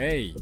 [0.00, 0.34] Hey,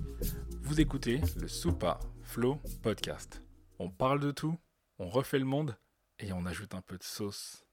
[0.65, 3.41] vous écoutez le Soupa Flow Podcast.
[3.79, 4.55] On parle de tout,
[4.99, 5.75] on refait le monde
[6.19, 7.65] et on ajoute un peu de sauce.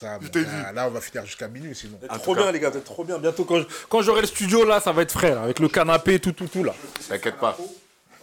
[0.00, 1.98] Ça, Je bon, t'ai là, là, on va finir jusqu'à minuit sinon.
[2.08, 3.18] Ah, trop bien les gars, vous êtes trop bien.
[3.18, 6.32] Bientôt quand, j'aurai le studio là, ça va être frais là, avec le canapé, tout,
[6.32, 6.74] tout, tout là.
[7.08, 7.56] T'inquiète pas.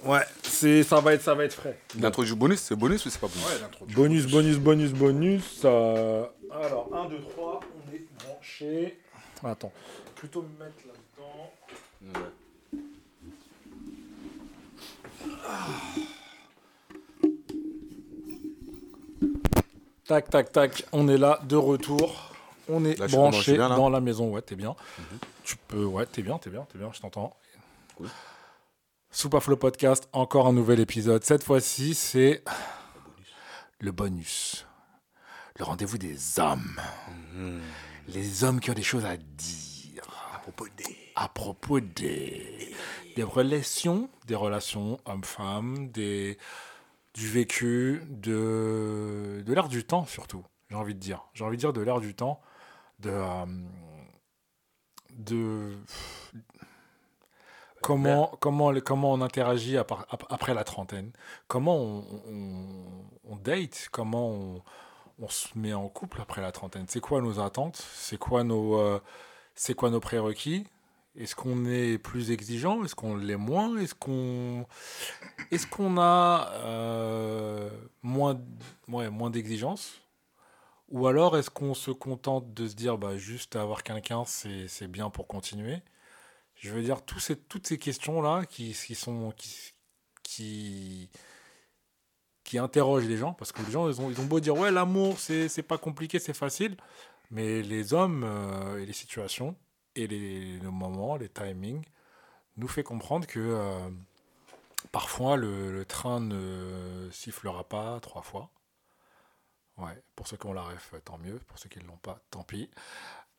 [0.03, 1.79] Ouais, c'est, ça va être, ça va être frais.
[1.99, 3.45] L'intro du bonus, c'est bonus ou c'est pas bonus?
[3.47, 3.85] Ouais, l'intro.
[3.87, 5.61] Bonus, bonus, bonus, bonus.
[5.65, 7.59] euh, Alors, 1, 2, 3,
[7.89, 8.99] on est branché.
[9.43, 9.73] Attends,
[10.15, 11.51] plutôt me mettre là-dedans.
[20.07, 22.31] Tac, tac, tac, on est là, de retour.
[22.69, 23.75] On est Là, branché bien, là.
[23.75, 24.75] dans la maison, ouais, t'es bien.
[25.43, 27.35] Tu peux, ouais, t'es bien, t'es bien, t'es bien, je t'entends.
[27.95, 28.09] Cool.
[29.11, 31.23] Soupa Flow Podcast, encore un nouvel épisode.
[31.23, 32.43] Cette fois-ci, c'est
[33.79, 34.65] le bonus.
[35.57, 36.79] Le rendez-vous des hommes.
[38.07, 39.64] Les hommes qui ont des choses à dire.
[40.55, 40.97] À propos des.
[41.15, 42.73] À propos des,
[43.15, 46.37] des relations, des relations hommes-femmes, des,
[47.13, 51.23] du vécu, de, de l'air du temps surtout, j'ai envie de dire.
[51.33, 52.41] J'ai envie de dire de l'air du temps,
[52.99, 53.09] de...
[53.09, 53.45] euh,
[55.11, 55.77] de
[57.81, 61.11] comment, comment, comment on interagit après la trentaine,
[61.47, 64.61] comment on, on- on date, comment on,
[65.19, 66.85] on se met en couple après la trentaine.
[66.87, 67.77] C'est quoi nos attentes?
[67.93, 68.99] C'est quoi nos, euh,
[69.55, 70.65] c'est quoi nos prérequis?
[71.17, 72.83] Est-ce qu'on est plus exigeant?
[72.83, 73.77] Est-ce qu'on l'est moins?
[73.77, 74.65] Est-ce qu'on
[75.49, 75.57] est
[75.97, 77.69] a euh,
[78.03, 78.41] moins,
[78.89, 79.31] ouais, moins
[80.89, 85.09] Ou alors est-ce qu'on se contente de se dire bah, juste avoir quelqu'un, c'est bien
[85.09, 85.81] pour continuer?
[86.55, 89.33] Je veux dire, toutes ces questions-là qui, qui sont.
[90.23, 91.09] Qui,
[92.43, 95.17] qui, interrogent les gens, parce que les gens, ils ont, ont beau dire, ouais, l'amour,
[95.19, 96.77] c'est pas compliqué, c'est facile,
[97.31, 99.55] mais les hommes euh, et les situations,
[99.95, 101.85] et les, le moment, les timings,
[102.57, 103.89] nous fait comprendre que euh,
[104.91, 108.49] parfois le, train ne sifflera pas trois fois.
[109.77, 111.39] Ouais, pour ceux qui ont la ref, tant mieux.
[111.39, 112.69] Pour ceux qui ne l'ont pas, tant pis.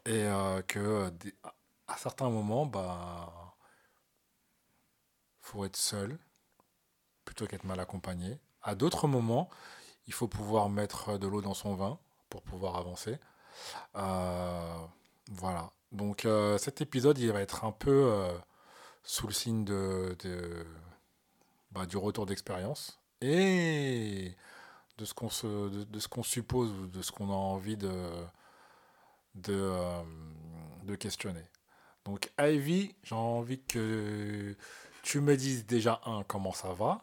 [0.04, 1.10] Et euh, que
[1.88, 3.56] à certains moments, bah,
[5.40, 6.18] faut être seul
[7.24, 8.38] plutôt qu'être mal accompagné.
[8.62, 9.48] À d'autres moments,
[10.06, 11.98] il faut pouvoir mettre de l'eau dans son vin
[12.30, 13.18] pour pouvoir avancer.
[13.96, 14.76] Euh,
[15.30, 15.70] voilà.
[15.92, 18.32] Donc euh, cet épisode, il va être un peu euh,
[19.02, 20.66] sous le signe de, de-
[21.70, 24.34] bah, du retour d'expérience et
[24.98, 25.46] de ce qu'on se,
[25.84, 27.92] de, ce qu'on suppose ou de ce qu'on a envie de,
[29.34, 29.72] de,
[30.84, 31.44] de questionner.
[32.04, 34.56] Donc Ivy, j'ai envie que
[35.02, 37.00] tu me dises déjà un comment ça va?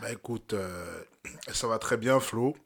[0.00, 0.54] Bah écoute,
[1.52, 2.56] ça va très bien Flo.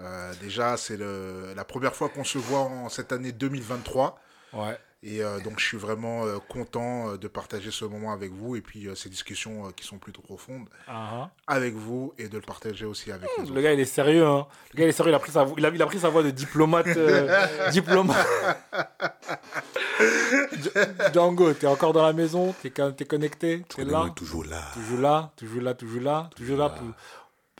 [0.00, 4.18] Euh, déjà, c'est le- la première fois qu'on se voit en cette année 2023.
[4.52, 4.78] Ouais.
[5.02, 8.60] Et euh, donc, je suis vraiment euh, content de partager ce moment avec vous et
[8.60, 12.42] puis euh, ces discussions euh, qui sont plutôt profondes Ah, avec vous et de le
[12.42, 14.26] partager aussi avec les Le gars, il est sérieux.
[14.26, 14.46] Hein.
[14.74, 15.12] Le gars, il est sérieux.
[15.12, 16.86] Il a pris sa, vo- il a, il a pris sa voix de diplomate.
[16.88, 18.26] euh, diplomate.
[20.00, 24.62] Dj- Django, t'es encore dans la maison T'es t'es connecté T'es là Toujours là.
[24.74, 26.86] Toujours là Toujours là Toujours là Toujours là pour-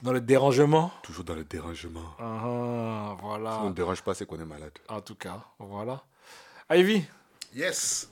[0.03, 2.15] dans le dérangement Toujours dans le dérangement.
[2.19, 3.63] Ah, ah, Si on Voilà.
[3.65, 4.73] ne dérange pas, c'est qu'on est malade.
[4.89, 6.03] En tout cas, voilà.
[6.71, 7.05] Ivy,
[7.55, 8.09] Yes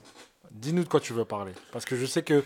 [0.51, 1.53] dis-nous de quoi tu veux parler.
[1.71, 2.43] Parce que je sais que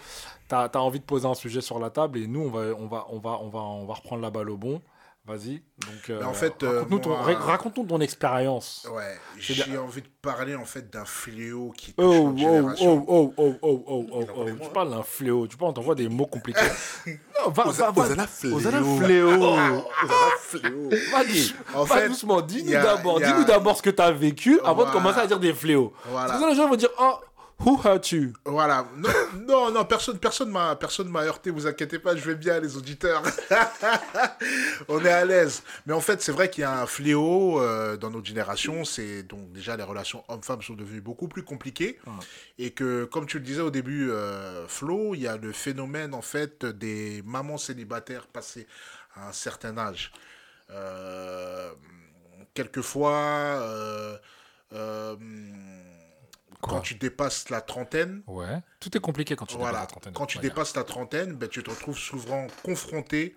[0.50, 2.88] tu as, envie de poser un sujet sur la table et nous, on va, on
[2.88, 4.82] va, on va, on va, on va reprendre la balle au bon.
[5.26, 5.64] Vas-y.
[5.80, 8.86] Donc, euh, Mais en fait, euh, raconte-nous ton, moi- ra- raconte-nous ton expérience.
[8.94, 13.06] Ouais, j'ai envie de parler en fait d'un fléau qui touche Oh, notre oh, génération.
[13.08, 14.46] oh, oh, oh, oh, oh, oh, oh.
[14.66, 15.48] Tu parles d'un fléau.
[15.48, 16.60] Tu parles, on t'envoie des mots compliqués.
[17.08, 18.02] non, va, Osa- va.
[18.04, 18.56] Osana fléau.
[18.58, 19.30] Osana fléau.
[20.40, 20.90] fléau.
[21.14, 22.42] Vas-y, En fait, doucement.
[22.42, 23.22] Dis-nous d'abord.
[23.22, 25.94] Dis-nous d'abord ce que tu as vécu avant de commencer à dire des fléaux.
[26.10, 26.28] Voilà.
[26.34, 27.14] Parce que les gens vont dire, oh,
[27.66, 28.34] who hurt you?
[28.46, 28.86] Voilà.
[28.98, 29.10] Non,
[29.48, 31.50] non, non, personne, personne m'a, personne m'a heurté.
[31.50, 33.24] Vous inquiétez pas, je vais bien, les auditeurs.
[34.88, 35.64] On est à l'aise.
[35.86, 38.84] Mais en fait, c'est vrai qu'il y a un fléau euh, dans notre génération.
[38.86, 42.00] C'est donc déjà les relations hommes-femmes sont devenues beaucoup plus compliquées.
[42.58, 46.14] Et que, comme tu le disais au début, euh, Flo, il y a le phénomène
[46.14, 48.68] en fait des mamans célibataires passées
[49.16, 50.12] à un certain âge.
[50.72, 51.72] Euh,
[52.54, 53.60] quelquefois.
[56.64, 58.60] Quoi quand tu dépasses la trentaine, Ouais.
[58.80, 60.14] Tout est compliqué quand tu dépasses la trentaine.
[60.14, 60.52] quand tu manière.
[60.52, 63.36] dépasses la trentaine, ben, tu te retrouves souvent confronté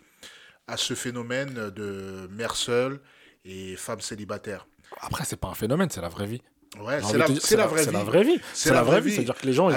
[0.68, 3.00] à ce phénomène de mère seule
[3.44, 4.66] et femme célibataire.
[5.00, 6.42] Après, c'est pas un phénomène, c'est la vraie vie.
[6.80, 7.84] Ouais, c'est la, c'est la vraie
[8.24, 8.40] vie.
[8.52, 9.12] C'est la vraie vie.
[9.12, 9.76] C'est-à-dire que les gens, ils,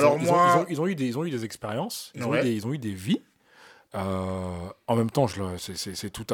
[0.79, 2.43] ont, eu des, expériences, ils, ont eu Ouais.
[2.43, 3.21] des, ils ont eu des vies.
[3.95, 6.25] Euh, en même temps, c'est- tout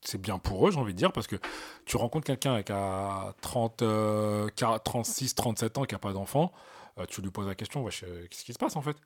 [0.00, 1.36] c'est- bien pour eux, j'ai envie de dire, parce que
[1.84, 6.52] tu rencontres quelqu'un qui a 30, euh, 40, 36, 37 ans qui n'a pas d'enfant.
[6.98, 8.96] euh, tu lui poses la question, euh, qu'est-ce qui se passe en fait?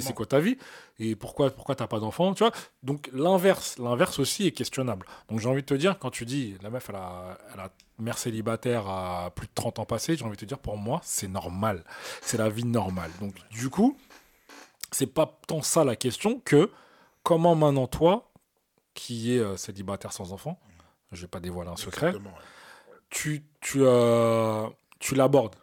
[0.00, 0.56] C'est quoi ta vie?
[1.00, 2.52] Et pourquoi, pourquoi t'as pas d'enfant Tu vois?
[2.84, 5.04] Donc l'inverse, l'inverse aussi est questionnable.
[5.28, 7.70] Donc j'ai envie de te dire, quand tu dis la meuf, elle a, elle a
[7.98, 11.00] mère célibataire à plus de 30 ans passés, j'ai envie de te dire, pour moi,
[11.02, 11.82] c'est normal.
[12.22, 13.10] C'est la vie normale.
[13.20, 13.96] Donc du coup,
[14.92, 16.70] c'est pas tant ça la question que
[17.22, 18.30] comment maintenant toi,
[18.94, 20.58] qui est euh, célibataire sans enfant,
[21.12, 22.20] je vais pas dévoiler un secret, ouais.
[23.10, 24.66] tu, tu, euh,
[24.98, 25.56] tu l'abordes?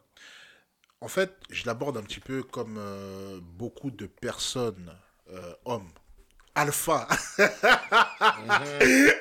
[1.02, 4.92] En fait, je l'aborde un petit peu comme euh, beaucoup de personnes,
[5.32, 5.90] euh, hommes.
[6.56, 7.08] Alpha.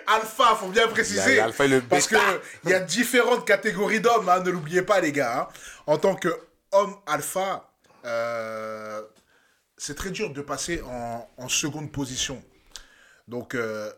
[0.07, 1.37] Alpha, faut bien Il il préciser.
[1.37, 2.23] y a Alpha et le Parce bêta.
[2.63, 5.41] qu'il y a différentes catégories d'hommes, hein, ne l'oubliez pas, les gars.
[5.43, 5.49] hein.
[5.87, 7.69] En tant qu'homme alpha,
[8.07, 9.03] euh,
[9.77, 12.43] c'est très dur de passer en, en seconde position.
[13.29, 13.93] Donc, euh,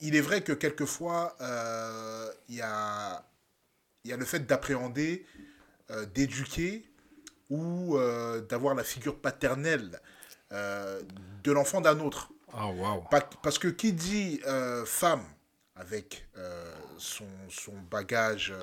[0.00, 3.24] il est vrai que quelquefois, euh, il y, a,
[4.04, 5.24] y a le fait d'appréhender,
[5.90, 6.84] euh, d'éduquer
[7.50, 7.98] ou
[8.48, 10.00] d'avoir la figure paternelle
[10.50, 12.30] de l'enfant d'un autre.
[12.54, 12.70] Ah.
[13.10, 14.40] Pa- Parce que qui dit
[14.86, 15.22] femme
[15.76, 16.26] avec
[16.96, 18.54] son, son bagage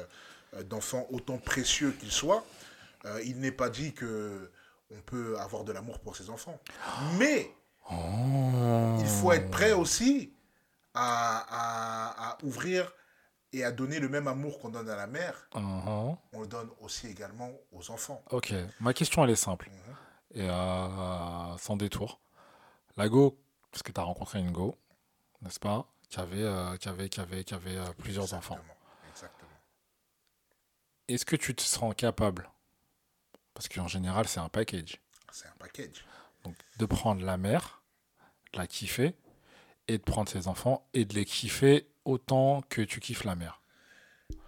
[0.66, 2.44] d'enfant autant précieux qu'il soit,
[3.24, 4.50] il n'est pas dit que
[4.92, 6.60] on peut avoir de l'amour pour ses enfants.
[7.18, 7.52] Mais
[7.92, 8.98] Oh.
[9.00, 10.34] il faut être prêt aussi
[10.94, 12.92] à, à- à ouvrir
[13.52, 16.16] et à donner le même amour qu'on donne à la mère, Mhm.
[16.34, 18.22] on le donne aussi également aux enfants.
[18.30, 19.70] Ok, ma question elle est simple.
[19.70, 19.96] Mhm.
[20.36, 22.20] Et euh, sans détour.
[22.96, 23.40] La Go,
[23.72, 24.76] parce que tu as rencontré une Go,
[25.42, 28.58] n'est-ce pas qui avait, euh, qui avait, qui avait, qui avait euh, plusieurs enfants.
[29.12, 29.50] Exactement.
[31.08, 32.48] Est-ce que tu te sens capable,
[33.60, 35.02] parce qu'en général c'est un package,
[35.34, 36.06] C'est un package.
[36.46, 37.82] donc de prendre la mère,
[38.54, 39.16] de la kiffer,
[39.90, 43.62] et de prendre ses enfants et de les kiffer autant que tu kiffes la mère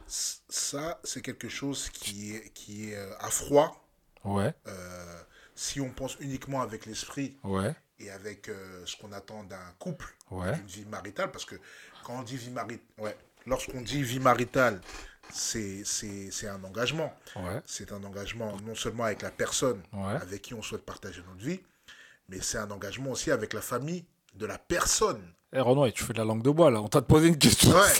[0.07, 3.85] Ça, c'est quelque chose qui est, qui est euh, à froid.
[4.23, 5.21] Ouais, Euh,
[5.55, 10.15] si on pense uniquement avec l'esprit ouais, et avec euh, ce qu'on attend d'un couple,
[10.29, 10.55] Ouais.
[10.55, 11.55] d'une vie maritale, parce que
[12.05, 14.79] quand on dit vie maritale, ouais, lorsqu'on dit vie maritale,
[15.29, 15.83] c'est
[16.47, 17.13] un engagement.
[17.37, 20.15] ouais, C'est un engagement non seulement avec la personne Ouais.
[20.21, 21.59] avec qui on souhaite partager notre vie,
[22.29, 25.21] mais c'est un engagement aussi avec la famille de la personne.
[25.53, 27.71] Eh Renoir, tu fais de la langue de bois là, on t'a posé une question.
[27.71, 27.93] Ouais.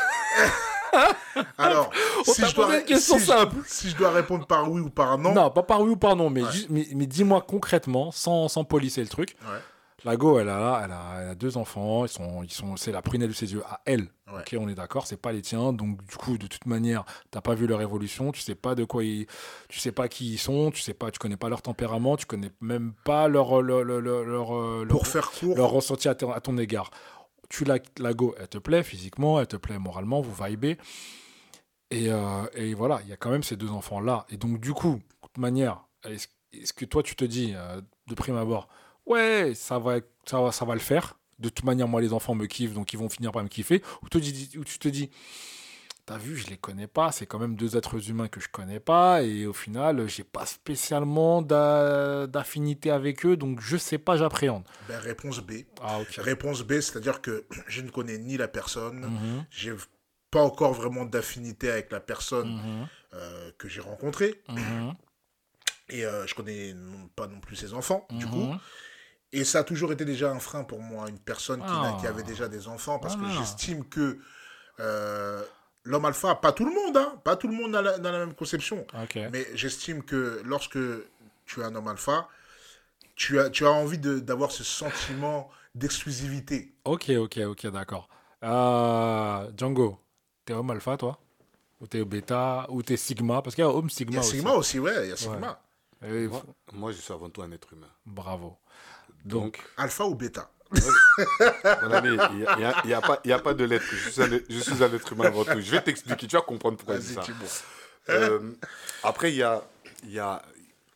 [1.57, 1.89] Alors,
[2.27, 3.55] On si je, dois, une question si je- simple.
[3.65, 6.15] si je dois répondre par oui ou par non, Non, pas par oui ou par
[6.15, 6.51] non, mais, Ouais.
[6.51, 9.35] juste- mais, mais dis-moi concrètement, sans, sans polisser le truc.
[9.43, 9.57] Ouais.
[10.03, 12.91] La Go, elle a, elle a, elle a deux enfants, ils sont, ils sont, c'est
[12.91, 14.09] la prunelle de ses yeux à elle.
[14.27, 14.39] Ouais.
[14.39, 15.73] Ok, on est d'accord, c'est pas les tiens.
[15.73, 18.83] Donc du coup, de toute manière, t'as pas vu leur évolution, tu sais pas de
[18.83, 19.27] quoi ils,
[19.69, 22.25] tu sais pas qui ils sont, tu sais pas, tu connais pas leur tempérament, tu
[22.25, 26.09] connais même pas leur, leur, leur, leur, leur, euh, pour leur- faire court, leur ressenti
[26.09, 26.89] à, ton- à ton égard.
[27.49, 30.77] Tu la, la go, elle te plaît physiquement, elle te plaît moralement, vous vibez.
[31.91, 34.25] Et, euh, et voilà, il y a quand même ces deux enfants-là.
[34.29, 37.79] Et donc, du coup, de toute manière, est-ce est-ce que toi, tu te dis, euh,
[38.07, 38.67] de prime abord,
[39.11, 41.17] ouais, ça va, ça, va, ça va le faire.
[41.39, 43.81] De toute manière, moi, les enfants me kiffent, donc ils vont finir par me kiffer.
[44.03, 45.09] Ou, te dis- ou tu te dis,
[46.05, 48.79] t'as vu, je les connais pas, c'est quand même deux êtres humains que je connais
[48.79, 54.17] pas, et au final, j'ai pas spécialement d'a- d'affinité avec eux, donc je sais pas,
[54.17, 54.63] j'appréhende.
[54.87, 55.63] ben, réponse B.
[55.81, 55.99] Ah.
[56.17, 59.73] Réponse B, c'est-à-dire que je ne connais ni la personne, Mhm, j'ai
[60.29, 64.93] pas encore vraiment d'affinité avec la personne mhm, euh, que j'ai rencontrée, mhm,
[65.89, 68.47] et euh, je connais non- pas non plus ses enfants, du coup.
[69.33, 71.97] Et ça a toujours été déjà un frein pour moi, une personne qui, n'a- Ah.
[71.99, 73.33] qui avait déjà des enfants, parce Voilà.
[73.33, 74.19] que j'estime que
[74.79, 75.43] euh,
[75.83, 78.19] l'homme alpha, pas tout le monde, hein, pas tout le monde a la, dans la
[78.19, 78.85] même conception,
[79.31, 80.79] mais j'estime que lorsque
[81.45, 82.27] tu es un homme alpha,
[83.15, 86.73] tu as, tu as envie de- d'avoir ce sentiment d'exclusivité.
[86.85, 88.09] Ok, ok, ok, d'accord.
[88.43, 89.99] Euh, Django,
[90.45, 91.19] t'es homme alpha, toi?
[91.79, 93.41] Ou t'es bêta Ou t'es sigma?
[93.41, 94.23] Parce qu'il y a homme Il sigma y a.
[94.23, 95.61] Sigma aussi, ouais, il y a Sigma.
[96.01, 97.87] Moi, moi, je suis avant tout un être humain.
[98.05, 98.57] Bravo.
[99.25, 100.51] Donc, Donc, Alpha ou bêta?
[100.73, 103.85] il n'y a, a- a a pas de lettre.
[103.91, 105.59] Je suis, un, je suis un être humain avant tout.
[105.59, 107.21] Je vais t'expliquer, tu vas comprendre pourquoi je dis ça.
[108.09, 108.53] Euh,
[109.03, 109.61] après, il y a,
[110.03, 110.41] il y a.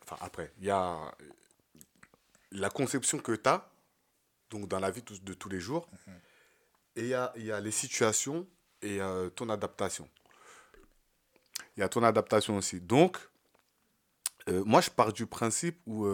[0.03, 0.98] Enfin, après, il y a
[2.51, 3.70] la conception que tu as,
[4.50, 5.88] donc dans la vie de tous les jours,
[6.96, 8.48] et il y a, y a les situations
[8.82, 10.08] et euh, ton adaptation.
[11.75, 12.79] Il y a ton adaptation aussi.
[12.79, 13.17] Donc,
[14.48, 16.05] euh, moi, je pars du principe où,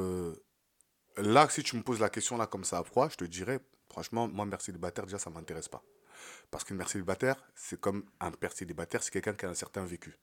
[1.18, 3.60] là, si tu me poses la question là comme ça à froid, je te dirais,
[3.90, 5.84] franchement, moi, mère célibataire, déjà, ça ne m'intéresse pas.
[6.50, 9.84] Parce qu'une mère célibataire, c'est comme un père célibataire, c'est quelqu'un qui a un certain
[9.86, 10.18] vécu.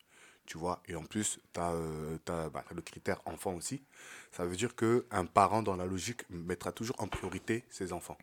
[0.46, 3.82] Tu vois, et en plus, tu as, le critère enfant aussi.
[4.32, 8.16] Ça veut dire qu'un parent, dans la logique, mettra toujours en priorité ses enfants.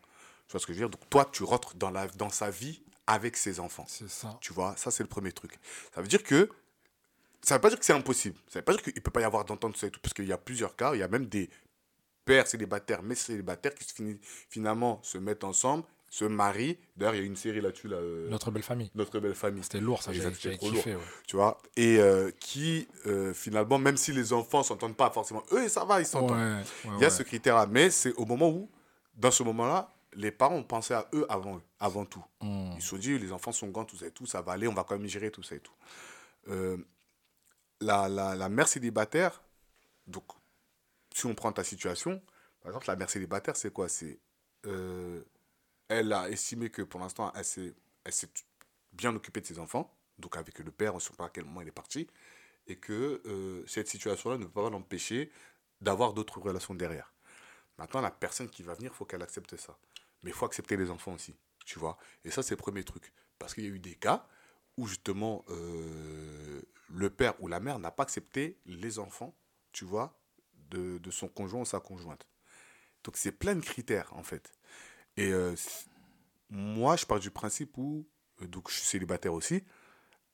[0.48, 0.90] Tu vois ce que je veux dire?
[0.90, 3.84] Donc, toi, tu rentres dans, la, dans sa vie avec ses enfants.
[3.88, 4.36] c'est ça.
[4.40, 5.58] Tu vois, ça, c'est le premier truc.
[5.94, 6.48] Ça veut dire que
[7.42, 8.36] ça veut pas dire que c'est impossible.
[8.48, 9.78] Ça veut pas dire qu'il peut pas y avoir d'entente.
[10.02, 10.94] Parce qu'il y a plusieurs cas.
[10.94, 11.48] Il y a même des
[12.26, 14.18] pères célibataires, mais célibataires qui se finissent-
[14.50, 16.76] finalement se mettent ensemble, se marient.
[16.96, 18.90] D'ailleurs, il y a une série là-dessus, là, euh, Notre belle famille.
[18.94, 19.62] Notre belle famille.
[19.62, 20.92] C'était lourd, ça, j'avais trop kiffé.
[20.92, 21.00] lourd.
[21.00, 21.06] ouais.
[21.26, 25.68] Tu vois Et euh, qui, euh, finalement, même si les enfants s'entendent pas forcément, eux,
[25.68, 26.36] ça va, ils s'entendent.
[26.38, 26.62] Ouais,
[26.96, 27.66] Il y a ce critère-là.
[27.66, 28.68] Mais c'est au moment où,
[29.14, 32.24] dans ce moment-là, les parents ont pensé à eux avant eux, avant tout.
[32.40, 32.72] Hmm.
[32.76, 34.66] Ils se sont dit, les enfants sont grands, tout ça et tout, ça va aller,
[34.68, 35.72] on va quand même gérer tout ça et tout.
[37.80, 39.42] La, la, la mère célibataire,
[40.06, 40.24] donc,
[41.16, 42.22] si on prend ta situation,
[42.60, 43.88] par exemple, la mère célibataire, c'est quoi?
[43.88, 44.20] C'est.
[44.66, 45.24] euh,
[45.88, 47.74] elle a estimé que pour l'instant, elle s'est
[48.92, 51.44] bien occupée de ses enfants, donc avec le père, on ne sait pas à quel
[51.44, 52.06] moment il est parti,
[52.66, 55.30] et que euh, cette situation-là ne peut pas l'empêcher
[55.80, 57.14] d'avoir d'autres relations derrière.
[57.78, 59.78] Maintenant, la personne qui va venir, il faut qu'elle accepte ça.
[60.22, 61.96] Mais il faut accepter les enfants aussi, tu vois?
[62.24, 63.12] Et ça, c'est le premier truc.
[63.38, 64.26] Parce qu'il y a eu des cas
[64.76, 69.34] où, justement, euh, le père ou la mère n'a pas accepté les enfants,
[69.72, 70.18] tu vois,
[70.70, 72.26] de, de son conjoint ou sa conjointe.
[73.04, 74.52] Donc, c'est plein de critères, en fait.
[75.16, 75.54] Et euh,
[76.50, 78.06] moi, je pars du principe où,
[78.42, 79.64] euh, donc je suis célibataire aussi,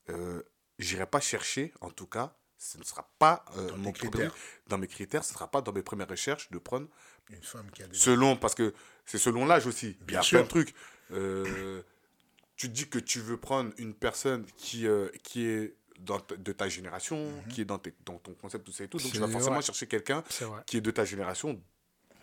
[0.09, 0.43] euh,
[0.79, 4.29] j'irai pas chercher, en tout cas, ce ne sera pas Dans mon premier-
[4.69, 6.87] dans mes critères, ce ne sera pas dans mes premières recherches de prendre
[7.29, 7.97] Une femme qui a des.
[7.97, 8.73] Selon, parce que
[9.05, 9.97] c'est selon l'âge aussi.
[10.01, 10.39] Il y Bien a sûr.
[10.39, 10.75] plein de trucs.
[12.57, 14.87] Tu dis que tu veux prendre une personne qui,
[15.25, 15.75] qui est
[16.05, 17.53] dans de ta génération, Mhm.
[17.53, 18.99] qui est dans, tes- dans ton concept, tout ça et tout.
[18.99, 20.23] Donc tu vas forcément chercher quelqu'un
[20.67, 21.61] qui est de ta génération.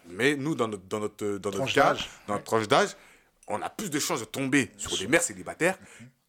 [0.09, 2.09] Mais nous, dans notre, dans notre, dans notre Tranche cas, d'âge.
[2.27, 2.89] dans notre tranche d'âge,
[3.47, 5.77] on a plus de chances de tomber sur des mères célibataires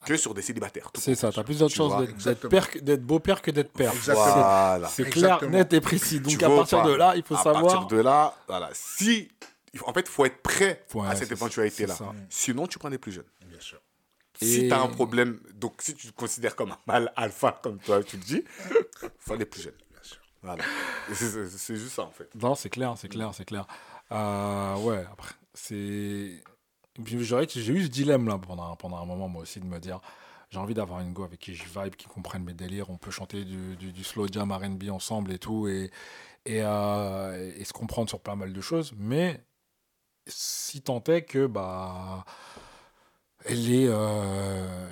[0.05, 0.91] que sur des célibataires.
[0.99, 2.51] C'est ça, t'as plus Tu chances d'être- d'être exactement.
[2.51, 3.93] père que- d'être beau-père que d'être père.
[3.93, 4.89] Voilà.
[4.89, 5.51] C'est clair, Exactement.
[5.53, 6.21] net et précis.
[6.21, 7.63] Donc Tu à vois partir pas de là, il faut à savoir.
[7.63, 8.71] partir de là, voilà.
[8.73, 9.29] Si,
[9.73, 11.97] il faut- en fait, il faut être prêt Ouais, à cette éventualité-là.
[12.29, 13.25] Sinon, tu prends des plus jeunes.
[14.47, 17.79] Si tu as un problème, donc si tu te considères comme un mâle alpha, comme
[17.79, 18.45] toi tu le dis,
[19.19, 19.75] faut aller plus jeune.
[19.91, 20.19] Bien sûr.
[20.43, 20.65] Voilà.
[21.13, 22.35] C'est- juste ça, en fait.
[22.35, 23.67] Non, c'est clair, c'est clair, c'est clair.
[24.13, 26.43] Euh, ouais, après, c'est.
[27.05, 27.17] J'ai
[27.73, 30.01] eu ce dilemme là pendant, un- pendant un moment, moi aussi, de me dire
[30.51, 32.91] j'ai envie d'avoir une go avec qui je vibe, qui comprenne mes délires.
[32.91, 35.91] On peut chanter du, du, du slow jam RB ensemble et tout, et,
[36.45, 38.93] et, euh, et se comprendre sur pas mal de choses.
[38.97, 39.41] Mais
[40.27, 42.25] si tant est que, bah.
[43.45, 43.89] Elle est.
[43.89, 44.91] euh,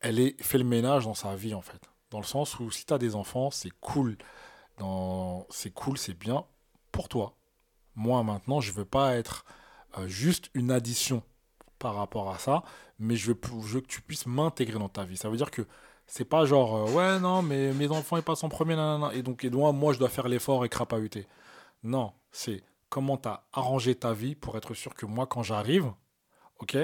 [0.00, 1.80] elle est fait le ménage dans sa vie, en fait.
[2.10, 4.16] Dans le sens où si tu as des enfants, c'est cool.
[5.50, 6.44] C'est cool, c'est bien
[6.92, 7.34] pour toi.
[7.94, 9.44] Moi, maintenant, je veux pas être
[9.98, 11.22] euh, juste une addition
[11.78, 12.62] par rapport à ça,
[12.98, 15.16] mais je veux, que tu puisses m'intégrer dans ta vie.
[15.16, 15.62] Ça veut dire que
[16.06, 19.22] c'est pas genre, euh, ouais, non, mais mes enfants, ils passent en premier, nanana, et
[19.22, 21.26] donc, et donc, moi, je dois faire l'effort et crapahuter.
[21.82, 25.92] Non, c'est comment tu as arrangé ta vie pour être sûr que moi, quand j'arrive,
[26.58, 26.76] ok,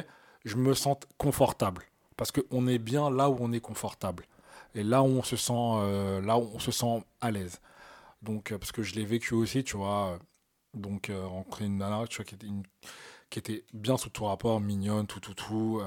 [0.45, 1.85] je me sente confortable.
[2.17, 4.27] Parce qu'on est bien là où on est confortable.
[4.75, 7.61] Et là où on se sent, euh, là où on se sent à l'aise.
[8.23, 10.13] Donc, euh, parce que je l'ai vécu aussi, tu vois.
[10.15, 10.19] euh,
[10.75, 12.49] Donc, euh, rencontrer une nana, tu vois, qui était,
[13.31, 15.83] qui était bien sous tout rapport, mignonne, tout, tout, tout.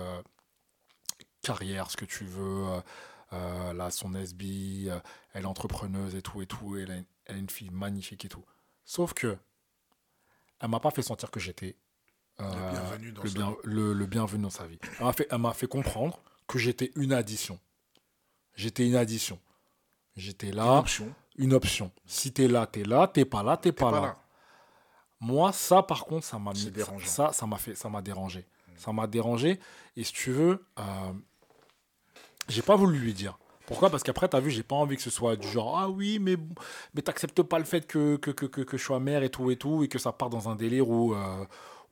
[1.42, 2.66] carrière, ce que tu veux.
[3.34, 4.90] euh, là, son SB,
[5.34, 6.78] elle est entrepreneuse et tout, et tout.
[6.78, 8.46] Elle, est une fille magnifique et tout.
[8.86, 9.38] Sauf que,
[10.60, 11.76] elle m'a pas fait sentir que j'étais
[12.40, 13.56] Le bienvenu dans le, sa bien- vie.
[13.64, 14.80] le- le bienvenu dans sa vie.
[15.00, 17.60] Elle m'a fait, elle fait comprendre que j'étais une addition.
[18.56, 19.40] J'étais une addition.
[20.16, 21.14] J'étais Une là, option.
[21.38, 21.92] une option.
[22.06, 24.02] Si t'es là, t'es là, t'es pas là, t'es pas, pas là.
[24.08, 24.18] là.
[25.20, 26.52] Moi, ça, par contre, ça m'a
[27.06, 28.46] ça, ça m'a fait, ça m'a dérangé.
[28.78, 29.60] Ça m'a dérangé.
[29.96, 30.84] Et si tu veux, euh,
[32.50, 33.38] j'ai pas voulu lui dire.
[33.66, 33.90] Pourquoi?
[33.90, 36.20] Parce qu'après, tu as vu, j'ai pas envie que ce soit du genre Ah oui,
[36.20, 36.36] mais,
[36.94, 39.50] mais t'acceptes pas le fait que, que, que, que, que je sois mère et tout
[39.50, 41.46] et tout, et que ça part dans un délire où, euh, où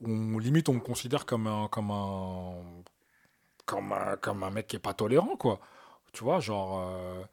[0.05, 2.55] on, limite on me considère comme un, comme un,
[3.65, 5.59] comme un, comme un mec qui est pas tolérant, quoi.
[6.13, 6.79] Tu vois, genre.
[6.79, 7.23] euh,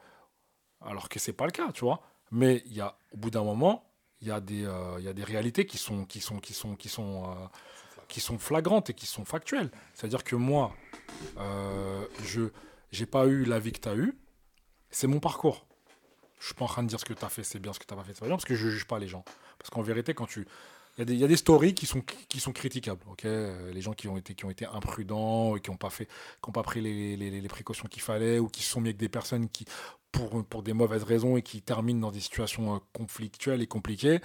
[0.80, 2.00] alors que c'est pas le cas, tu vois.
[2.30, 3.84] Mais il y a, au bout d'un moment,
[4.20, 6.54] il y, a des, euh, il y a des réalités qui sont, qui sont, qui
[6.54, 7.46] sont, qui sont, euh,
[8.08, 9.70] qui sont flagrantes et qui sont factuelles.
[9.94, 10.72] C'est-à-dire que moi,
[12.24, 12.50] je
[12.92, 14.18] j'ai pas eu la vie que tu as eue.
[14.90, 15.66] C'est mon parcours.
[16.40, 17.78] Je suis pas en train de dire ce que tu as fait, c'est bien, ce
[17.78, 19.24] que tu pas fait, c'est bien, parce que je juge pas les gens.
[19.58, 20.46] Parce qu'en vérité, quand tu.
[20.98, 23.02] Il y, a des- stories qui sont, qui sont critiquables.
[23.10, 23.24] ok?
[23.24, 25.88] Euh, les gens qui ont été, qui ont été imprudents qui n'ont pas,
[26.52, 29.48] pas pris les, les- précautions qu'il fallait ou qui se sont mis avec des personnes
[29.48, 29.64] qui,
[30.12, 34.20] pour, pour des mauvaises raisons et qui terminent dans des situations euh, conflictuelles et compliquées.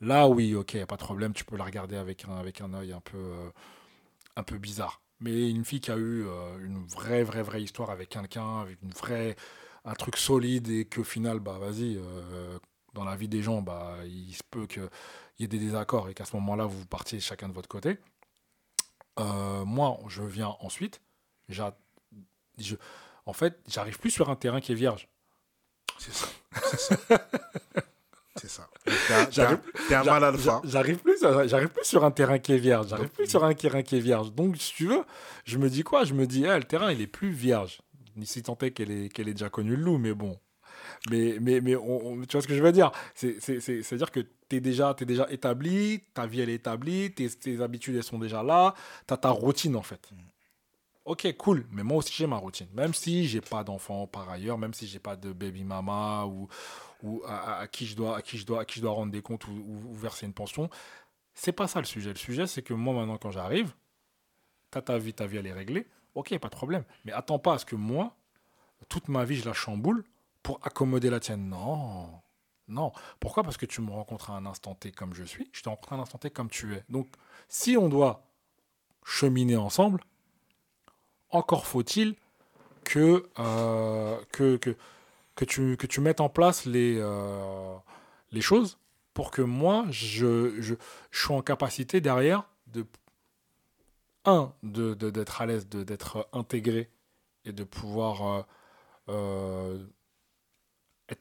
[0.00, 2.60] Là, oui, ok, y a pas de problème, tu peux la regarder avec un, avec
[2.60, 3.50] un œil un peu, euh,
[4.36, 5.00] un peu bizarre.
[5.20, 6.24] Mais une fille qui a eu
[6.64, 9.36] une vraie, vraie, vraie histoire avec quelqu'un, avec une vraie,
[9.84, 11.98] un truc solide et qu'au final, bah vas-y,
[12.92, 14.88] dans la vie des gens, bah il se peut qu'il
[15.38, 17.98] y ait des désaccords et qu'à ce moment-là, vous partiez chacun de votre côté.
[19.18, 21.00] Euh, moi, je viens ensuite.
[21.48, 22.76] je-
[23.26, 25.08] en fait, j'arrive plus sur un terrain qui est vierge.
[25.98, 26.26] C'est ça.
[26.70, 26.96] C'est ça.
[28.36, 28.68] C'est ça.
[28.84, 30.60] T'es un- T'es un, t'es un mal alpha.
[30.64, 32.88] J'a- J'arrive plus, j'arrive plus sur un terrain qui est vierge.
[32.88, 34.32] J'arrive plus sur un terrain qui est vierge.
[34.32, 35.04] Donc, si tu veux,
[35.44, 36.04] je me dis quoi?
[36.04, 37.82] Je me dis, ah, le terrain, il est plus vierge.
[38.16, 40.38] Ni si tant est qu'elle ait, qu'elle ait déjà connu le loup, mais bon.
[41.10, 42.92] Mais, mais, mais on- on- tu vois ce que je veux dire?
[43.14, 46.54] C'est- c'est- c'est- C'est-à-dire que tu es déjà, t'es déjà établi, ta vie, elle est
[46.54, 48.74] établie, tes, tes habitudes, elles sont déjà là,
[49.08, 50.10] tu as ta routine, en fait.
[51.04, 52.68] Ok, cool, mais moi aussi j'ai ma routine.
[52.74, 56.48] Même si j'ai pas d'enfant par ailleurs, même si j'ai pas de baby mama ou,
[57.02, 58.92] ou à, à- à qui je dois, à qui je dois, à qui je dois
[58.92, 60.70] rendre des comptes ou, ou- ou verser une pension,
[61.34, 62.10] c'est pas ça le sujet.
[62.10, 63.72] Le sujet, c'est que moi maintenant quand j'arrive,
[64.70, 65.86] t'as ta vie, ta vie elle est réglée.
[66.14, 66.84] Ok, pas de problème.
[67.04, 68.14] Mais attends pas à ce que moi,
[68.88, 70.04] toute ma vie je la chamboule
[70.42, 71.48] pour accommoder la tienne.
[71.48, 72.20] Non,
[72.68, 72.92] non.
[73.20, 73.42] Pourquoi?
[73.42, 75.92] Parce que tu me rencontres à un instant T comme je suis, je te rencontre
[75.92, 76.84] à un instant T comme tu es.
[76.88, 77.08] Donc,
[77.48, 78.24] si on doit
[79.04, 80.02] cheminer ensemble,
[81.30, 82.16] encore faut-il
[82.84, 84.76] que, euh, que, que,
[85.34, 87.76] que, tu, que tu mettes en place les, euh,
[88.32, 88.78] les choses
[89.14, 90.74] pour que moi, je, je,
[91.10, 92.86] je sois en capacité derrière de,
[94.24, 96.90] un, de, de- d'être à l'aise, de, d'être intégré
[97.44, 98.46] et de pouvoir
[99.08, 99.84] euh,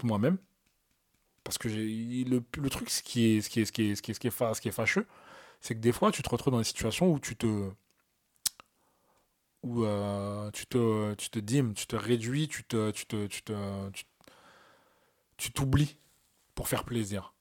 [0.04, 0.38] moi-même.
[1.44, 4.02] Parce que le, le truc, ce qui est, ce qui est, ce qui est, ce
[4.02, 4.20] qui est, ce
[4.62, 5.08] qui est, fâcheux,
[5.60, 7.72] c'est que des fois, tu te retrouves dans des situations où tu te,
[9.64, 13.44] où euh, tu te, tu te dimes, tu te réduis, tu te, tu te, tu
[13.44, 13.54] te,
[15.38, 15.98] tu t'oublies
[16.56, 17.34] pour faire plaisir.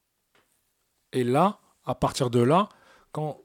[1.13, 2.69] Et là, à partir de là,
[3.13, 3.41] quand,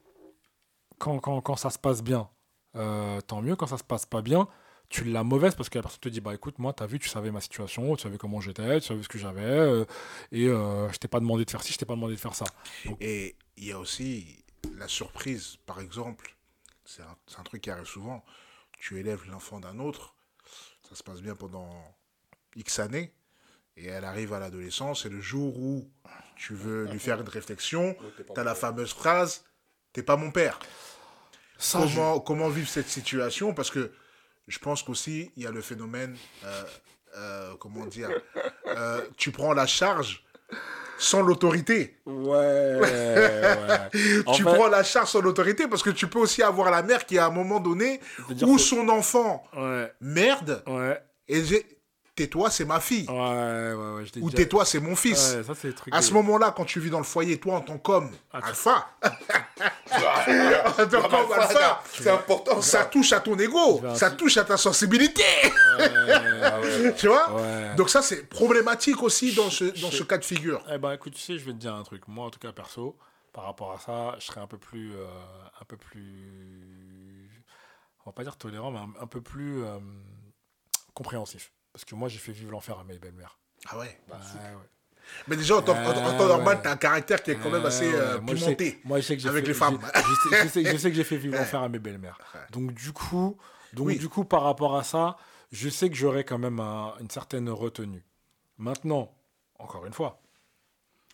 [0.99, 2.29] quand, quand, quand ça se passe bien,
[2.75, 3.55] euh, tant mieux.
[3.55, 4.47] Quand ça se passe pas bien,
[4.89, 7.09] tu l'as mauvaise parce que la personne te dit bah écoute, moi, t'as vu, tu
[7.09, 9.85] savais ma situation, tu savais comment j'étais, tu savais ce que j'avais, euh,
[10.31, 12.35] et euh, je t'ai pas demandé de faire ci, je t'ai pas demandé de faire
[12.35, 12.45] ça.
[12.99, 14.43] Et il y a aussi
[14.77, 16.35] la surprise, par exemple,
[16.85, 18.23] c'est un, c'est un truc qui arrive souvent.
[18.79, 20.15] Tu élèves l'enfant d'un autre,
[20.87, 21.69] ça se passe bien pendant
[22.55, 23.11] X années,
[23.77, 25.89] et elle arrive à l'adolescence, et le jour où
[26.35, 27.95] tu veux lui faire une réflexion,
[28.33, 29.43] tu as la fameuse phrase
[29.93, 30.59] T'es pas mon père.
[31.57, 33.53] Ça, je- comment, comment vivre cette situation?
[33.53, 33.93] Parce que
[34.47, 36.63] je pense qu'aussi, il y a le phénomène, euh,
[37.17, 38.09] euh, comment dire,
[38.67, 40.23] euh, tu prends la charge
[40.97, 41.97] sans l'autorité.
[42.05, 42.79] Ouais,
[44.35, 47.05] tu fait- prends la charge sans l'autorité parce que tu peux aussi avoir la mère
[47.05, 51.65] qui, à un moment donné, que- son enfant Ouais, merde, ouais, et j'ai-
[52.15, 53.05] tais-toi, c'est ma fille.
[53.09, 55.33] ouais, ouais, ouais, je t'ai Ou déjà- tais-toi, c'est mon fils.
[55.35, 55.93] Ouais, ça, c'est le truc.
[55.93, 58.39] À de- ce moment-là, quand tu vis dans le foyer, toi, en tant qu'homme Ah,
[58.43, 62.61] alpha, en tant qu'homme alpha, C'est important.
[62.61, 65.23] ça touche à ton ego, ça touche à ta sensibilité.
[65.79, 67.75] Ouais, tu vois ouais.
[67.75, 70.63] Donc ça, c'est problématique aussi dans ce, dans ce cas de figure.
[70.71, 72.07] Eh ben, écoute, tu sais, je vais te dire un truc.
[72.07, 72.97] Moi, en tout cas, perso,
[73.33, 74.93] par rapport à ça, je serais un peu plus.
[74.95, 75.05] euh,
[75.61, 77.43] un peu plus.
[78.05, 79.79] On va pas dire tolérant, mais un, un peu plus euh,
[80.93, 81.51] compréhensif.
[81.75, 83.37] Parce que moi, j'ai fait vivre l'enfer à mes belles-mères.
[83.67, 83.99] Ah ouais.
[84.07, 84.69] Bah, ouais.
[85.27, 86.61] Mais déjà, en temps, temps Ah, normal, ouais.
[86.63, 87.93] t'as un caractère qui est quand même Ah, assez ouais.
[87.99, 88.79] euh, Moi, je sais- pimenté.
[88.85, 89.77] moi, je sais que j'ai avec fait- les femmes.
[89.93, 92.17] Je sais, je sais- je sais que j'ai fait vivre l'enfer à mes belles-mères.
[92.51, 93.37] Donc, du coup,
[93.73, 93.97] donc Oui.
[93.99, 95.17] du coup, par rapport à ça,
[95.51, 98.05] je sais que j'aurai quand même un- une certaine retenue.
[98.57, 99.13] Maintenant,
[99.59, 100.21] encore une fois,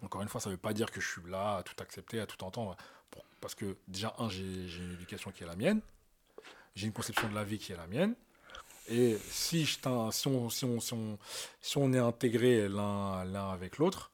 [0.04, 2.20] encore une fois, ça ne veut pas dire que je suis là à tout accepter,
[2.20, 2.78] à tout entendre.
[3.10, 5.82] Pour- parce que déjà, un, j'ai une éducation qui est la mienne.
[6.76, 8.14] J'ai une conception de la vie qui est la mienne.
[8.92, 11.18] Et si, je si, on, si, on, si, on,
[11.62, 14.12] si on est intégré l'un avec l'autre,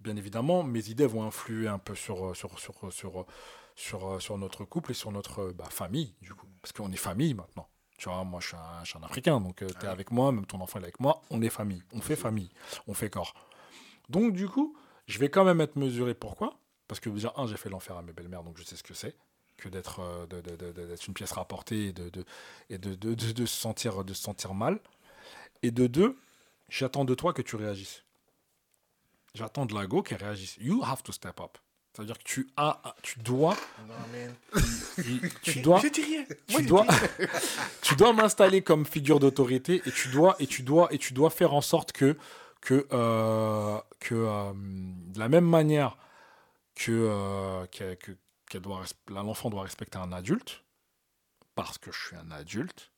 [0.00, 3.26] bien évidemment, mes idées vont influer un peu sur, sur, sur, sur,
[3.74, 6.46] sur, sur notre couple et sur notre bah, famille, du coup.
[6.60, 7.68] Parce qu'on est famille maintenant.
[7.96, 10.30] Tu vois, moi, je suis un, je suis un Africain, donc tu es avec moi,
[10.30, 11.82] même ton enfant est avec moi, on est famille.
[11.92, 12.50] On fait famille,
[12.86, 13.34] on fait corps.
[14.08, 16.14] Donc, du coup, je vais quand même être mesuré.
[16.14, 16.60] Pourquoi?
[16.86, 18.94] Parce que déjà, un, j'ai fait l'enfer à mes belles-mères, donc je sais ce que
[18.94, 19.16] c'est
[19.58, 22.24] que d'être euh, d'être une pièce rapportée et de, de,
[22.70, 24.80] et de, de, de- se sentir, de se sentir mal.
[25.62, 26.16] Et de deux,
[26.68, 28.04] j'attends de toi que tu réagisses.
[29.34, 30.56] J'attends de la go qu'elle réagisse.
[30.60, 31.58] You have to step up.
[31.92, 33.56] C'est-à-dire que tu as, tu dois,
[35.42, 36.24] tu dois, rien.
[36.46, 36.86] tu dois,
[37.82, 41.30] tu dois m'installer comme figure d'autorité et tu dois et tu dois et tu dois
[41.30, 42.16] faire en sorte que
[42.60, 45.96] que euh, que euh, de la même manière
[46.76, 48.16] que euh, que, que-
[49.08, 50.64] l'enfant doit respecter un adulte
[51.54, 52.92] parce que je suis un adulte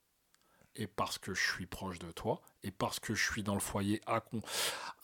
[0.76, 3.60] et parce que je suis proche de toi et parce que je suis dans le
[3.60, 4.22] foyer à,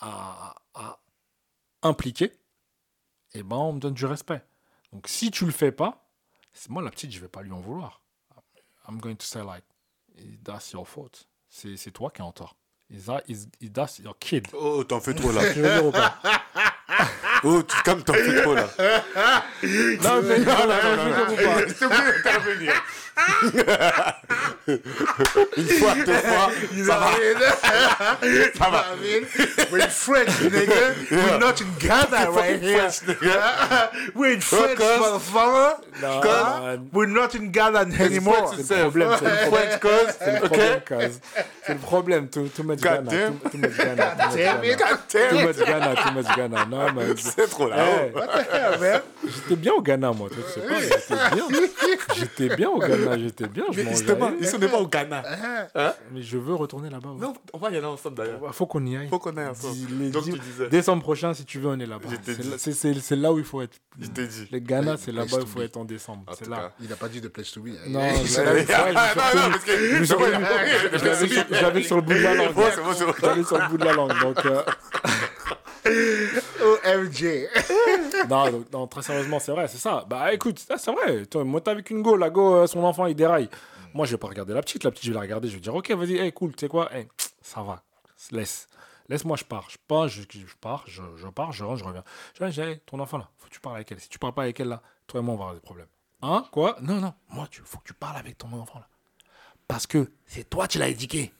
[0.00, 1.00] à, à
[1.82, 2.32] impliqué
[3.32, 4.42] et ben on me donne du respect.
[4.92, 6.08] Donc si tu le fais pas
[6.52, 8.00] c'est moi la petite je vais pas lui en vouloir.
[8.88, 9.64] I'm going to say like
[10.44, 11.26] that's your fault.
[11.48, 12.56] C'est c'est toi qui es en tort.
[12.88, 14.46] Is that is, is that's your kid.
[14.52, 15.42] Oh, t'en fais trop là.
[17.44, 18.66] Oh, tu te calmes, t'en fais trop là.
[20.02, 21.16] non mais non, non, non,
[21.66, 22.72] S'il te plaît, intervenir.
[24.66, 26.50] Une fois, deux fois,
[26.86, 27.10] ça va.
[28.58, 28.84] Ça va.
[28.92, 29.24] I mean?
[29.72, 30.94] We're French, nigga.
[31.10, 32.90] We're not in Ghana right here.
[34.14, 35.80] We're in French, motherfucker.
[36.02, 36.90] Non, man.
[36.92, 38.54] We're not in Ghana anymore.
[38.62, 39.50] C'est le problème, c'est le problème.
[39.50, 41.20] French cause, C'est le problème, cause.
[41.64, 42.28] C'est le problème.
[42.28, 43.10] Too, too much Ghana.
[43.10, 44.16] Too, too much Ghana.
[44.16, 44.76] Too much.
[44.76, 44.98] Ghana.
[45.08, 45.94] Too much Ghana.
[45.96, 46.64] Too much Ghana.
[46.66, 47.35] Non, mais.
[47.38, 47.76] C'est trop là.
[48.06, 48.12] Hey,
[48.80, 49.00] man?
[49.24, 50.28] J'étais bien au Ghana, moi.
[50.30, 51.46] Tu sais pas, j'étais bien.
[52.16, 53.18] J'étais bien au Ghana.
[53.18, 53.64] J'étais bien.
[53.72, 55.22] Je Mais justement, on n'est pas au Ghana.
[56.12, 57.10] Mais je veux retourner là-bas.
[57.10, 57.20] ouais.
[57.20, 58.54] Non, on va y aller ensemble d'ailleurs.
[58.54, 59.08] Faut qu'on y aille.
[59.08, 59.76] Faut qu'on aille ensemble.
[59.98, 60.68] Les Donc tu disais.
[60.68, 62.08] Décembre prochain, si tu veux, on est là-bas.
[62.24, 63.76] C'est là- C'est c'est- c'est là où il faut être.
[64.00, 64.48] Je t'ai dit.
[64.52, 66.24] Le Ghana, c'est là-bas où il faut être en décembre.
[66.38, 66.72] C'est là.
[66.80, 67.68] Il n'a pas dit de place to be.
[67.88, 68.12] Non, Ah,
[69.34, 69.72] non, non, parce que
[71.62, 72.54] l'avais sur- le bout de la langue.
[73.22, 74.12] l'avais sur le bout de la langue.
[74.20, 74.62] Donc, euh,
[76.60, 77.48] OMG.
[78.28, 80.04] non, non, très sérieusement, c'est vrai, c'est ça.
[80.08, 81.26] Bah écoute, ça, c'est vrai.
[81.26, 83.48] Toi, moi, t'es avec une go, la go, euh, son enfant, il déraille.
[83.94, 84.84] Moi, je vais pas regarder la petite.
[84.84, 85.48] La petite, je vais la regarder.
[85.48, 87.08] Je vais dire, ok, vas-y, hey, cool, tu sais quoi, hey,
[87.40, 87.82] ça va.
[88.30, 88.68] Laisse.
[89.08, 89.68] Laisse-moi, je pars.
[89.70, 90.22] Je pars, je,
[90.60, 92.04] pars, je, pars, je rentre, je reviens.
[92.38, 94.00] Je dis, hey, ton enfant là, faut que tu parles avec elle.
[94.00, 95.86] Si tu parles pas avec elle là, toi et moi, on va avoir des problèmes.
[96.22, 96.46] Hein?
[96.50, 96.76] Quoi?
[96.80, 97.14] Non, non.
[97.28, 98.88] Moi, tu faut que tu parles avec ton enfant là.
[99.68, 101.32] Parce que c'est toi, tu l'as éduqué.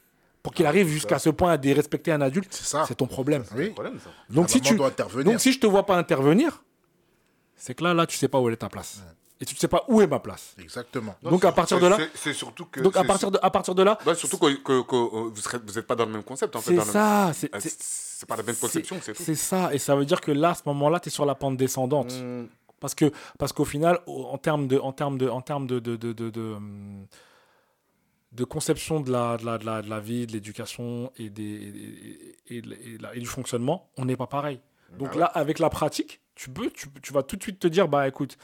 [0.47, 2.85] Pour qu'il arrive jusqu'à ce point à dérespecter un adulte, C'est ça.
[2.87, 3.43] c'est ton problème.
[3.57, 3.71] Oui.
[3.71, 4.11] problème ça.
[4.31, 6.63] Donc si tu donc si je te vois pas intervenir,
[7.57, 9.03] c'est que là là tu sais pas où est ta place.
[9.41, 10.55] Et tu ne sais pas où est ma place.
[10.59, 11.17] Exactement.
[11.23, 12.81] Donc, à partir de là- C'est- surtout que.
[12.81, 15.31] Donc à partir de à partir de là, surtout que, que- que, euh,
[15.67, 16.77] vous n'êtes pas dans le même concept en fait.
[16.77, 19.23] c'est ça, c'est Euh, pas la même conception, c'est tout.
[19.25, 21.35] c'est ça et ça veut dire que là à ce moment-là, tu es sur la
[21.35, 22.45] pente descendante Mm.
[22.79, 25.97] parce que parce qu'au final en termes de en termes de en termes de de,
[25.97, 26.31] de, de,
[28.37, 31.43] de, conception de la, de, la, de, la, de la vie, de l'éducation et, des,
[31.43, 32.63] et, et- et-
[32.95, 34.61] et la- et du fonctionnement, on n'est pas pareil.
[34.99, 37.89] Donc là, avec la pratique, tu, peux, tu, tu vas tout de suite te dire,
[37.89, 38.37] bah écoute,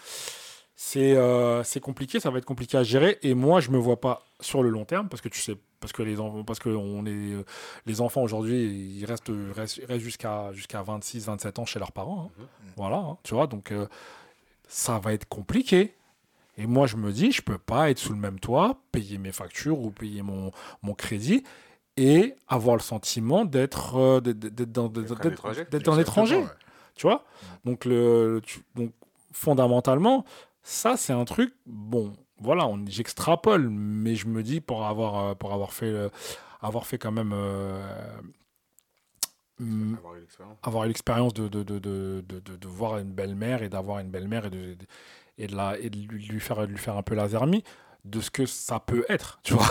[0.75, 4.25] c'est euh, compliqué, ça va être compliqué à gérer, et moi, je me vois pas
[4.41, 7.05] sur le long terme, parce que tu sais, parce que les, enfants- parce que on
[7.07, 7.45] est, euh,
[7.87, 8.65] les enfants aujourd'hui,
[8.99, 12.31] ils restent, restent, restent jusqu'à jusqu'à 26, 27 ans chez leurs parents.
[12.41, 12.45] hein.
[12.77, 13.87] Voilà, hein, tu vois, donc euh,
[14.69, 15.95] ça va être compliqué.
[16.59, 19.33] Et moi, je me dis, je peux pas être sous le même toit, payer mes
[19.33, 20.51] factures ou payer mon,
[20.83, 21.45] mon crédit
[21.97, 25.65] et avoir le sentiment d'être euh, d'être- d'être dans, D'être un d'être- étranger.
[25.71, 26.35] d'être un étranger.
[26.37, 26.67] Exactement, ouais.
[26.95, 27.25] Tu vois?
[27.65, 28.93] Donc, le, tu- donc,
[29.33, 30.25] fondamentalement,
[30.63, 35.53] ça, c'est un truc, bon, voilà, j'extrapole, mais je me dis, pour avoir, euh, pour
[35.55, 36.09] avoir, fait, euh,
[36.61, 37.33] avoir fait quand même.
[37.35, 37.83] euh,
[39.61, 40.59] hum, Avoir eu l'expérience.
[40.63, 44.47] avoir eu l'expérience de, de, de, de, de, voir une belle-mère et d'avoir une belle-mère
[44.47, 44.87] et de, de-
[45.43, 47.65] et de, la, et de lui, faire, lui faire un peu la zermie
[48.05, 49.41] de ce que ça peut être.
[49.43, 49.67] Tu vois,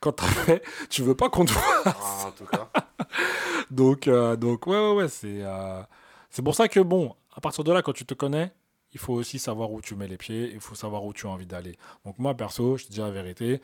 [0.00, 1.82] quand t'as fait, tu veux pas qu'on te voit.
[1.86, 2.68] Ah, en tout cas.
[3.70, 5.82] Donc, euh, donc ouais, ouais, ouais, c'est euh,
[6.30, 8.52] c'est pour ça que, bon, à partir de là, quand tu te connais,
[8.92, 11.30] il faut aussi savoir où tu mets les pieds, il faut savoir où tu as
[11.30, 11.76] envie d'aller.
[12.04, 13.60] Donc, moi, perso, je te dis la vérité,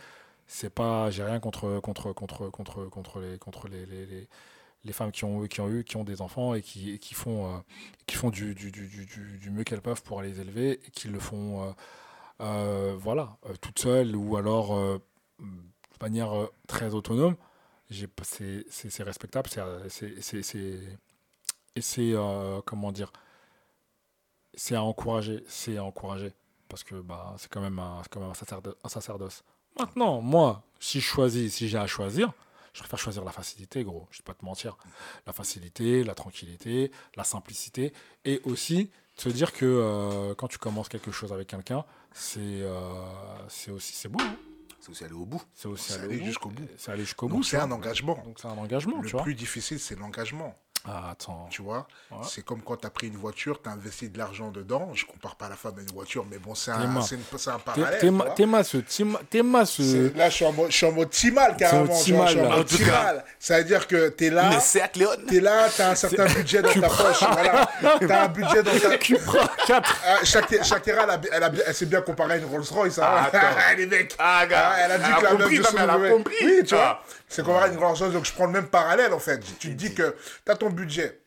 [0.46, 4.28] c'est pas, j'ai rien contre, contre, contre, contre, contre, les, contre les, les, les,
[4.84, 7.14] les femmes qui ont, qui ont eu, qui ont des enfants et qui, et qui
[7.14, 7.58] font, euh,
[8.12, 11.64] font du, du, du, du, mieux qu'elles peuvent pour les élever et qui le font,
[11.64, 11.72] euh,
[12.40, 15.00] euh, voilà, toutes seules ou alors de
[16.00, 16.32] manière
[16.66, 17.36] très autonome.
[17.90, 19.48] C'est respectable
[19.88, 20.14] c'est
[21.76, 22.14] et c'est
[22.64, 23.12] comment dire
[24.54, 26.32] c'est à encourager c'est à encourager
[26.68, 29.42] parce que bah c'est quand même un, quand même un, sacerdo- un sacerdoce.
[29.78, 32.32] Maintenant moi si je choisis si j'ai à choisir
[32.72, 34.76] je préfère choisir la facilité gros je vais pas te mentir
[35.26, 37.92] la facilité la tranquillité la simplicité
[38.24, 42.80] et aussi se dire que euh, quand tu commences quelque chose avec quelqu'un c'est euh,
[43.48, 44.36] c'est aussi c'est beau hein.
[44.80, 45.42] C'est aussi aller au bout.
[45.52, 46.66] c'est aussi aller, jusqu'au bout.
[46.78, 48.20] c'est aller jusqu'au bout c'est un engagement.
[48.24, 50.56] donc c'est un engagement Le tu vois plus difficile, c'est l'engagement.
[50.88, 52.18] Ah, attends Tu vois, Ouais.
[52.28, 54.90] c'est comme quand tu as pris une voiture, tu as investi de l'argent dedans.
[54.94, 56.80] Je compare pas la femme à une voiture, mais bon, c'est un,
[57.50, 58.00] un T'es- parallèle.
[58.00, 58.78] t'es tu ma- ce
[59.64, 61.84] ce Là, je suis en mode, je suis en mode timal carrément.
[61.86, 63.24] Tu au je suis en timal, mode timal.
[63.38, 64.50] Ça veut dire que tu es là.
[64.96, 65.10] Léon.
[65.28, 67.20] T'es là, t'as un certain budget dans ta poche.
[67.30, 67.70] Voilà.
[68.08, 68.96] T'as un budget dans ta.
[69.66, 72.64] 4 Ah, Shak- Shakira, elle, a- elle, a- elle s'est bien comparée à une Rolls
[72.70, 72.98] Royce.
[72.98, 73.02] Hein.
[73.06, 73.38] Ah, attends.
[73.76, 74.14] les mecs.
[74.18, 74.70] Ah, gars.
[74.72, 76.46] Ah, elle a dit Elle que a la meuf compris, de son.
[76.46, 77.02] Oui, tu vois.
[77.30, 77.34] Ah.
[77.34, 79.40] C'est comparé à une Rolls Royce, donc je prends le même parallèle en fait.
[79.58, 81.22] Tu te dis que t'as ton budget,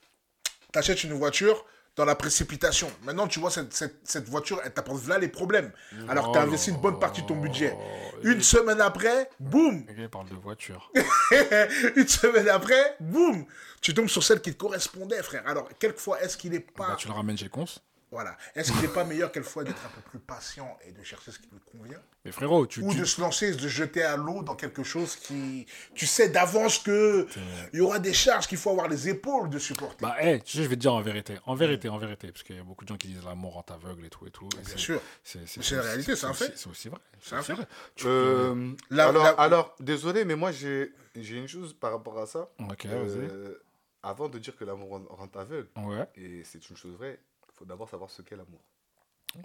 [0.71, 2.91] t'achètes une voiture dans la précipitation.
[3.03, 5.71] Maintenant, tu vois, cette, cette, cette voiture, elle t'apporte là les problèmes.
[6.09, 7.75] Alors que t'as Oh investi une bonne partie de ton budget.
[8.23, 10.91] Une semaine après, boum il parle de voiture.
[11.95, 13.45] Une semaine après, boum
[13.81, 15.43] Tu tombes sur celle qui te correspondait, frère.
[15.45, 16.87] Alors, quelquefois, est-ce qu'il est pas...
[16.89, 17.65] Bah, tu le ramènes chez le cons.
[18.13, 18.37] Voilà.
[18.55, 21.39] Est-ce qu'il n'est pas meilleur quelquefois d'être un peu plus patient et de chercher ce
[21.39, 22.81] qui nous convient Mais frérot, tu.
[22.81, 25.65] Ou tu- de se lancer, de se jeter à l'eau dans quelque chose qui.
[25.95, 27.27] Tu sais d'avance que
[27.73, 30.05] il y aura des charges qu'il faut avoir les épaules de supporter.
[30.05, 31.39] Bah, hey, tu sais, je vais te dire en vérité.
[31.47, 32.31] En vérité, en vérité.
[32.31, 34.31] Parce qu'il y a beaucoup de gens qui disent l'amour rend aveugle et tout et
[34.31, 34.47] tout.
[34.53, 35.01] et Bien c'est- sûr.
[35.23, 36.53] C'est la réalité, c'est un fait.
[36.55, 36.99] C'est aussi vrai.
[37.19, 37.53] C'est un fait.
[37.53, 37.65] vrai.
[38.05, 42.25] Euh, La- alors, la- alors, désolé, mais moi, j'ai j'ai une chose par rapport à
[42.27, 42.49] ça.
[42.59, 43.17] Ok, vas-y.
[43.17, 43.59] Euh,
[44.01, 46.05] avant de dire que l'amour rend, aveugle, Ouais.
[46.15, 47.19] et c'est une chose vraie,
[47.63, 48.59] faut d'abord savoir ce qu'est l'amour.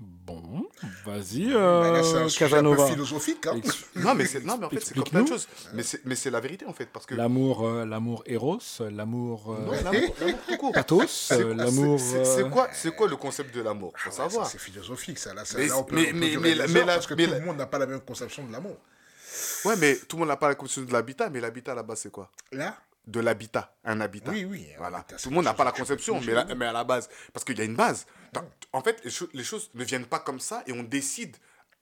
[0.01, 0.69] Bon,
[1.07, 2.87] vas-y, Bah, euh, un sujet un peu Casanova.
[2.89, 3.47] philosophique.
[3.47, 3.59] Hein.
[3.97, 5.49] Non, mais, non, mais en fait, c'est comme plein de choses.
[6.05, 6.87] Mais c'est la vérité, en fait.
[6.93, 7.15] Parce que.
[7.15, 8.59] L'amour, euh, l'amour éros,
[8.91, 11.99] l'amour euh, pathos, euh, l'amour.
[12.01, 13.93] c'est- euh, quoi, c'est quoi le concept de l'amour?
[13.97, 14.47] Faut Ah savoir.
[14.47, 15.33] c'est philosophique, ça.
[15.33, 17.57] Là, ça, Mais- là, on peut, mais- on peut mais- parce que tout le monde
[17.57, 18.77] n'a pas la même conception de l'amour.
[19.65, 22.11] Ouais, mais tout le monde n'a pas la conception de l'habitat, mais l'habitat là-bas, c'est
[22.11, 22.31] quoi?
[22.53, 24.31] Là, De l'habitat, un habitat.
[24.33, 24.67] oui, oui.
[24.77, 24.99] Voilà.
[24.99, 27.09] habitat, Tout le monde n'a pas la conception, mais, la- mais à la base.
[27.33, 28.07] Parce qu'il y a une base.
[28.73, 31.37] En fait, les, cho- les choses ne viennent pas comme ça et on décide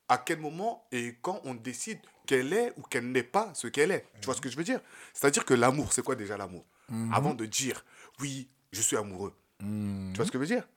[0.08, 3.90] à quel moment et quand on décide qu'elle est ou qu'elle n'est pas ce qu'elle
[3.90, 4.06] est.
[4.20, 4.80] Tu vois ce que je veux dire?
[5.14, 6.64] C'est-à-dire que l'amour, c'est quoi déjà l'amour?
[7.12, 7.84] Avant de dire,
[8.20, 9.34] oui, je suis amoureux.
[9.60, 10.68] hmm, Tu vois ce que je veux dire?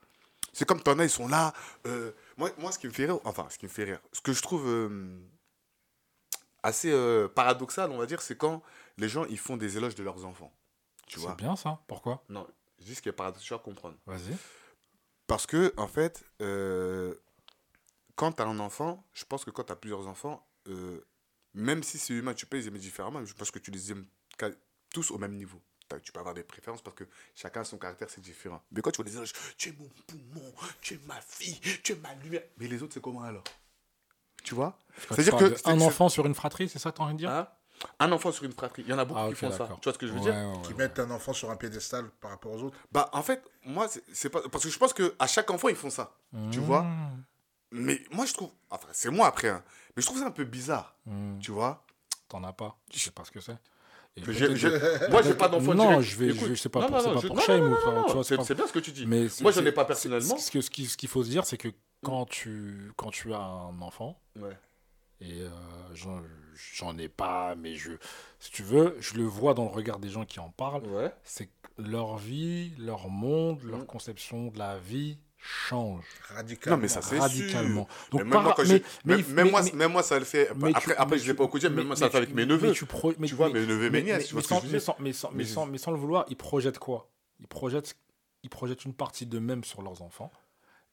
[0.52, 1.54] C'est comme t'en as, ils sont là.
[1.86, 4.22] euh, moi, moi, ce qui me fait rire, enfin, ce qui me fait rire, ce
[4.22, 5.20] que je trouve euh,
[6.64, 8.62] assez euh, paradoxal, on va dire, c'est quand
[9.00, 10.54] les gens, ils font des éloges de leurs enfants.
[11.08, 11.82] Tu vois C'est bien ça.
[11.88, 12.24] Pourquoi?
[12.30, 12.48] Non,
[12.80, 13.98] je dis ce qui est paradoxal à comprendre.
[14.06, 14.36] Vas-y.
[15.26, 17.16] Parce que, en fait, euh,
[18.16, 21.06] quand tu as un enfant, je pense que quand tu as plusieurs enfants, euh,
[21.54, 24.06] même si c'est humain, tu peux les aimer différemment, je pense que tu les aimes
[24.92, 25.62] tous au même niveau.
[26.04, 28.62] Tu peux avoir des préférences parce que chacun a son caractère, c'est différent.
[28.72, 31.94] Mais quand tu vois des éloges, tu es mon poumon, tu es ma fille, tu
[31.94, 32.44] es ma lumière.
[32.58, 33.44] Mais les autres, c'est comment alors?
[34.44, 34.78] Tu vois?
[35.10, 37.20] C'est-à-dire tu que un enfant sur une fratrie, c'est ça que tu as envie de
[37.20, 37.32] dire?
[37.32, 37.48] Hein?
[38.00, 38.84] Un enfant sur une fratrie.
[38.86, 39.68] Il y en a beaucoup Ah, qui font ça.
[39.80, 40.78] Tu vois ce que je veux Ouais, dire ouais, Qui ouais.
[40.78, 42.78] mettent un enfant sur un piédestal par rapport aux autres.
[42.92, 44.42] Bah, en fait, moi, c'est- pas.
[44.52, 46.12] Parce que je pense qu'à chaque enfant, ils font ça.
[46.52, 47.24] Tu vois Mmh,
[47.72, 48.50] Mais moi, je trouve.
[48.72, 49.64] Enfin, c'est moi après, hein.
[49.96, 50.96] Mais je trouve ça un peu bizarre.
[51.06, 51.40] mmh.
[51.40, 51.84] Tu vois
[52.28, 52.76] T'en as pas.
[52.94, 53.58] Je sais pas ce que c'est.
[54.16, 56.02] Peut-être- j'ai- Moi, j'ai pas d'enfant Non, direct.
[56.02, 57.62] je vais- Écoute, je sais pas non, pour- non, c'est non, pas je- pour shame
[57.64, 59.06] ou non, tu vois, c'est pas- bien ce que tu dis.
[59.06, 60.38] Mais Moi, j'en ai pas personnellement.
[60.38, 61.70] Ce que- ce qui- ce qu'il faut se dire, c'est que
[62.04, 64.58] quand tu, quand tu as un enfant, Ouais.
[65.22, 65.50] Et euh,
[65.94, 66.22] j'en
[66.76, 67.92] j'en ai pas, mais je,
[68.40, 71.14] si tu veux, je le vois dans le regard des gens qui en parlent, Ouais.
[71.24, 71.52] c'est que
[71.82, 73.86] leur vie, leur monde, leur Mhm.
[73.86, 76.76] conception de la vie change Radicalement.
[76.76, 77.88] Non, mais ça, c'est radicalement.
[78.12, 80.20] Donc, Mais même, par- moi, quand mais- mais- même, mais- moi, mais- même moi, ça
[80.20, 80.50] le fait.
[80.50, 82.18] après, tu- après je l'ai tu- pas au quotidien, mais, mais- moi, ça le fait
[82.18, 82.74] avec mes neveux.
[82.74, 86.26] tu pro- mais- Tu vois, mais- mes neveux mes mais- nièces, mais sans le vouloir,
[86.28, 87.96] ils projettent quoi Ils projettent,
[88.44, 90.30] ils projettent une partie d'eux-mêmes sur leurs enfants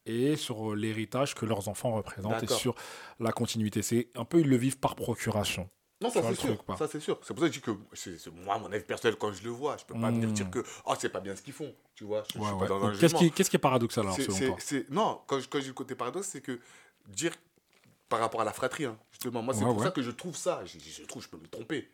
[0.07, 2.75] et sur euh, l'héritage que leurs enfants représentent et sur
[3.21, 3.83] la continuité.
[3.83, 5.69] C'est un peu, ils le vivent par procuration.
[6.03, 6.77] Non, ça c'est truc, sûr.
[6.77, 7.19] Ça c'est sûr.
[7.23, 9.49] C'est pour ça que je dis que c'est moi, mon avis personnel, quand je le
[9.51, 10.15] vois, je peux pas Mm.
[10.17, 11.75] venir dire que oh, c'est pas bien ce qu'ils font.
[11.95, 12.61] Tu vois, je, je Ouais, suis ouais.
[12.61, 12.99] pas dans un Donc,
[13.35, 14.85] Qu'est-ce qui, est paradoxal alors, C'est- selon toi?
[14.91, 16.61] Non, quand je, quand je dis le côté paradoxe, c'est que
[17.09, 17.33] dire
[18.11, 20.37] par rapport à la fratrie, hein, justement, moi c'est Ouais, pour ça que je trouve
[20.37, 20.63] ça.
[20.67, 21.91] Je, je trouve, je peux me tromper.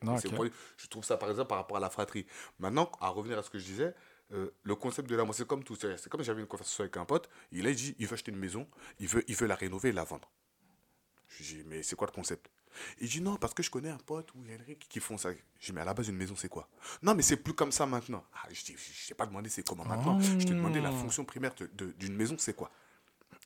[0.76, 2.26] Je trouve ça par exemple par rapport à la fratrie.
[2.58, 3.94] Maintenant, à revenir à ce que je disais,
[4.32, 5.76] euh, le concept de l'amour, c'est comme tout.
[5.76, 8.38] C'est comme j'avais une conversation avec un pote, il a dit il veut acheter une
[8.38, 8.66] maison,
[8.98, 10.30] il veut, il veut la rénover et la vendre.
[11.28, 12.50] Je lui dis mais c'est quoi le concept?
[13.00, 15.30] Il dit non, parce que je connais un pote ou Henrik qui font ça.
[15.60, 16.66] Je dis, mais à la base, une maison, c'est quoi?
[17.02, 18.24] Non, mais c'est plus comme ça maintenant.
[18.32, 20.18] Ah, je dis, je t'ai pas demandé c'est comment maintenant.
[20.20, 20.92] Je t'ai demandé la Ah.
[20.92, 22.70] fonction primaire d'une maison, c'est quoi?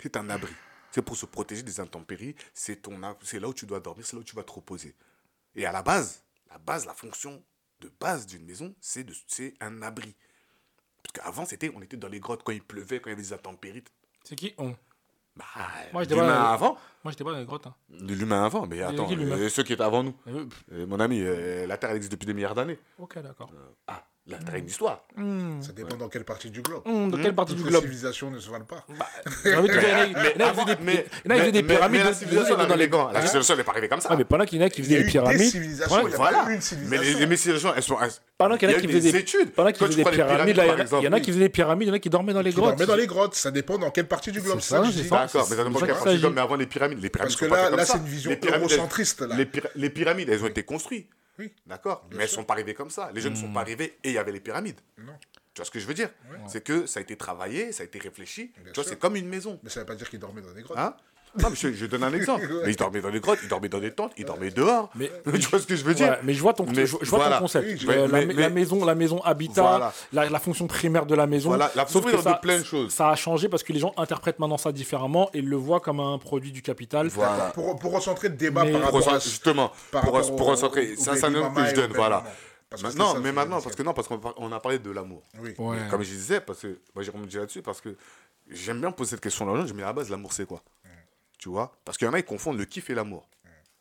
[0.01, 0.53] C'est un abri.
[0.92, 2.37] C'est pour se protéger des intempéries.
[2.55, 4.53] C'est ton, ab- c'est là où tu dois dormir, c'est là où tu vas te
[4.53, 4.94] reposer.
[5.57, 7.42] Et à la base, la base, la fonction
[7.81, 10.14] de base d'une maison, c'est un abri.
[11.12, 13.23] Parce qu'avant, c'était, on était dans les grottes quand il pleuvait, quand il y avait
[13.23, 13.85] des intempéries.
[14.25, 14.55] C'est qui?
[14.59, 14.75] On
[15.37, 15.45] Bah,
[15.92, 17.66] Moi, l'humain pas- avant, Moi, j'étais pas dans les grottes.
[17.66, 17.75] hein.
[17.90, 20.14] l'humain avant, mais attends, qui, euh, ceux qui étaient avant nous?
[20.27, 22.79] Euh, Euh, mon ami, euh, la Terre existe depuis des milliards d'années.
[22.99, 23.51] Ok, d'accord.
[23.87, 25.05] Ah, la Terre a une histoire.
[25.17, 25.61] Hmm.
[25.62, 26.83] Ça dépend dans quelle partie du globe.
[26.85, 27.83] Hmm, de quelle partie Toutes du les globe?
[27.83, 28.85] civilisations ne se valent pas.
[28.87, 29.05] Te dire,
[29.45, 31.53] il y en a- qui faisaient des- mais- il y en a qui mais- faisaient
[31.53, 33.89] des mais- pyramides mais la civilisation, dans les quand La civilisation, elle n'est pas arrivée
[33.89, 34.11] comme ça.
[34.11, 35.41] Ouais, mais pendant qu'il y en a qui Il y faisaient des pyramides.
[35.51, 36.45] civilisations, Ouais, il y a voilà.
[36.49, 37.19] Mais civilisation.
[37.21, 38.01] les, les civilisations, elles sont.
[38.03, 39.53] elles- Pendant qu'il y en a qui faisaient des des études.
[39.53, 41.17] Pendant qu'ils faisaient des les pyramides, il y en a- exemple, il y en a
[41.17, 41.23] oui.
[41.23, 42.71] qui faisaient des pyramides, il y en a qui dormaient dans les grottes.
[42.71, 44.59] dormaient dans les grottes, ça dépend dans quelle partie du globe.
[44.61, 44.81] C'est ça.
[44.83, 44.89] D'accord,
[45.51, 46.99] mais ça dépend quelle partie du globe, mais avant les pyramides.
[47.01, 49.25] Les pyramides Parce que là, c'est une vision Les eurocentriste.
[49.37, 51.09] Les, les pyramides, elles ont été construites.
[51.38, 51.53] Oui.
[51.66, 52.37] D'accord Mais elles sûr.
[52.40, 53.11] sont pas arrivées comme ça.
[53.12, 54.81] Les jeunes ne sont pas arrivés et il y avait les pyramides.
[54.99, 55.12] Non.
[55.55, 56.11] Tu vois ce que je veux dire?
[56.46, 58.53] C'est que ça a été travaillé, ça a été réfléchi.
[58.62, 59.59] Bien tu vois, c'est comme une maison.
[59.62, 60.79] Mais ça ne veut pas dire qu'ils dormaient dans des grottes.
[60.79, 60.96] Hein?
[61.42, 62.44] Non, mais je, je donne un exemple.
[62.46, 62.62] Ouais.
[62.64, 64.90] Mais ils dormaient dans des grottes, ils dormaient dans des tentes, ils dormaient dehors.
[64.94, 66.96] Mais- tu vois ce que je veux dire Ouais, mais je vois ton, Mais je,
[67.03, 67.37] je vois voilà.
[67.37, 67.66] ton concept.
[67.68, 69.92] Oui, je- Euh, la, mais- la mais- maison, la maison habitat, Voilà.
[70.12, 71.49] la, la fonction primaire de la maison.
[71.51, 72.92] Voilà, la Sauf que primaire de plein de choses.
[72.92, 76.01] Ça a changé parce que les gens interprètent maintenant ça différemment et le voient comme
[76.01, 77.09] un produit du capital.
[77.09, 77.51] Voilà.
[77.55, 80.46] Pour, pour recentrer le débat Mais- par Pour rapport à justement, par pour, rapport pour
[80.49, 82.25] au- recentrer, c'est un exemple que je donne, voilà.
[82.75, 82.88] ça,
[83.22, 85.22] mais maintenant, parce que non, parce qu'on a parlé de l'amour.
[85.90, 87.96] Comme je disais, parce que moi j'ai remonté là-dessus, parce que
[88.51, 89.64] j'aime bien poser cette question là.
[89.66, 90.62] Je me dis à la base, l'amour, c'est quoi?
[91.38, 93.29] Tu vois Parce qu'il y en a, ils confondent le kiff et l'amour.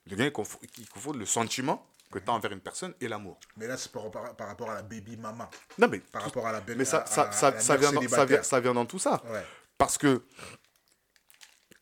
[0.08, 3.08] Les gars, ils confo- ils confondent le sentiment que tu as envers une personne et
[3.08, 3.40] l'amour.
[3.58, 5.50] Mais là, c'est par, par- par rapport à la baby mama.
[5.80, 7.76] Non, mais, Par rapport à la belle mais ça, à- ça, à- ça, à ça
[7.78, 9.22] vient dans, ça, vient, ça vient dans tout ça.
[9.26, 9.44] Ouais.
[9.78, 10.24] Parce que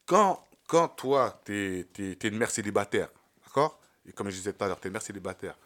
[0.05, 3.09] quand, quand toi, tu es, une mère célibataire,
[3.45, 3.79] d'accord?
[4.05, 5.57] Et comme je disais tout à l'heure, tu es une mère célibataire,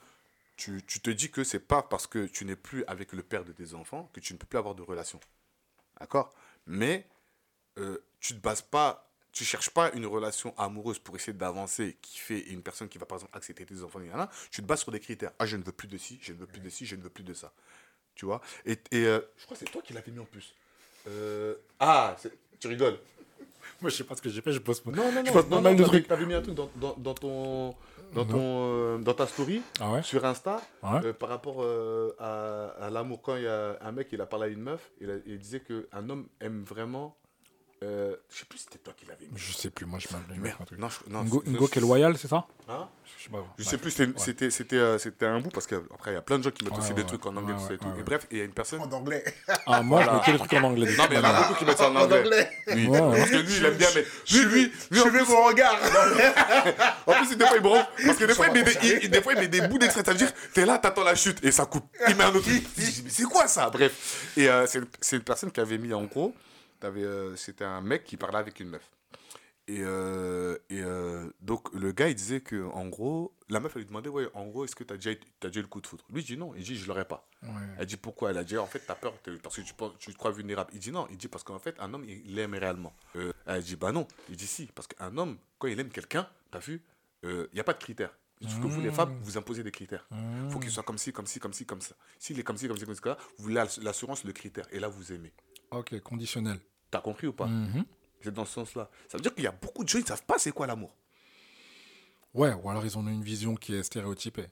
[0.56, 3.44] tu, tu te dis que c'est pas parce que tu n'es plus avec le père
[3.44, 5.20] de tes enfants que tu ne peux plus avoir de relation.
[6.00, 6.34] D'accord?
[6.66, 7.08] Mais
[7.78, 9.07] euh, tu ne bases pas,
[9.38, 13.06] tu cherches pas une relation amoureuse pour essayer d'avancer qui fait une personne qui va
[13.06, 14.00] par exemple accepter tes enfants,
[14.50, 15.32] tu te bases sur des critères.
[15.38, 17.04] Ah, je ne veux plus de ci, je ne veux plus de ci, je ne
[17.04, 17.54] veux plus de ça.
[18.16, 18.42] Tu vois?
[18.66, 20.56] Et, et, euh, je crois que c'est toi qui l'avais mis en plus.
[21.08, 22.16] Euh, ah,
[22.60, 22.98] tu rigoles.
[23.80, 24.84] Moi, je sais pas ce que j'ai fait, je pose.
[24.86, 26.08] Non, non, Je non, pose non, pas mal de trucs.
[26.08, 27.76] T'avais mis un truc dans, dans, dans ton,
[28.14, 30.02] dans, ton, euh, dans ta story Ah ouais?
[30.02, 31.06] sur Insta Ouais?
[31.06, 33.22] euh, par rapport euh, à, à l'amour.
[33.22, 35.38] Quand il y a un mec, il a parlé à une meuf, il, a- il
[35.38, 37.16] disait qu'un homme aime vraiment.
[37.84, 39.38] Euh, je sais plus si c'était toi qui l'avais mis.
[39.38, 40.40] Je sais plus, moi, je m'appelle.
[40.40, 40.58] Merde.
[40.80, 43.46] Non, je, non, Ngo Ngo qui est loyal, c'est ça Hein Je sais pas.
[43.56, 43.70] je Ouais.
[43.70, 44.14] sais plus, c'était- Ouais.
[44.18, 46.64] c'était c'était euh, c'était un bout parce qu'après il y a plein de gens qui
[46.66, 47.88] mettent Ouais, aussi ouais, des trucs en anglais ouais, tout ça et tout.
[47.88, 48.04] Et ouais.
[48.04, 48.80] bref, il y a une personne.
[48.82, 49.24] En anglais.
[49.68, 50.20] Ah, moi, je Voilà.
[50.20, 50.96] mets que des trucs en anglais.
[50.98, 52.50] Non, mais il y en a beaucoup qui mettent ça en En anglais.
[52.68, 55.78] Oui, parce que lui, il aime bien, mais lui, lui, lui, en Suivez mon regard.
[57.06, 57.86] En plus, des fois, il branche.
[58.06, 60.04] Parce que des fois, il met des, il- des, fois, il met des bouts d'extrait.
[60.04, 61.86] Ça veut dire, t'es là, t'attends la chute et ça coupe.
[62.10, 62.48] Il met un autre.
[62.78, 63.70] Je c'est quoi ça?
[63.70, 64.32] Bref.
[64.36, 66.34] Et euh, c'est c'est une personne qui avait mis en gros.
[66.84, 68.90] Euh, C'était un mec qui parlait avec une meuf.
[69.70, 73.82] Et, euh, et euh, donc, le gars, il disait que, en gros, la meuf, elle
[73.82, 75.12] lui demandait, ouais, en gros, est-ce que t'as déjà,
[75.42, 76.06] t'as déjà eu le coup de foudre?
[76.10, 76.54] Lui, il dit non.
[76.56, 77.28] Il dit, je l'aurais pas.
[77.44, 77.50] Ouais.
[77.78, 78.32] Elle dit pourquoi?
[78.32, 80.32] Elle a dit en fait t'as peur t'es- parce que tu, penses, tu te crois
[80.32, 80.72] vulnérable.
[80.74, 82.96] Il dit non, il dit parce qu'en fait un homme il l'aime réellement.
[83.16, 86.28] Euh, elle dit bah non, il dit si parce qu'un homme quand il aime quelqu'un,
[86.50, 86.82] t'as vu,
[87.24, 88.18] il n'y a pas de critères.
[88.42, 90.08] Parce que vous les femmes vous imposez des critères.
[90.10, 90.50] Mmh.
[90.50, 91.96] faut qu'il soit comme ci, comme ci, comme ci, comme ça.
[92.18, 95.14] S'il est comme ci, comme ci, comme ça, vous l'assurance, le critère et là vous
[95.14, 95.32] aimez.
[95.72, 96.60] Ok, conditionnel.
[96.92, 97.86] T'as compris ou pas Mhm.
[98.22, 98.90] C'est dans ce sens-là.
[99.10, 100.96] Ça veut dire qu'il y a beaucoup de gens qui savent pas c'est quoi l'amour.
[102.34, 104.48] Ouais, ou alors ils ont une vision qui est stéréotypée.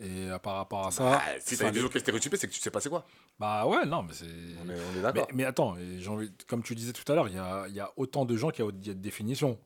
[0.00, 1.20] Et euh, par rapport à ça.
[1.24, 3.06] Ah, si t'as une vision qui est stéréotypée, c'est que tu sais pas c'est quoi.
[3.38, 4.26] Bah ouais, non, mais c'est.
[4.26, 5.26] On est, on est Mais, d'accord.
[5.32, 5.76] mais attends,
[6.08, 8.36] envie- comme tu disais tout à l'heure, il y a, il y a autant de
[8.36, 9.58] gens qu'il y a il y a de définitions.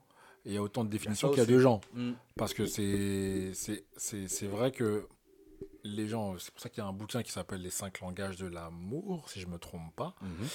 [0.45, 1.81] Et il y a autant de définitions qu'il y a de gens.
[1.95, 2.13] Mm.
[2.37, 5.09] Parce que c'est vrai que
[5.85, 8.37] les gens, c'est pour ça qu'il y a un bouquin qui s'appelle Les cinq langages
[8.37, 10.47] de l'amour, si je me trompe pas, Mhm.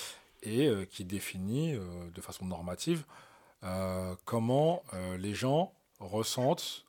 [0.43, 3.05] Et euh, qui définit euh, de façon normative
[3.63, 4.83] euh, comment
[5.17, 6.85] les gens ressentent,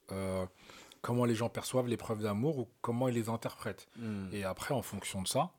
[1.03, 3.87] comment les gens perçoivent les preuves d'amour ou comment ils les interprètent.
[3.97, 4.27] Mm.
[4.33, 5.53] Et après, en fonction de ça,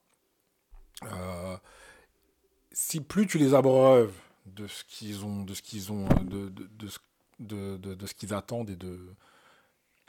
[2.74, 4.14] si plus tu les abreuves
[4.46, 7.00] de ce qu'ils ont, de ce qu'ils ont, de, de, de ce,
[7.40, 9.16] de, ce qu'ils attendent et de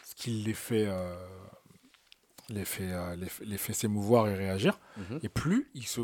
[0.03, 0.89] ce qui les fait,
[2.49, 5.21] les fait, euh, les, fait- les fait s'émouvoir et réagir, Mhm.
[5.23, 6.01] et plus ils, se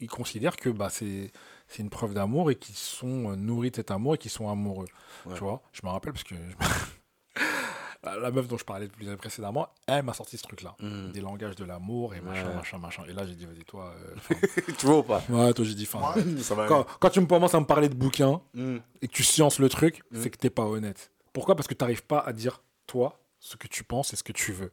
[0.00, 1.30] ils, considèrent que bah, c'est
[1.78, 4.86] une preuve d'amour et qu'ils sont euh, nourris de cet amour et qu'ils sont amoureux.
[5.24, 5.34] Ouais.
[5.34, 6.34] Tu vois, je me rappelle parce que
[8.04, 11.10] la meuf dont je parlais plus précédemment, elle m'a sorti ce truc-là Mm.
[11.12, 12.54] des langages de l'amour et machin, Ouais.
[12.54, 13.02] machin, machin.
[13.08, 13.92] Et là, j'ai dit, vas-y, toi.
[13.96, 14.34] euh,
[14.78, 15.22] tu vois ou pas?
[15.28, 18.40] Ouais, toi, j'ai dit, va Quand, quand tu me commences à me parler de bouquins
[18.54, 18.76] Mm.
[19.02, 21.10] et que tu sciences le truc, c'est que t'es pas honnête.
[21.32, 21.56] Pourquoi?
[21.56, 24.52] Parce que t'arrives pas à dire, toi, ce que tu penses et ce que tu
[24.52, 24.70] veux.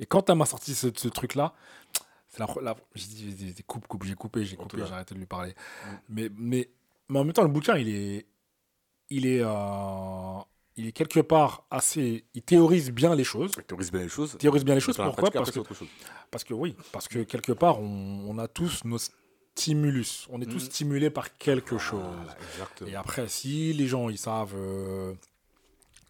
[0.00, 1.54] Et quand elle m'a sorti ce, ce truc-là,
[2.28, 5.50] c'est la, j'ai dit, coupe, coupe, j'ai coupé, j'ai coupé, j'ai arrêté de lui parler.
[5.52, 5.88] Mm.
[6.08, 6.70] Mais, mais,
[7.08, 8.26] mais en même temps, le bouquin, il est,
[9.10, 10.38] il est, euh,
[10.76, 13.52] il est quelque part assez, il théorise bien les choses.
[13.52, 14.36] Tu théorises bien les choses.
[14.38, 14.96] Théorise bien les choses.
[14.96, 15.30] Pourquoi?
[15.30, 15.60] Parce que
[16.30, 18.98] parce que oui, parce que quelque part, on, on a tous nos
[19.56, 20.26] stimulus.
[20.30, 20.70] On est tous Mhm.
[20.70, 22.00] stimulés par quelque chose.
[22.02, 22.90] Voilà.
[22.92, 25.12] Et après, si les gens, ils savent euh,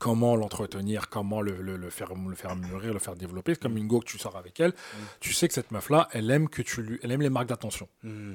[0.00, 3.86] comment l'entretenir, comment le, le- le faire, le faire mûrir, le faire développer, comme une
[3.86, 4.72] go que tu sors avec elle,
[5.20, 7.88] tu sais que cette meuf-là, elle aime que tu lui, elle aime les marques d'attention.
[8.02, 8.34] Mm.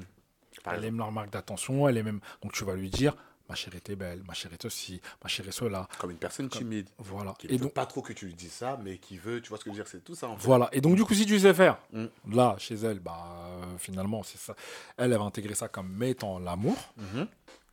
[0.72, 2.20] Elle aime leurs marques d'attention, elle aime même.
[2.42, 3.14] Donc tu vas lui dire,
[3.48, 5.86] ma chérie, t'es belle, ma chérie, ceci, ma chérie, cela.
[5.98, 6.88] Comme une personne timide.
[6.98, 7.34] Voilà.
[7.38, 9.58] Qui Et donc, pas trop que tu lui dises ça, mais qui veut, tu vois
[9.58, 10.44] ce que je veux dire, c'est tout ça en fait.
[10.46, 10.68] Voilà.
[10.72, 12.06] Et donc, du coup, si tu sais faire, Mm.
[12.32, 13.24] là, chez elle, bah,
[13.62, 14.54] euh, finalement, c'est ça.
[14.96, 16.76] Elle, elle va intégrer ça comme étant l'amour.
[16.96, 17.26] Mhm.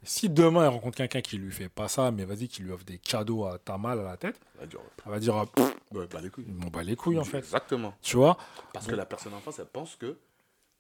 [0.04, 2.84] Si demain, elle rencontre quelqu'un qui lui fait pas ça, mais vas-y, qui lui offre
[2.86, 5.76] des cadeaux à ta mal à la tête, Elle va dire, elle va dire, pff,
[5.94, 6.46] ouais, bah, les couilles.
[6.72, 7.38] bat les couilles, en fait.
[7.40, 7.94] Exactement.
[8.02, 8.38] Tu vois?
[8.74, 10.18] Parce que la personne en face, elle pense que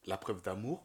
[0.05, 0.83] la preuve d'amour,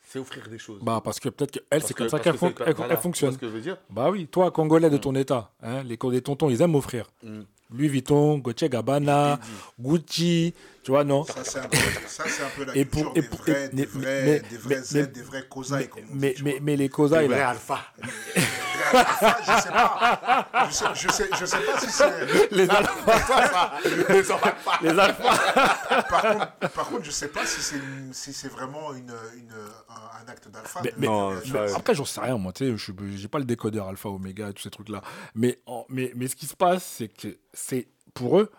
[0.00, 0.80] c'est offrir des choses.
[0.82, 3.32] Bah, parce que peut-être qu'elle, c'est comme ça qu'elle que fon- voilà, fonctionne.
[3.32, 3.76] ce que je veux dire?
[3.90, 7.06] Bah oui, toi, Congolais de ton état, hein, les, les tontons, ils aiment offrir.
[7.22, 7.40] Mm.
[7.70, 9.38] Louis Vuitton, Gauthier Gabbana,
[9.78, 10.54] Gucci,
[10.88, 13.40] tu vois, non Ça, c'est un, un peu la Et culture pour- et des, pour-
[13.40, 16.02] vrais, et- des mais- vrais, mais- des vrais mais- Z, mais- des vrais Kozai, comme
[16.02, 17.78] on dit, mais, mais, mais les causailles, Vrai là, alpha.
[17.98, 20.48] Vrais alpha, je sais pas.
[20.70, 22.50] Je sais, je sais, je sais pas si c'est.
[22.52, 23.72] Les alphas.
[24.08, 24.78] Les alphas.
[24.80, 26.02] les alphas.
[26.08, 27.76] Par contre, par contre, je sais pas si c'est
[28.12, 29.52] si c'est vraiment une, une,
[29.90, 30.80] un, un acte d'alpha.
[30.82, 33.88] Mais- mais- Non, ça- Après, j'en sais rien, moi, tu sais, j'ai pas le décodeur
[33.88, 35.02] alpha, oméga, tous ces trucs-là.
[35.34, 35.58] Mais,
[35.90, 38.50] mais, mais ce qui se passe, c'est que c'est pour eux,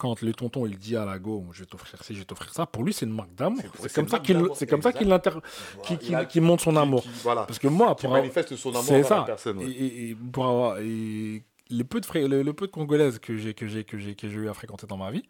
[0.00, 2.52] quand le tonton il dit à la go, je vais t'offrir ci, je vais t'offrir
[2.54, 3.60] ça, pour lui, c'est une marque d'amour.
[3.78, 7.02] C'est- comme ça qu'il c'est comme ça qu'il a- qu'il montre son amour.
[7.02, 7.44] Qui- Voilà.
[7.44, 9.18] Parce que moi, pour avoir- manifeste son amour c'est ça.
[9.18, 9.58] la personne.
[9.58, 9.66] ouais.
[9.66, 13.36] Et, et- et pour avoir et les peu de le, le peu de congolaises que
[13.36, 15.22] j'ai que j'ai que j'ai que j'ai eu à fréquenter dans ma vie,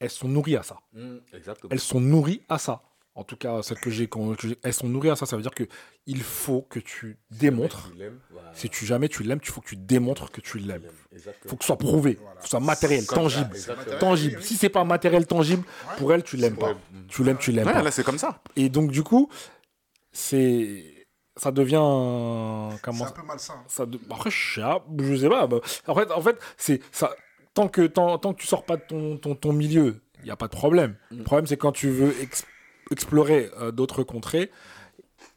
[0.00, 0.78] elles sont nourries à ça.
[0.92, 1.70] Mm, Exactement.
[1.72, 2.82] Elles sont nourries à ça.
[3.14, 4.08] En tout cas, celles que j'ai,
[4.62, 5.26] elles sont nourries à ça.
[5.26, 5.64] Ça veut dire que
[6.06, 7.90] il faut que tu démontres.
[7.92, 8.50] Tu l'aimes, voilà.
[8.54, 10.84] Si tu jamais tu l'aimes, il faut que tu démontres que tu l'aimes.
[11.12, 12.36] Il faut que ce soit prouvé, Voilà.
[12.38, 13.50] que ce soit matériel, tangible.
[13.54, 13.98] exactement.
[13.98, 14.36] Tangible.
[14.36, 14.46] Oui, oui.
[14.46, 15.62] Si c'est pas matériel tangible,
[15.98, 16.68] pour elle, tu l'aimes pas.
[16.70, 16.76] Ouais.
[17.08, 17.82] Tu l'aimes, tu l'aimes Ouais, pas.
[17.82, 18.40] là, c'est comme ça.
[18.56, 19.28] Et donc, du coup,
[20.12, 20.84] c'est.
[21.36, 21.76] Ça devient.
[22.76, 23.62] C'est Comment un peu malsain.
[23.66, 25.46] ça de- Après, je sais, pas, je sais pas.
[25.46, 27.14] bah, En fait, en fait c'est ça.
[27.54, 30.30] Tant que, tant, tant que tu sors pas de ton, ton, ton milieu, il n'y
[30.30, 30.96] a pas de problème.
[31.10, 31.18] Mm.
[31.18, 32.44] Le problème, c'est quand tu veux ex-
[32.90, 34.50] explorer euh, d'autres contrées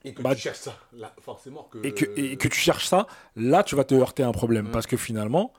[0.03, 1.63] Et que Bah, tu cherches ça, là, forcément.
[1.71, 4.31] Que, et que, et que tu cherches ça, là, tu vas te heurter à un
[4.31, 4.67] problème.
[4.67, 4.71] Mm.
[4.71, 5.53] Parce que finalement,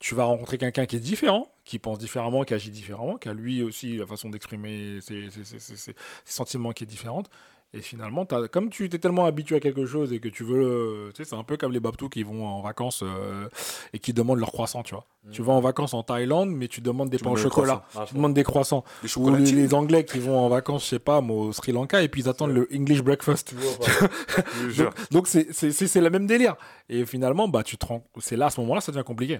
[0.00, 3.32] tu vas rencontrer quelqu'un qui est différent, qui pense différemment, qui agit différemment, qui a
[3.34, 7.28] lui aussi la façon d'exprimer ses- ses sentiments qui est différente.
[7.74, 10.62] Et finalement, t'as- comme tu t'es tellement habitué à quelque chose et que tu veux.
[10.64, 13.46] euh, Tu sais, c'est un peu comme les Babtous qui vont en vacances euh,
[13.92, 15.04] et qui demandent leur croissant, tu vois.
[15.32, 17.84] Tu vas en vacances en Thaïlande, mais tu demandes des Tu pains au chocolat.
[17.88, 18.00] croissants.
[18.00, 18.84] Ah, tu demandes des croissants.
[19.18, 22.08] Ou les, Anglais qui vont en vacances, je sais pas, moi, au Sri Lanka, et
[22.08, 23.52] puis ils attendent le English breakfast.
[23.52, 24.90] Vois.
[25.10, 26.56] Donc- c'est le même délire.
[26.88, 28.02] Et finalement, bah, tu te rends...
[28.18, 29.36] c'est là, à ce moment-là, ça devient compliqué.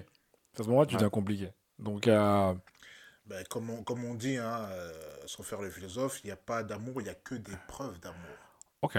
[0.59, 0.99] À ce moment-là, tu Ouais.
[0.99, 1.47] deviens compliqué.
[1.79, 2.53] Donc, euh,
[3.29, 4.93] Ben, comme, on, comme on dit, hein, euh,
[5.27, 7.99] sans faire le philosophe, il n'y a pas d'amour, il n'y a que des preuves
[7.99, 8.37] d'amour.
[8.81, 8.97] ok.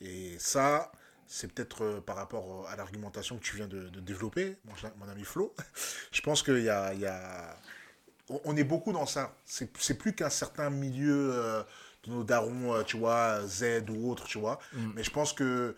[0.00, 0.92] Et ça,
[1.26, 5.08] c'est peut-être euh, par rapport à l'argumentation que tu viens de, de développer, mon, mon
[5.08, 5.54] ami Flo.
[6.12, 7.56] Je pense qu'il y a, y a-
[8.30, 9.36] On, on est beaucoup dans ça.
[9.46, 11.64] C'est plus qu'un certain milieu euh,
[12.04, 14.58] de nos darons, tu vois, Z ou autre, tu vois.
[14.72, 14.92] Mm.
[14.96, 15.76] Mais je pense que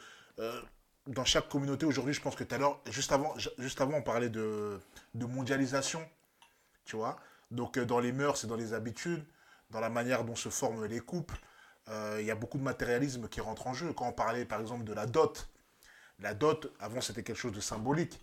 [1.06, 3.98] dans chaque communauté aujourd'hui, je pense que tout à l'heure, juste avant, ju- juste avant,
[3.98, 4.78] on parlait de,
[5.14, 6.06] de mondialisation,
[6.84, 7.18] tu vois.
[7.50, 9.24] Donc euh, dans les mœurs et dans les habitudes,
[9.70, 11.36] dans la manière dont se forment les couples,
[11.88, 13.92] euh, il y a beaucoup de matérialisme qui rentre en jeu.
[13.92, 15.48] Quand on parlait par exemple de la dot,
[16.20, 18.20] la dot, avant c'était quelque chose de symbolique.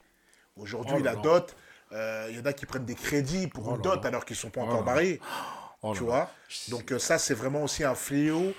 [0.56, 1.56] Aujourd'hui, Oh la dot,
[1.92, 4.36] euh, il y en a qui prennent des crédits pour Oh une dot alors qu'ils
[4.36, 5.20] ne sont pas Oh encore mariés,
[5.94, 6.32] tu vois.
[6.70, 8.54] Donc ça, c'est vraiment aussi un fléau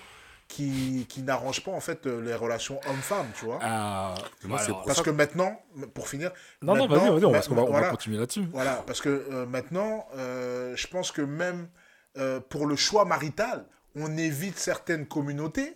[0.49, 3.59] qui, qui n'arrange pas en fait euh, les relations homme-femme, tu vois.
[4.44, 5.61] Moi, c'est alors- pour Parce ça que maintenant,
[5.94, 6.30] pour finir...
[6.62, 8.44] Non, non, vas-y, vas-y, on, va- va, continuer là-dessus.
[8.53, 11.68] voilà, parce que euh, maintenant, euh, je pense que même
[12.16, 13.66] euh, pour le choix marital,
[13.97, 15.74] on évite certaines communautés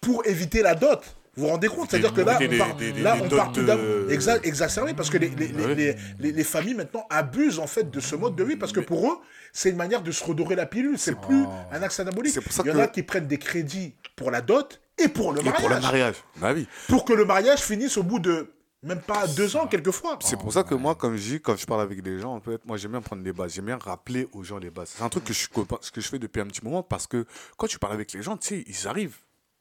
[0.00, 1.00] pour éviter la dot.
[1.36, 1.90] Vous vous rendez compte?
[1.90, 4.40] C'est-à-dire que là, on part, des- des- là, des on part tout d'abord de- exa-
[4.44, 8.16] exacerbé parce que les, les, les- les- les familles maintenant abusent en fait de ce
[8.16, 9.16] mode de vie parce que pour eux,
[9.52, 10.98] c'est une manière de se redorer la pilule.
[10.98, 11.52] C'est plus Oh.
[11.72, 12.40] un axe anabolique.
[12.40, 15.08] Pour ça Il y en que- a qui prennent des crédits pour la dot et
[15.08, 15.60] pour le Et mariage.
[15.60, 16.16] pour le mariage.
[16.36, 16.66] Bah oui.
[16.88, 20.18] Pour que le mariage finisse au bout de même pas deux ans, quelquefois.
[20.22, 22.40] C'est pour ça que moi, comme je dis, quand je parle avec des gens, en
[22.40, 23.52] fait, moi j'aime bien prendre des bases.
[23.54, 24.92] J'aime bien rappeler aux gens les bases.
[24.96, 27.26] C'est un truc que je, que je fais depuis un petit moment parce que
[27.56, 29.16] quand tu parles avec les gens, tu sais, ils arrivent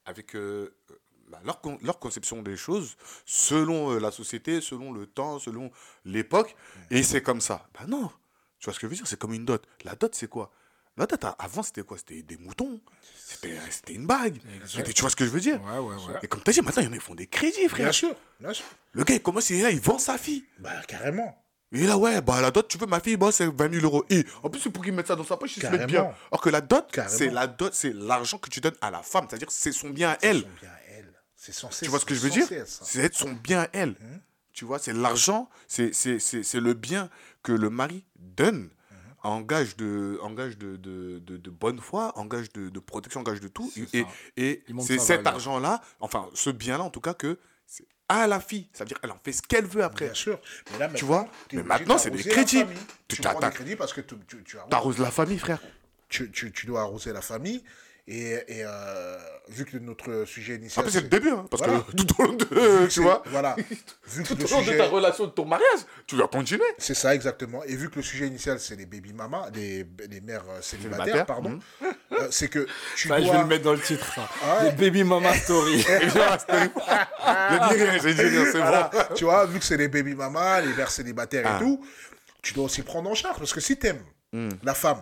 [0.05, 0.69] avec euh,
[1.31, 5.71] bah, leur, con- leur conception des choses selon euh, la société, selon le temps, selon
[6.05, 6.55] l'époque.
[6.91, 7.67] Et c'est comme ça.
[7.73, 8.09] Bah non.
[8.59, 9.07] Tu vois ce que je veux dire?
[9.07, 9.63] C'est comme une dot.
[9.83, 10.51] La dot, c'est quoi?
[10.97, 11.97] La dot, avant, c'était quoi?
[11.97, 12.81] C'était des moutons.
[13.23, 14.39] C'était c'était une bague.
[14.93, 15.61] Tu vois ce que je veux dire?
[15.63, 16.19] Ouais, ouais, ouais.
[16.23, 17.85] Et comme tu as dit, maintenant, il y en a, font des crédits, frère.
[17.85, 18.65] Bien sûr, bien sûr.
[18.93, 20.43] Le gars, il commence, il est là, il vend sa fille.
[20.57, 21.43] Bah, carrément.
[21.73, 24.05] Et là, ouais, bah la dot, tu veux ma fille, bah, c'est 20 000 euros.
[24.09, 26.13] Et en plus, c'est pour qu'il mette ça dans sa poche, il se mette bien.
[26.31, 29.27] Alors que la dot, c'est la dot, c'est l'argent que tu donnes à la femme.
[29.29, 30.41] C'est-à-dire, c'est son bien à elle.
[30.41, 31.13] Son bien à elle.
[31.35, 31.85] C'est censé.
[31.85, 32.65] Tu vois ce que je veux c'est dire.
[32.65, 33.89] C'est être son bien à elle.
[33.99, 34.21] Mhm.
[34.53, 37.09] Tu vois, c'est l'argent, c'est c'est- c'est- c'est le bien
[37.43, 38.69] que le mari donne
[39.23, 42.79] en gage de, en gage de, de, de, de bonne foi, en gage de, de
[42.79, 43.71] protection, en gage de tout.
[43.93, 44.05] Et,
[44.37, 47.37] et c'est cet argent-là, enfin, ce bien-là, en tout cas, que
[48.09, 48.69] à la fille.
[48.71, 50.05] Ça veut dire qu'elle en fait ce qu'elle veut après.
[50.05, 50.39] Bien sûr.
[50.71, 52.63] Mais là, Tu vois Mais maintenant, c'est des crédits.
[53.09, 55.59] Tu Tu prends des crédits parce que tu, tu, tu arroses- la famille, frère.
[56.07, 57.61] tu, tu, tu dois arroser la famille.
[58.09, 59.17] Et, et euh,
[59.49, 60.85] vu que notre sujet initial.
[60.85, 61.81] Après, c'est le début, hein, parce Voilà.
[61.81, 62.43] que tout au long de.
[62.45, 63.55] que tu vois Voilà.
[64.07, 66.63] Vu que Tout le au long de ta relation, de ton mariage, tu vas continuer.
[66.77, 67.61] C'est ça, exactement.
[67.65, 71.25] Et vu que le sujet initial, c'est les baby mamas, les, les mères euh, célibataires,
[71.25, 73.27] pardon, euh, c'est que tu Ça, dois.
[73.27, 74.29] je vais le mettre dans le titre, ça.
[74.41, 74.71] Ah ouais.
[74.71, 75.79] Les baby mama story.
[75.79, 75.85] Je
[78.13, 78.89] dis rien, c'est Voilà.
[78.93, 79.15] bon.
[79.15, 81.57] tu vois, vu que c'est les baby mamas, les mères célibataires Ah.
[81.57, 81.85] et tout,
[82.41, 83.37] tu dois aussi prendre en charge.
[83.37, 84.01] Parce que si t'aimes
[84.33, 84.49] Hmm.
[84.61, 85.01] la femme,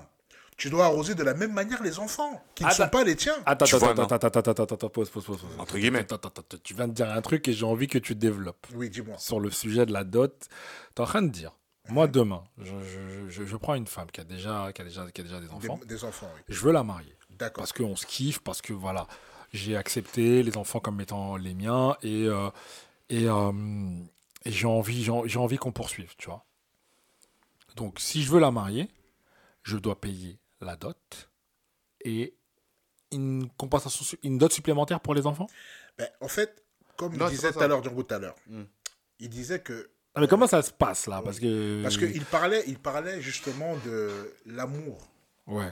[0.58, 3.36] tu dois arroser de la même manière les enfants, qui ne sont pas les tiens.
[3.46, 5.42] Attends, Tu attends, attends, attends, attends, pause, pause, pause.
[5.42, 5.50] pause.
[5.60, 6.00] Entre guillemets.
[6.00, 8.66] Attends, attends, attends, tu viens de dire un truc et j'ai envie que tu développes
[8.74, 9.18] Oui, dis-moi.
[9.18, 10.48] sur le sujet de la dot.
[10.96, 11.52] Tu es en train de dire,
[11.90, 15.12] moi demain, je, je, je, je prends une femme qui a déjà, qui a déjà,
[15.12, 16.42] qui a déjà des enfants, des enfants, oui.
[16.48, 17.16] je veux la marier.
[17.32, 17.62] D'accord.
[17.64, 19.08] Parce qu'on se kiffe, parce que voilà,
[19.52, 22.50] j'ai accepté les enfants comme étant les miens et, euh,
[23.10, 23.52] et, euh,
[24.46, 26.46] et j'ai envie, j'ai j'ai envie qu'on poursuive, tu vois.
[27.76, 28.90] Donc, si je veux la marier,
[29.64, 31.30] je dois payer la dot
[32.04, 32.36] et
[33.12, 35.48] une compensation, une dot supplémentaire pour les enfants?
[35.98, 36.64] Ben, en fait,
[36.98, 38.64] comme Non, il disait tout à l'heure, Django tout à l'heure, Hmm.
[39.20, 41.22] il disait que Ah, mais comment ça se passe là?
[41.22, 41.82] Parce que.
[41.84, 45.06] Parce qu'il parlait, il parlait justement de l'amour.
[45.46, 45.72] Ouais.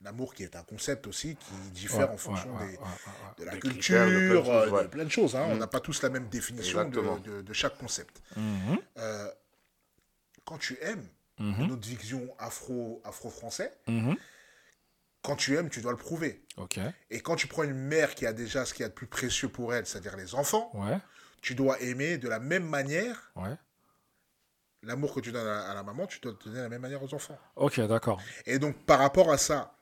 [0.00, 2.82] L'amour qui est un concept aussi qui diffère Ouais, en fonction ouais, ouais, des- ouais,
[2.84, 4.82] ouais, de la Des culture, critères, de plein de euh, choses, ouais.
[4.82, 5.36] de plein de choses.
[5.36, 5.46] hein.
[5.48, 5.58] On Mm.
[5.58, 8.20] n'a pas tous la même définition de, de- de chaque concept.
[8.36, 9.28] Mhm, Euh,
[10.44, 11.06] quand tu aimes,
[11.42, 14.16] mhm, notre vision afro, afro-français, mhm.
[15.22, 16.44] quand tu aimes, tu dois le prouver.
[17.10, 19.06] Et quand tu prends une mère qui a déjà ce qu'il y a de plus
[19.06, 20.98] précieux pour elle, c'est-à-dire les enfants, Ouais.
[21.40, 23.56] tu dois aimer de la même manière Ouais.
[24.82, 27.14] l'amour que tu donnes à, la maman, tu dois donner de la même manière aux
[27.14, 27.38] enfants.
[27.56, 28.20] Ok, d'accord.
[28.46, 29.76] Et donc, par rapport à ça,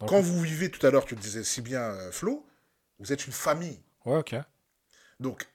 [0.00, 2.46] Donc- quand vous vivez tout à l'heure, tu le disais si bien, euh, Flo,
[2.98, 3.80] vous êtes une famille.
[4.04, 4.34] Ouais, ok.
[5.20, 5.46] Donc,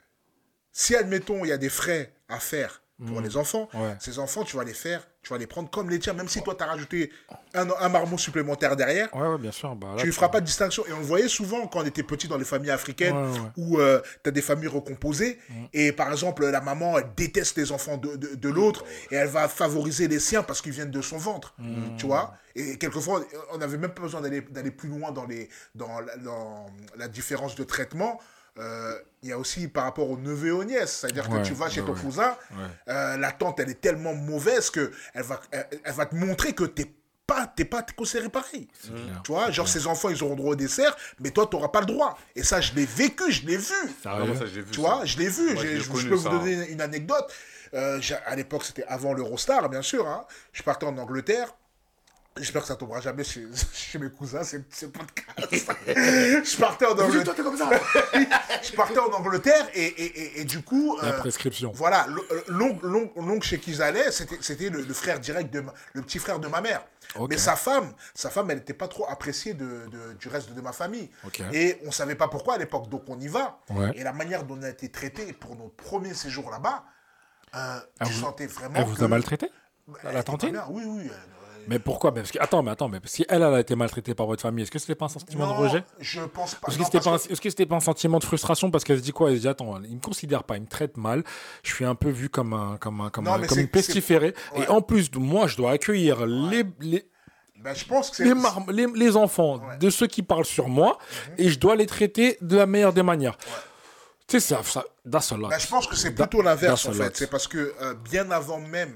[0.72, 3.24] si, admettons, il y a des frais à faire pour Mm.
[3.24, 3.96] les enfants, Ouais.
[4.00, 6.42] ces enfants, tu vas les faire, tu vas les prendre comme les tiens, même si
[6.42, 7.12] toi, tu as rajouté
[7.54, 9.76] un, un marmot supplémentaire derrière, Ouais, ouais, bien sûr.
[9.76, 10.86] Bah, là, tu ne feras pas de distinction.
[10.88, 13.78] Et on le voyait souvent quand on était petit dans les familles africaines, Ouais, où
[14.24, 15.40] tu as des familles recomposées,
[15.74, 19.28] et par exemple, la maman, elle déteste les enfants de, de, de l'autre, et elle
[19.28, 21.54] va favoriser les siens parce qu'ils viennent de son ventre,
[21.98, 22.34] tu vois.
[22.56, 26.66] Et quelquefois, on n'avait même pas besoin d'aller plus loin dans, les, dans
[26.98, 28.20] la différence de traitement.
[28.58, 31.46] Euh, Il y a aussi par rapport aux neveux et aux nièces, c'est-à-dire Ouais, que
[31.48, 32.00] tu vas chez ouais, ton ouais.
[32.00, 32.58] cousin, Ouais.
[32.88, 36.54] euh, la tante, elle est tellement mauvaise que elle va, elle, elle va te montrer
[36.54, 36.90] que t'es
[37.28, 38.68] pas, t'es pas considéré pareil.
[38.82, 39.22] Clair.
[39.26, 41.82] Tu vois, genre ces enfants, ils auront droit au dessert, mais toi, tu n'auras pas
[41.82, 42.18] le droit.
[42.36, 43.74] Et ça, je l'ai vécu, je l'ai vu.
[44.06, 44.88] Moi, ça, j'ai vu Tu ça.
[44.88, 45.54] vois, je l'ai vu.
[45.54, 47.32] Moi, J'ai- je connu, peux vous donner une anecdote.
[47.76, 50.08] Euh, à l'époque, c'était avant l'Eurostar, bien sûr.
[50.08, 50.26] hein.
[50.54, 51.54] Je partais en Angleterre.
[52.38, 55.48] J'espère que ça tombera jamais chez, chez mes cousins, c'est c'est pas le cas.
[56.46, 57.36] je partais en Angleterre.
[57.36, 57.70] t'es comme ça
[58.64, 60.98] je partais en Angleterre et, et, et, et du coup.
[61.02, 61.72] La euh, prescription.
[61.74, 65.74] voilà, euh, l'oncle chez qui ils allaient, c'était c'était le, le frère direct de ma-
[65.94, 66.86] le petit frère de ma mère.
[67.16, 67.32] Ok.
[67.32, 70.62] Mais sa femme, sa femme, elle n'était pas trop appréciée de, de- du reste de
[70.62, 71.10] ma famille.
[71.26, 71.42] Ok.
[71.52, 73.60] Et on savait pas pourquoi à l'époque, donc on y va.
[73.72, 73.92] Ouais.
[73.96, 76.86] Et la manière dont on a été traité pour notre premier séjour là-bas,
[77.56, 78.76] euh, tu vous- sentais vraiment.
[78.78, 79.50] Elle vous que- a maltraité
[80.04, 80.52] Elle La tantine?
[80.52, 80.66] bien.
[80.70, 81.02] Oui, oui.
[81.06, 81.12] elle-
[81.70, 82.12] Mais pourquoi?
[82.12, 84.42] Mais parce que, Attends, mais attends, mais si elle, elle a été maltraitée par votre
[84.42, 85.84] famille, est-ce que c'était pas un sentiment Non, de rejet?
[86.00, 86.68] Je pense pas.
[86.68, 89.04] Est-ce que c'était pas, parce que c'était pas un sentiment de frustration parce qu'elle se
[89.04, 89.30] dit quoi?
[89.30, 91.24] Elle se dit attends, il me considère pas, il me traite mal,
[91.64, 94.34] je suis un peu vu comme un comme un comme, Non, un- comme une pestiférée
[94.56, 97.06] et en plus moi je dois accueillir les les
[97.62, 98.24] Ben, je pense que c'est.
[98.26, 98.34] les,
[98.74, 99.74] les, les enfants Ouais.
[99.74, 99.80] Mhm.
[99.80, 100.98] de ceux qui parlent sur moi
[101.38, 103.38] et je dois les traiter de la meilleure des manières.
[104.28, 105.50] Tu sais ça ça that's a lot.
[105.50, 107.16] Ben, je pense que c'est plutôt l'inverse en fait.
[107.18, 108.94] C'est parce que euh, bien avant même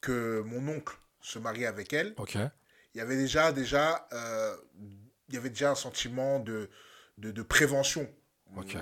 [0.00, 2.34] que mon oncle se marie avec elle, OK.
[2.34, 4.56] il y avait déjà, déjà, euh,
[5.28, 6.68] il y avait déjà un sentiment de,
[7.18, 8.08] de, de prévention.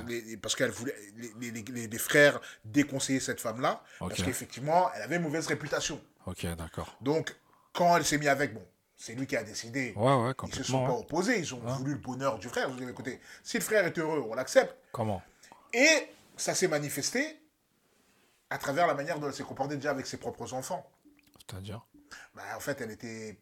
[0.08, 0.96] Les- parce qu'elle voulait,
[1.38, 1.52] les,
[1.86, 6.02] les- frères déconseillaient cette femme-là, parce qu'effectivement, elle avait une mauvaise réputation.
[6.26, 6.96] OK, d'accord.
[7.00, 7.36] Donc,
[7.72, 8.66] quand elle s'est mise avec, bon,
[8.96, 9.92] c'est lui qui a décidé.
[9.96, 12.68] Ouais ouais, Ils se sont pas opposés, ils ont voulu le bonheur du frère.
[12.70, 14.74] Dit, écoutez, si le frère est heureux, on l'accepte.
[14.90, 15.22] Comment?
[15.72, 17.40] Et ça s'est manifesté
[18.50, 20.84] à travers la manière dont elle s'est comportée déjà avec ses propres enfants.
[21.48, 21.86] C'est-à-dire?
[22.48, 23.38] Bah, en fait, elle était,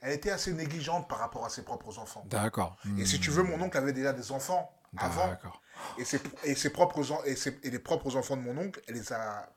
[0.00, 2.24] elle était assez négligente par rapport à ses propres enfants.
[2.28, 2.76] D'accord.
[2.98, 5.26] Et si tu veux, mon oncle avait déjà des enfants avant.
[5.28, 5.60] D'accord.
[5.98, 8.94] Et ses, et ses propres et, ses- et les propres enfants de mon oncle, elle
[8.94, 9.50] les a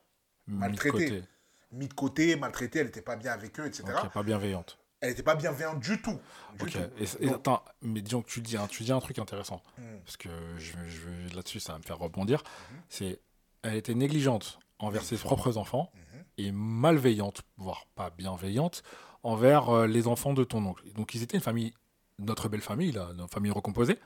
[0.48, 0.92] Mis de Maltraité.
[0.92, 1.24] côté.
[1.72, 3.84] mis de côté, maltraités, elle n'était pas bien avec eux, etc.
[4.04, 4.80] OK, pas bienveillante.
[5.02, 6.20] Elle n'était pas bienveillante du tout.
[6.58, 6.72] Du Ok.
[6.72, 6.80] tout.
[7.22, 9.62] Et, et attends, mais disons que tu dis, un- tu dis un truc intéressant.
[9.78, 10.00] Hmm.
[10.04, 12.44] Parce que je, je- là-dessus, ça va me faire rebondir.
[12.90, 13.22] C'est,
[13.62, 16.09] elle était négligente envers ses propres enfants Mhm.
[16.40, 18.84] Et malveillante, voire pas bienveillante,
[19.24, 20.84] envers euh, les enfants de ton oncle.
[20.94, 21.74] Donc, ils étaient une famille,
[22.18, 24.00] notre belle famille, là, notre famille recomposée.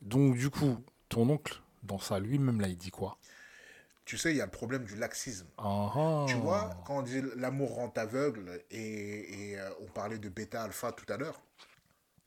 [0.00, 3.18] Donc, du coup, ton oncle, dans ça lui-même, là, il dit quoi?
[4.04, 5.46] Tu sais, il y a le problème du laxisme.
[5.58, 6.24] Ah, ah.
[6.26, 10.90] Tu vois, quand on dit l'amour rend aveugle et, et, euh, on parlait de bêta-alpha
[10.90, 11.40] tout à l'heure,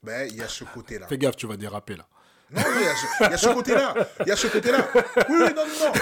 [0.01, 1.07] ben, il y a ce côté-là.
[1.07, 2.07] Fais gaffe, tu vas déraper là.
[2.51, 3.95] Non, il y a ce, il y a ce côté-là.
[4.21, 4.87] Il y a ce côté-là.
[4.95, 5.93] Oui, oui, non, non, non.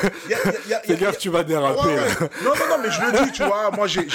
[0.83, 2.01] Fais gaffe, tu vas déraper Ouais, là.
[2.03, 2.29] ouais.
[2.43, 4.05] Non, non, non, mais je le dis, tu vois, moi j'ai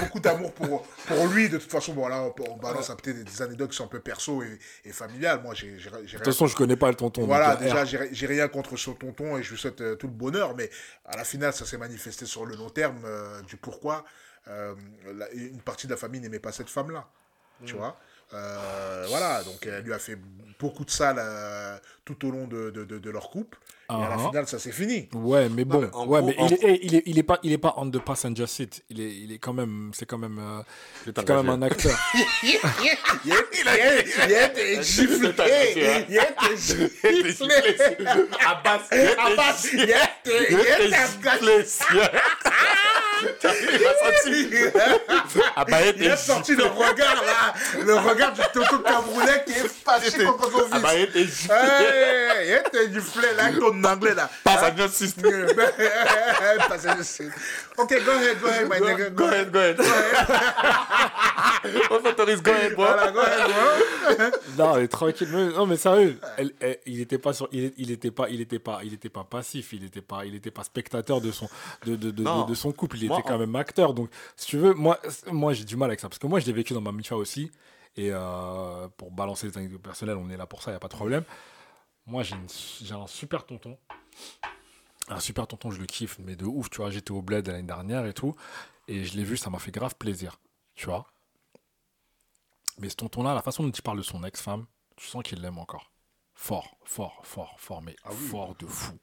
[0.00, 1.48] beaucoup d'amour pour, pour lui.
[1.48, 3.88] De toute façon, bon, là, on, balance un peu des, des anecdotes qui sont un
[3.88, 5.40] peu perso et, et familiales.
[5.42, 7.24] Moi, j'ai De toute façon, je connais pas le tonton.
[7.26, 10.12] voilà, euh, déjà, j'ai rien contre son tonton et je lui souhaite euh, tout le
[10.12, 10.70] bonheur, mais
[11.04, 14.04] à la finale, ça s'est manifesté sur le long terme euh, du pourquoi
[14.48, 14.74] euh,
[15.14, 17.06] la- une partie de la famille n'aimait pas cette femme-là.
[17.64, 17.96] Tu vois
[18.34, 20.18] Euh, voilà, donc elle lui a fait
[20.58, 23.58] beaucoup de sale euh, tout au long de, de, de- de leur couple.
[23.90, 24.28] Et à la Uh-huh.
[24.28, 25.08] finale, ça s'est fini.
[25.14, 27.38] Ouais, mais bon, mais ouais, gros, mais il, est, eh, il, est, il est pas,
[27.42, 28.84] il est pas on the passenger seat.
[28.90, 30.60] Il est, il est quand même, c'est quand même, euh,
[31.06, 31.96] c'est quand même un acteur.
[32.44, 32.58] Il
[33.66, 35.32] a été giflé.
[35.76, 36.56] Il a été
[37.32, 37.76] giflé.
[38.46, 39.94] Abbas, Abbas, il
[43.26, 43.92] été- il a
[44.60, 44.72] été
[45.56, 47.54] Ah bah, Il a sorti le regard là,
[47.84, 51.48] le regard du Toto Camerounais qui est fâché contre son Ah bah, fils.
[51.50, 54.28] Hey, il était giflé là ton anglais là.
[54.44, 55.46] Passenger system.
[56.68, 57.30] Passenger.
[57.76, 59.10] Ok, go ahead, go ahead, my nigga.
[59.10, 59.80] Go ahead, go ahead.
[61.90, 62.84] On s'autorise, go ahead, bro.
[62.84, 64.64] Voilà, go ahead, bro.
[64.64, 65.28] non, mais tranquille.
[65.30, 68.58] non, mais sérieux, elle- elle- il était pas sur, il, il était pas, il était
[68.58, 69.72] pas, il était pas passif.
[69.72, 71.48] Il était pas, il était pas spectateur de son,
[71.86, 72.96] de, de, de- de son couple.
[73.00, 73.94] Il Moi, était quand même acteur.
[73.94, 74.98] Donc, si tu veux, moi,
[75.32, 77.16] moi, j'ai du mal avec ça parce que moi, je l'ai vécu dans ma mifa
[77.16, 77.50] aussi.
[77.96, 80.80] Et euh, pour balancer les anecdotes personnelles, on est là pour ça, il y a
[80.80, 81.24] pas de problème.
[82.06, 82.36] Moi, j'ai
[82.94, 83.76] un super tonton.
[85.08, 86.90] Un super tonton, je le kiffe, mais de ouf, tu vois.
[86.90, 88.34] J'étais au bled l'année dernière et tout.
[88.86, 90.38] Et je l'ai vu, ça m'a fait grave plaisir,
[90.74, 91.06] tu vois.
[92.78, 95.58] Mais ce tonton-là, la façon dont il parle de son ex-femme, tu sens qu'il l'aime
[95.58, 95.90] encore.
[96.34, 98.28] Fort, fort, fort, fort, mais Ah oui.
[98.28, 98.96] fort de fou.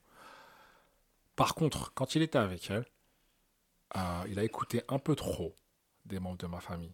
[1.35, 2.85] Par contre, quand il était avec elle,
[3.95, 5.55] euh, il a écouté un peu trop
[6.05, 6.93] des membres de ma famille.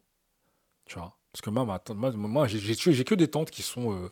[0.86, 3.94] Tu vois Parce que moi, ma tante- moi, moi, j'ai- que des tantes qui sont
[3.94, 4.10] euh,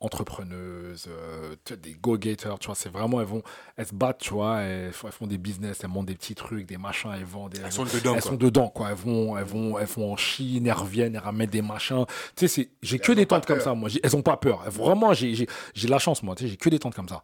[0.00, 2.76] entrepreneuses, euh, des go-getters, tu vois.
[2.76, 3.42] C'est vraiment, elles vont,
[3.76, 4.60] elles se battent, tu vois.
[4.60, 7.54] Elles, font- elles font des business, elles montent des petits trucs, des machins, elles vendent.
[7.56, 8.30] Elles, Elles sont dedans, elles quoi.
[8.30, 8.88] sont dedans, quoi.
[8.90, 12.04] Elles vont, elles vont, elles font en Chine, elles reviennent, elles ramènent des machins.
[12.36, 13.88] Tu sais, c'est- j'ai que des tantes comme ça, moi.
[13.88, 14.70] J'ai- Elles ont pas peur.
[14.70, 16.36] Vraiment, j'ai j'ai- j'ai de la chance, moi.
[16.36, 17.22] Tu sais, j'ai que des tantes comme ça.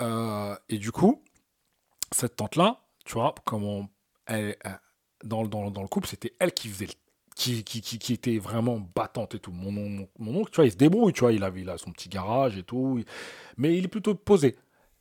[0.00, 1.22] Euh, et du coup,
[2.10, 2.80] cette tante-là,
[3.10, 3.88] tu vois, comment
[4.26, 4.80] elle, elle-
[5.24, 6.92] dans, dans, dans le couple, c'était elle qui faisait le-
[7.36, 9.50] qui, qui, qui, qui était vraiment battante et tout.
[9.52, 11.76] Mon, mon, mon oncle, tu vois, il se débrouille, tu vois, il a, il a
[11.78, 13.04] son petit garage et tout, il-
[13.56, 14.56] mais il est plutôt posé.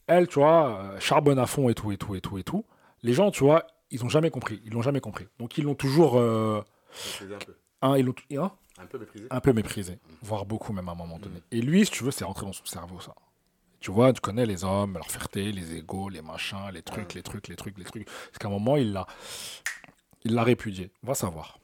[0.08, 2.66] Elle, tu vois, euh, charbonne à fond et tout, et tout, et tout, et tout.
[3.04, 5.28] Les gens, tu vois, ils ont jamais compris, ils l'ont jamais compris.
[5.38, 6.62] Donc ils l'ont toujours, euh,
[7.22, 7.56] un peu.
[7.82, 9.28] hein, ils l'ont hein, Un peu méprisé.
[9.30, 11.42] un peu méprisé, voire beaucoup même à un moment donné.
[11.52, 13.14] Et lui, si tu veux, c'est rentré dans son cerveau, ça.
[13.80, 17.24] Tu vois, tu connais les hommes, leur fierté, les égaux, les machins, les trucs, les
[17.24, 18.06] trucs, les trucs, les trucs.
[18.06, 19.08] Parce qu'à un moment, il l'a,
[20.24, 20.92] il l'a répudié.
[21.02, 21.60] Va savoir.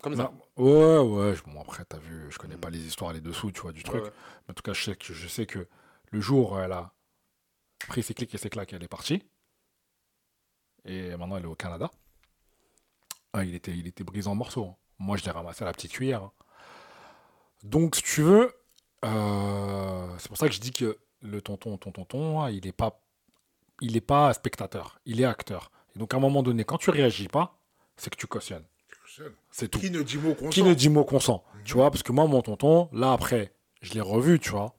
[0.00, 0.32] Comme ça.
[0.56, 1.34] Ouais, ouais.
[1.46, 4.02] Bon, après, t'as vu, je connais pas les histoires, les dessous, tu vois, du truc.
[4.02, 4.14] Ouais, ouais.
[4.46, 5.66] Mais en tout cas, je sais que, je sais que
[6.10, 6.94] le jour où elle a
[7.88, 9.22] pris ses clics et ses claques, elle est partie.
[10.84, 11.90] Et maintenant, elle est au Canada.
[13.32, 14.66] Ah, il, était, il était brisé en morceaux.
[14.66, 14.76] hein.
[14.98, 16.22] Moi, je l'ai ramassé à la petite cuillère.
[16.22, 16.32] hein.
[17.62, 18.54] Donc, si tu veux,
[19.04, 23.00] euh, c'est pour ça que je dis que le tonton, ton tonton, il n'est pas,
[23.80, 25.70] il est pas spectateur, il est acteur.
[25.94, 27.58] Et donc, à un moment donné, quand tu réagis pas,
[27.96, 28.64] c'est que tu cautionnes.
[29.50, 31.42] C'est tout Qui ne dit mot consent qui ne dit mot consent.
[31.64, 33.52] Tu vois, parce que moi, mon tonton, là, après,
[33.82, 34.74] je l'ai revu, tu vois.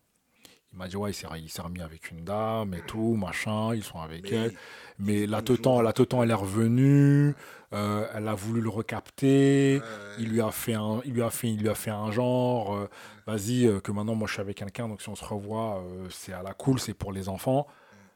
[0.73, 1.13] Il m'a dit, ouais, il
[1.49, 4.53] s'est, remis avec une dame et tout, machin, ils sont avec Mais elle.
[4.99, 7.35] Mais la Teutan, la Teutan, elle est revenue,
[7.73, 11.29] euh, elle a voulu le recapter, Euh, il lui a fait un, il lui a
[11.29, 12.89] fait, il lui a fait un genre, euh,
[13.27, 16.33] vas-y, euh, que maintenant, moi, je suis avec quelqu'un, donc si on se revoit, c'est
[16.33, 17.67] à la cool, c'est pour les enfants.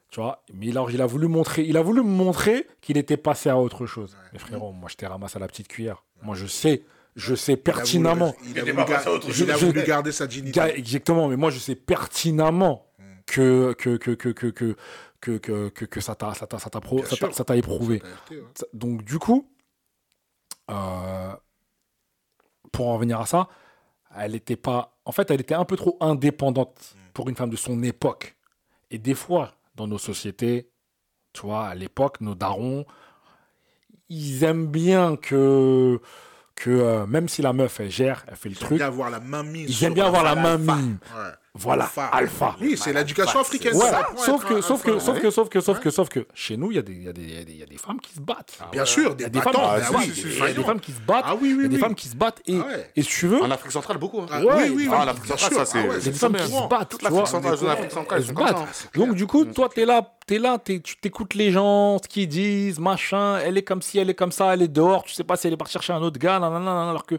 [0.09, 3.17] Tu vois, mais il a, il a voulu montrer, il a voulu montrer qu'il était
[3.17, 4.15] passé à autre chose.
[4.31, 6.03] Mais frérot, moi je t'ai ramassé à la petite cuillère.
[6.21, 6.83] Moi je sais,
[7.15, 8.35] je sais il a voulu- pertinemment.
[8.43, 9.49] Il a Il voulu, gar- autre il chose.
[9.49, 10.59] a Je- voulu je- garder sa dignité.
[10.75, 12.85] Exactement, mais moi je sais pertinemment
[13.25, 14.75] que que que que que que
[15.21, 16.79] que, que, que- que ça t'a ça t'a ça t'a
[17.31, 17.97] ça t'a- éprouvé.
[17.97, 18.43] RT, ouais.
[18.53, 19.49] Ça- Donc du coup,
[20.69, 21.33] euh,
[22.71, 23.47] pour en revenir à ça,
[24.17, 27.55] elle était pas, en fait, elle était un peu trop indépendante pour une femme de
[27.55, 28.35] son époque.
[28.91, 30.69] Et des fois, dans nos sociétés,
[31.33, 32.85] tu vois, à l'époque, nos darons,
[34.09, 35.99] ils aiment bien que
[36.55, 38.87] que euh, même si la meuf elle gère, elle fait le Ils aiment truc, bien
[38.87, 39.69] avoir la main mise.
[39.69, 40.69] ils aiment bien avoir la main mise.
[41.15, 41.31] Ouais.
[41.57, 42.57] Voilà, alpha.
[42.59, 43.73] Oui, c'est l'éducation africaine.
[43.75, 45.89] Ouais, ça apprend à sauf être que, sauf que, sauf que, sauf que, sauf que,
[45.89, 47.65] sauf que, chez nous, il y, a des- il y, a des- il y, a
[47.65, 48.59] des- femmes qui se battent.
[48.73, 50.53] Bien sûr, Il y des a des femmes, ah, si, oui, il des y a
[50.53, 51.23] des femmes qui se battent.
[51.27, 51.81] Ah oui, oui, il y a des oui.
[51.81, 52.41] femmes qui se battent.
[52.45, 52.91] Et, Ah ouais.
[52.97, 54.19] et si tu veux, En Afrique centrale, beaucoup.
[54.19, 54.25] hein.
[54.29, 55.59] Ah, Ouais, oui, oui, ah, oui, l'Afrique bien centrale, sûr.
[55.59, 56.89] ça, c'est- Ah des femmes qui se battent.
[56.89, 57.91] Toute l'Afrique centrale, Afrique
[58.27, 58.89] se battent.
[58.95, 62.79] Donc du coup, toi, t'es là, t'es là, tu t'écoutes les gens, ce qu'ils disent,
[62.79, 63.37] machin.
[63.37, 65.03] Elle est comme ci, elle est comme ça, elle est dehors.
[65.05, 67.15] Tu sais pas si elle est partie chercher un autre gars, nanana, alors que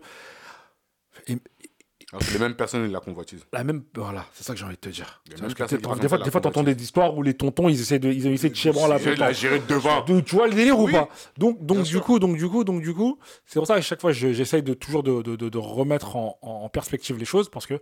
[2.13, 3.45] que Les mêmes personnes, ils la convoitisent.
[3.53, 5.23] la même, voilà, c'est ça que j'ai envie de te dire.
[5.29, 6.77] Que qui des fois, des fois, t'entends convoitise.
[6.77, 9.59] des histoires où les tontons, ils essaient de, ils essaient de chéban la la gérée
[9.59, 10.05] de devant.
[10.05, 10.93] De- tu vois le délire Oui.
[10.93, 11.09] ou pas?
[11.37, 12.05] Donc donc Bien du sûr.
[12.05, 14.63] coup donc du coup donc du coup c'est pour ça qu'à chaque fois je- j'essaye
[14.63, 17.81] de toujours de, de, de- de remettre en, en perspective les choses parce que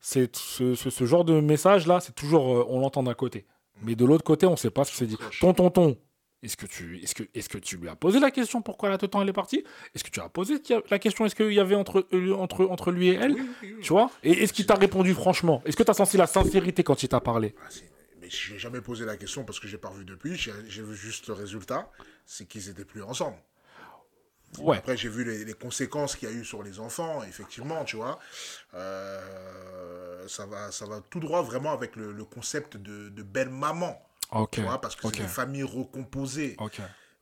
[0.00, 3.46] c'est ce, ce, ce genre de message là c'est toujours euh, on l'entend d'un côté
[3.82, 5.96] mais de l'autre côté on sait pas ce que c'est dit ton tonton
[6.42, 8.96] Est-ce que, tu, est-ce, que, est-ce que tu lui as posé la question pourquoi la
[8.96, 9.62] temps elle est partie?
[9.94, 10.54] Est-ce que tu as posé
[10.88, 11.26] la question?
[11.26, 13.36] Est-ce qu'il y avait entre, euh, entre, entre lui et elle?
[13.82, 14.10] Tu vois?
[14.22, 15.62] Et est-ce qu'il t'a répondu franchement?
[15.66, 17.54] Est-ce que tu as senti la sincérité quand il t'a parlé?
[17.62, 17.68] Ah,
[18.22, 20.34] Mais je n'ai jamais posé la question parce que j'ai pas revu depuis.
[20.34, 21.90] J'ai j'ai vu juste le résultat,
[22.24, 23.36] c'est qu'ils étaient plus ensemble.
[24.58, 24.78] Ouais.
[24.78, 27.96] Après, j'ai vu les, les conséquences qu'il y a eu sur les enfants, effectivement, tu
[27.96, 28.18] vois.
[28.74, 33.50] Euh, ça, va, ça va tout droit vraiment avec le, le concept de, de belle
[33.50, 34.02] maman,
[34.32, 34.50] Ok.
[34.52, 36.56] tu vois, parce que c'est des familles recomposées.
[36.58, 36.80] Ok.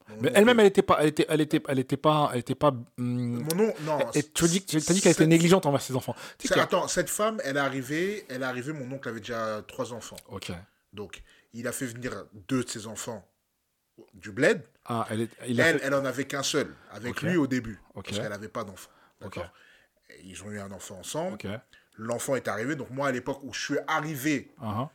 [0.08, 2.54] Donc, Mais elle-même, elle était pas, elle était, elle était, elle était pas, elle était
[2.54, 2.68] pas.
[2.68, 3.98] hum, Mon nom, non.
[4.14, 6.16] et tu as dit, qu'elle était négligente envers ses enfants.
[6.38, 9.62] Tu sais Attends, cette femme, elle est arrivée, elle est arrivée, mon oncle avait déjà
[9.68, 10.16] trois enfants.
[10.30, 10.50] Ok.
[10.94, 13.22] Donc, il a fait venir deux de ses enfants
[14.14, 14.62] du bled.
[14.86, 17.46] Ah, elle est, il a Elle, fait- elle en avait qu'un seul, avec lui au
[17.46, 18.90] début, parce qu'elle n'avait pas d'enfant.
[19.20, 19.50] D'accord?
[20.24, 21.36] Ils ont eu un enfant ensemble.
[21.98, 22.76] L'enfant est arrivé.
[22.76, 24.88] Donc, moi, à l'époque où je suis arrivé Ah,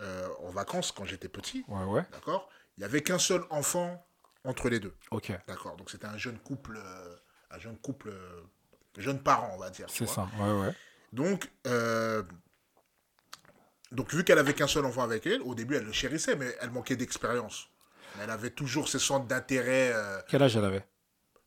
[0.00, 1.64] euh, en vacances, quand j'étais petit.
[1.68, 2.02] Ouais, ouais.
[2.12, 4.06] d'accord Il n'y avait qu'un seul enfant
[4.44, 4.94] entre les deux.
[5.10, 5.32] Ok.
[5.46, 7.16] D'accord Donc, c'était un jeune couple, euh,
[7.50, 8.42] un jeune couple, euh,
[8.98, 9.86] jeune parent, on va dire.
[9.90, 10.28] C'est ça.
[10.38, 10.74] Ouais, ouais.
[11.12, 11.50] Donc,
[13.92, 16.54] donc vu qu'elle avait qu'un seul enfant avec elle, au début, elle le chérissait, mais
[16.60, 17.68] elle manquait d'expérience.
[18.20, 19.94] Elle avait toujours ses centres d'intérêt.
[20.28, 20.84] Quel âge elle avait?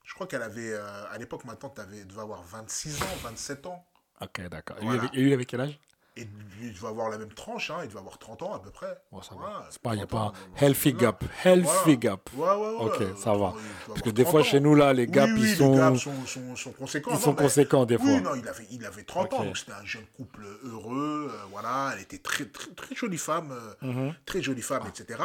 [0.05, 3.85] je crois qu'elle avait, à l'époque, ma tante avait, devait avoir 26 ans, 27 ans.
[4.21, 4.77] Ok, d'accord.
[4.77, 5.03] Et lui, Voilà.
[5.03, 5.79] avec- et lui, avec quel âge?
[6.17, 6.27] Et
[6.61, 8.97] il devait avoir la même tranche, hein, il devait avoir 30 ans à peu près.
[9.11, 9.65] Bon, ça Ouais, va.
[9.69, 11.23] C'est pas, il n'y a 30 pas healthy gap.
[11.45, 11.95] Healthy Voilà.
[11.95, 12.29] gap.
[12.35, 12.75] Ouais, ouais, ouais.
[12.81, 13.53] Ok, euh, ça va.
[13.87, 14.43] Parce que des 30 fois, ans.
[14.43, 15.71] chez nous, là, les gaps, oui, oui, ils sont.
[15.71, 17.11] Les gaps sont, sont, sont conséquents.
[17.11, 18.19] Ils Non, sont mais- conséquents, des Oui, fois.
[18.21, 21.31] non, il avait, il avait 30 ans, donc c'était un jeune couple heureux.
[21.33, 23.53] euh, voilà, elle était très, très, très jolie femme,
[23.83, 25.19] euh, très jolie femme, etc.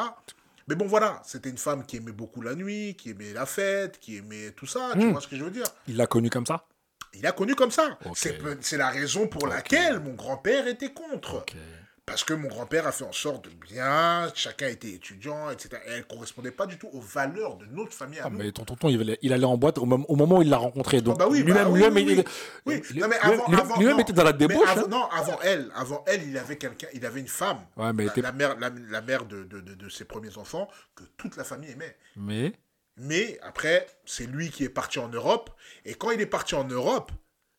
[0.68, 3.99] Mais bon, voilà, c'était une femme qui aimait beaucoup la nuit, qui aimait la fête,
[3.99, 5.12] qui aimait tout ça, tu Mhm.
[5.12, 6.64] vois ce que je veux dire Il l'a connu comme ça?
[7.16, 7.98] Il a connu comme ça.
[8.14, 11.44] C'est la raison pour laquelle mon grand-père était contre.
[12.06, 15.70] Parce que mon grand-père a fait en sorte de bien, chacun était étudiant, etc.
[15.86, 18.36] Et elle ne correspondait pas du tout aux valeurs de notre famille à Ah, nous.
[18.36, 20.50] mais ton tonton, il allait, il allait en boîte au, mom- au moment où il
[20.50, 21.00] l'a rencontré.
[21.00, 22.14] Donc, bah oui, bah lui-même, oui, lui-même, oui, il- oui.
[22.18, 22.24] il-
[22.66, 24.02] Oui, il- non, mais lui- avant, lui- avant- lui-même non.
[24.02, 24.68] était dans la débauche.
[24.68, 24.88] avant- hein.
[24.90, 28.32] Non, avant elle, avant elle, il avait quelqu'un, il avait une femme, Ouais, mais, la,
[28.32, 31.70] mère, la, la mère de, de, de- de ses premiers enfants, que toute la famille
[31.70, 31.96] aimait.
[32.16, 32.52] mais
[32.97, 35.51] Mais après, c'est lui qui est parti en Europe.
[35.84, 37.11] Et quand il est parti en Europe,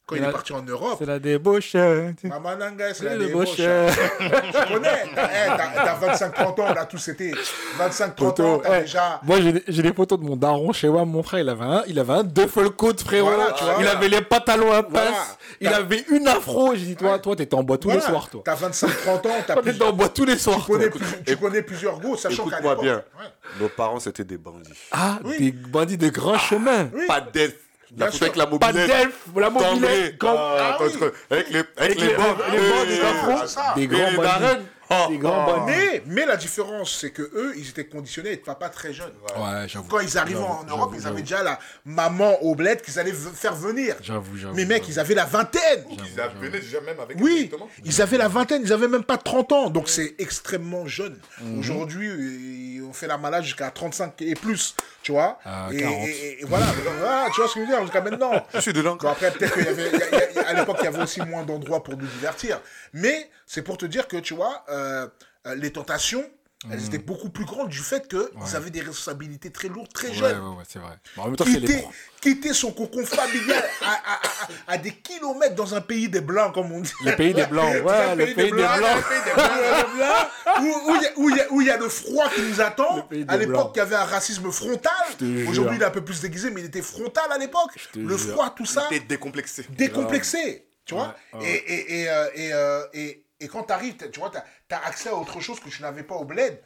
[0.08, 1.74] quand il est parti en Europe, c'est la débauche.
[1.76, 2.14] hein.
[2.24, 3.58] Maman Nanga, c'est la débauche.
[3.58, 3.96] débauche.
[4.20, 7.34] Tu connais, t'as eh, t'as- t'as 25-30 ans, on a tous été
[7.80, 9.20] 25-30 ans, t'as eh, déjà...
[9.24, 9.38] Moi,
[9.68, 11.06] j'ai des- photos de mon daron chez moi.
[11.06, 13.30] Mon frère, il avait un, il avait un duffel coat, frérot.
[13.32, 13.78] Voilà, tu vois.
[13.80, 15.10] il avait les pantalons à Voilà.
[15.12, 15.38] passe.
[15.62, 16.76] Il avait une afro.
[16.76, 17.20] J'ai dit, toi, Ouais.
[17.22, 18.42] toi, t'étais en boîte tous Voilà, les soirs, toi.
[18.46, 20.64] T'as 25-30 ans, t'as plus- t'étais en boîte tous les soirs.
[20.66, 21.00] tu connais, toi.
[21.02, 22.84] plus- tu connais plusieurs go, sachant qu'à Écoute-moi l'époque...
[22.86, 22.96] bien.
[23.20, 23.30] Ouais.
[23.60, 24.70] Nos parents, c'était des bandits.
[24.92, 25.38] Ah, Oui.
[25.40, 26.90] des bandits de grand chemin.
[26.94, 27.06] Oui.
[27.08, 27.56] Pas d'elfes.
[27.98, 29.10] La photo avec la Pas mobilette.
[29.36, 30.16] la mobilette.
[30.24, 30.92] Ah, Ah oui.
[31.32, 32.38] Avec les, avec Avec les les- bandes.
[32.52, 33.38] les bandes, les afros.
[33.42, 33.74] c'est ça.
[33.76, 34.12] Des Et grands
[35.10, 35.64] Des grands oh.
[35.66, 38.90] Mais, mais la différence, c'est que eux, ils étaient conditionnés à être papa très.
[38.90, 39.88] Ouais, j'avoue.
[39.88, 43.56] Quand ils arrivaient en Europe, ils avaient déjà la maman au bled qu'ils allaient faire
[43.56, 43.96] venir.
[44.02, 44.56] J'avoue, j'avoue.
[44.56, 45.86] Mais mec, ils avaient la vingtaine.
[45.90, 47.50] Ils avaient déjà même avec Oui,
[47.84, 51.18] ils avaient la vingtaine, ils avaient même pas 30 ans, donc c'est extrêmement jeune.
[51.42, 51.60] Mhm.
[51.60, 55.40] Aujourd'hui, euh, on fait la malade jusqu'à 35 et plus, tu vois.
[55.46, 56.08] À et, 40.
[56.08, 56.66] et- et voilà,
[57.00, 58.32] voilà, tu vois ce que je veux dire, jusqu'à maintenant.
[58.54, 58.96] Je suis dedans.
[58.96, 59.92] Bon, après, peut-être qu'il y avait,
[60.46, 62.62] à l'époque, il y avait aussi moins d'endroits pour nous divertir.
[62.94, 65.08] Mais c'est pour te dire que, tu vois, euh,
[65.48, 66.24] euh, les tentations,
[66.72, 66.86] elles Mhm.
[66.88, 70.40] étaient beaucoup plus grandes du fait qu'ils avaient des responsabilités très lourdes, très Ouais, jeunes.
[70.42, 70.94] ouais, ouais, c'est vrai.
[71.16, 71.84] Bon, en même temps, c'est les
[72.22, 76.56] Quitter, son cocon familial à, à- à- à des kilomètres dans un pays des blancs,
[76.56, 76.92] comme on dit.
[77.04, 78.72] Le pays des blancs, ouais, le pays des blancs.
[78.80, 79.52] le pays des blancs,
[79.92, 80.28] des blancs,
[80.88, 83.08] où- il y a- il y il y le froid qui nous attend.
[83.28, 84.92] À l'époque, il y avait un racisme frontal.
[85.48, 87.72] Aujourd'hui, il est un peu plus déguisé, mais il était frontal à l'époque.
[87.96, 89.68] Le froid, tout ça, T'es décomplexé.
[89.70, 90.66] décomplexé.
[90.86, 91.48] Tu vois Ouais, ouais.
[91.68, 92.84] Et, et, et, euh, et, euh,
[93.46, 96.04] et- quand tu arrives, tu vois, tu as, accès à autre chose que tu n'avais
[96.04, 96.60] pas au bled.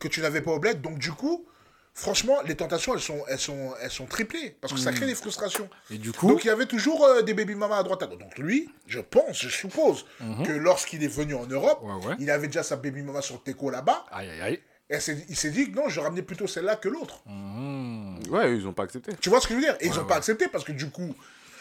[0.00, 0.80] Que tu n'avais pas au bled.
[0.80, 1.46] Donc, du coup,
[1.92, 4.56] franchement, les tentations, elles sont, elles sont, elles sont triplées.
[4.60, 5.68] Parce que ça crée des frustrations.
[5.90, 8.06] Et du coup, Donc il y avait toujours euh, des baby mamas à droite à
[8.06, 8.18] gauche.
[8.18, 10.06] Donc lui, je pense, je suppose,
[10.44, 11.88] que lorsqu'il est venu en Europe, Mhm.
[11.98, 12.14] Ouais, ouais.
[12.18, 14.04] il avait déjà sa baby mama sur le teco là-bas.
[14.10, 14.60] aïe, aïe, aïe.
[14.90, 17.22] Et il s'est dit que non, je ramenais plutôt celle-là que l'autre.
[17.26, 18.20] Mhm.
[18.30, 19.12] Ouais, ils ont pas accepté.
[19.20, 19.76] Tu vois ce que je veux dire?
[19.80, 21.14] Et ils n'ont pas accepté parce que du coup,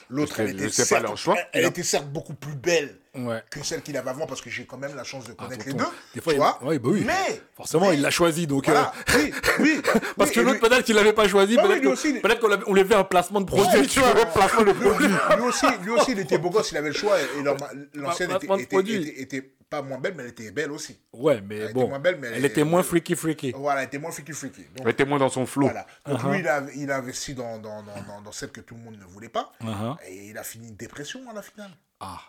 [0.09, 1.35] l'autre, elle était, c'est pas certes, leur choix.
[1.53, 3.43] elle, elle était certes beaucoup plus belle Ouais.
[3.51, 5.73] que celle qu'il avait avant parce que j'ai quand même la chance de connaître les
[5.73, 5.83] deux.
[6.15, 7.03] Des fois, tu il- vois ouais, bah oui.
[7.05, 8.65] Mais Forcément, mais- il l'a choisi, donc.
[8.65, 9.81] Voilà, euh, oui, oui.
[10.17, 12.63] Parce que l'autre, lui- peut-être qu'il l'avait pas choisi, Ouais, peut-être oui, qu'on qu'on l'avait-
[12.65, 14.25] on lui fait un placement de produit, Ouais, tu vois, ouais.
[14.33, 15.07] placement de lui, produit.
[15.07, 17.17] lui aussi, lui aussi, il était beau gosse, il avait le choix.
[17.19, 17.43] Et
[17.93, 20.99] l'ancienne était- était pas moins belle, mais elle était belle aussi.
[21.13, 23.51] Ouais, mais Elle était bon, moins belle, mais elle, elle- était moins freaky freaky.
[23.53, 24.61] Voilà, elle était moins freaky freaky.
[24.75, 25.65] Donc, Elle était moins dans son flow.
[25.65, 25.85] voilà.
[26.05, 26.31] Donc Uh-huh.
[26.31, 28.81] lui, il a, il a investi dans, dans, dans, dans, dans celle que tout le
[28.81, 29.51] monde ne voulait pas.
[29.61, 29.97] Uh-huh.
[30.07, 31.71] Et il a fini une dépression à la finale.
[31.99, 32.21] Ah,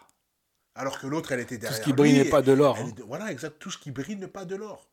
[0.74, 2.90] Alors que l'autre, elle était derrière qui brille n'est pas de l'or, hein.
[3.07, 3.59] Voilà, exact.
[3.59, 4.88] Tout ce qui brille n'est pas de l'or.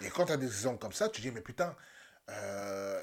[0.00, 1.74] Et quand tu as des exemples comme ça, tu dis, mais putain,
[2.30, 3.00] euh,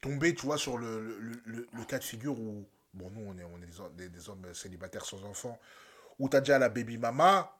[0.00, 3.38] tomber, tu vois, sur le, le, le- le cas de figure où, bon, nous, on
[3.38, 5.58] est, on est des, des- des hommes célibataires sans enfants,
[6.18, 7.55] où tu as déjà la baby mama,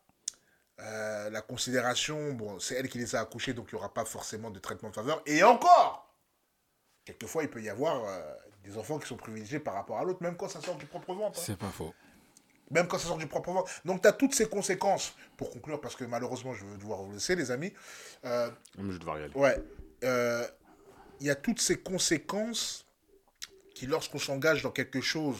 [0.80, 4.04] euh, la considération, bon, c'est elle qui les a accouchés, donc il n'y aura pas
[4.04, 5.22] forcément de traitement de faveur.
[5.26, 6.14] Et encore,
[7.04, 10.22] quelquefois, il peut y avoir euh, des enfants qui sont privilégiés par rapport à l'autre,
[10.22, 11.38] même quand ça sort du propre ventre.
[11.38, 11.42] hein.
[11.44, 11.94] C'est pas faux.
[12.70, 13.70] Même quand ça sort du propre ventre.
[13.84, 15.14] Donc, tu as toutes ces conséquences.
[15.36, 17.72] Pour conclure, parce que malheureusement, je vais devoir vous laisser, les amis.
[18.24, 19.34] Euh, je devrais y aller.
[19.34, 19.62] Ouais.
[21.20, 22.84] Il y a toutes ces conséquences
[23.74, 25.38] qui, lorsqu'on s'engage dans quelque chose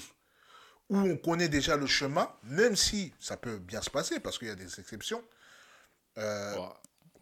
[0.89, 4.49] où on connaît déjà le chemin, même si ça peut bien se passer, parce qu'il
[4.49, 5.23] y a des exceptions,
[6.19, 6.63] euh, Ouais.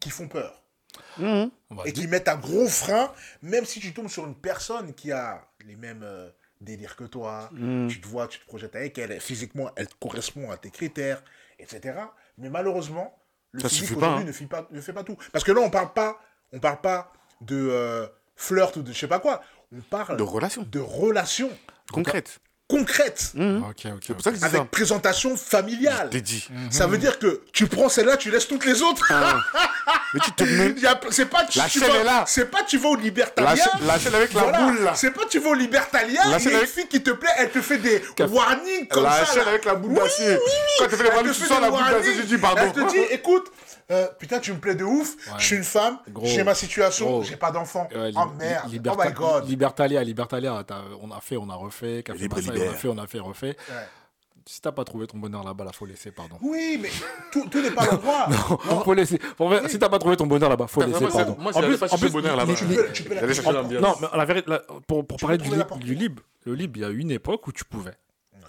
[0.01, 0.61] qui font peur.
[1.19, 1.49] Va
[1.87, 3.13] Et qui mettent un gros frein,
[3.43, 6.29] même si tu tombes sur une personne qui a les mêmes euh,
[6.61, 7.51] délires que toi,
[7.89, 11.23] tu te vois, tu te projettes avec elle, physiquement, elle correspond à tes critères,
[11.59, 11.99] etc.
[12.39, 13.19] Mais malheureusement,
[13.53, 14.27] le Ça physique pas, aujourd'hui hein.
[14.27, 15.17] ne, fait pas, ne fait pas tout.
[15.33, 16.21] Parce que là, on parle pas,
[16.53, 18.07] on parle pas de euh,
[18.37, 19.43] flirt ou de je sais pas quoi.
[19.73, 21.51] On parle De relations de relations
[21.93, 22.41] concrètes.
[22.69, 24.03] Concrètes, Ok, ok.
[24.07, 24.65] C'est pour ça que je dis avec ça.
[24.71, 26.09] présentation familiale.
[26.11, 26.49] Dit.
[26.71, 29.07] Ça veut dire que tu prends celle-là, tu laisses toutes les autres.
[30.15, 30.73] Mais tu te mets.
[30.77, 32.25] Il y a- C'est pas tu, La tu chaîne vas, est là.
[32.27, 33.51] C'est pas tu vas au Libertalia.
[33.51, 34.93] La chaîne- la chaîne avec la boule, là.
[34.95, 36.25] C'est pas tu vas au Libertalia.
[36.27, 39.33] La chaîne avec- fille qui te plaît, elle te fait des warnings comme La ça.
[39.35, 39.49] chaîne là.
[39.51, 40.31] avec la boule Oui, d'acier.
[40.31, 40.51] oui, oui.
[40.79, 42.21] Quand tu fais les Elle warnings, te tu fait sors des la boule d'acier, warnings.
[42.21, 42.63] tu dis pardon.
[42.65, 43.53] Elle te dit, écoute,
[43.91, 45.17] euh, putain, tu me plais de ouf.
[45.39, 45.99] Je suis une femme.
[46.23, 47.23] J'ai ma situation.
[47.23, 47.89] J'ai pas d'enfant.
[47.95, 48.71] Ouais, oh merde.
[48.89, 49.49] oh my god.
[49.49, 50.65] Libertalia, Libertalia,
[51.03, 53.19] on a fait, on a refait, Café Libre, Massa, on a fait, on a fait,
[53.21, 53.57] refait.
[53.69, 53.75] Ouais.
[54.47, 56.37] Si t'as pas trouvé ton bonheur là-bas, là, faut laisser, pardon.
[56.43, 56.91] Oui, mais
[57.33, 58.29] tout, tout n'est pas l'endroit.
[58.85, 59.19] faut laisser.
[59.39, 61.37] Faut faire- Si t'as pas trouvé ton bonheur là-bas, faut laisser, pardon.
[61.39, 62.53] moi, En plus- pas en plus, bonheur là-bas.
[62.55, 63.81] Tu peux, tu peux la en-.
[63.81, 65.49] Non, mais la vérité, là, pour, pour parler du,
[65.95, 67.95] libre, le libre, il y a eu une époque où tu pouvais.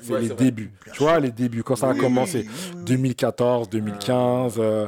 [0.05, 0.71] C'est Ouais, les débuts.
[0.93, 2.39] Tu vois, les débuts, quand ça a Oui, commencé.
[2.39, 2.83] oui, oui, oui.
[2.85, 4.87] 2014, 2015, euh,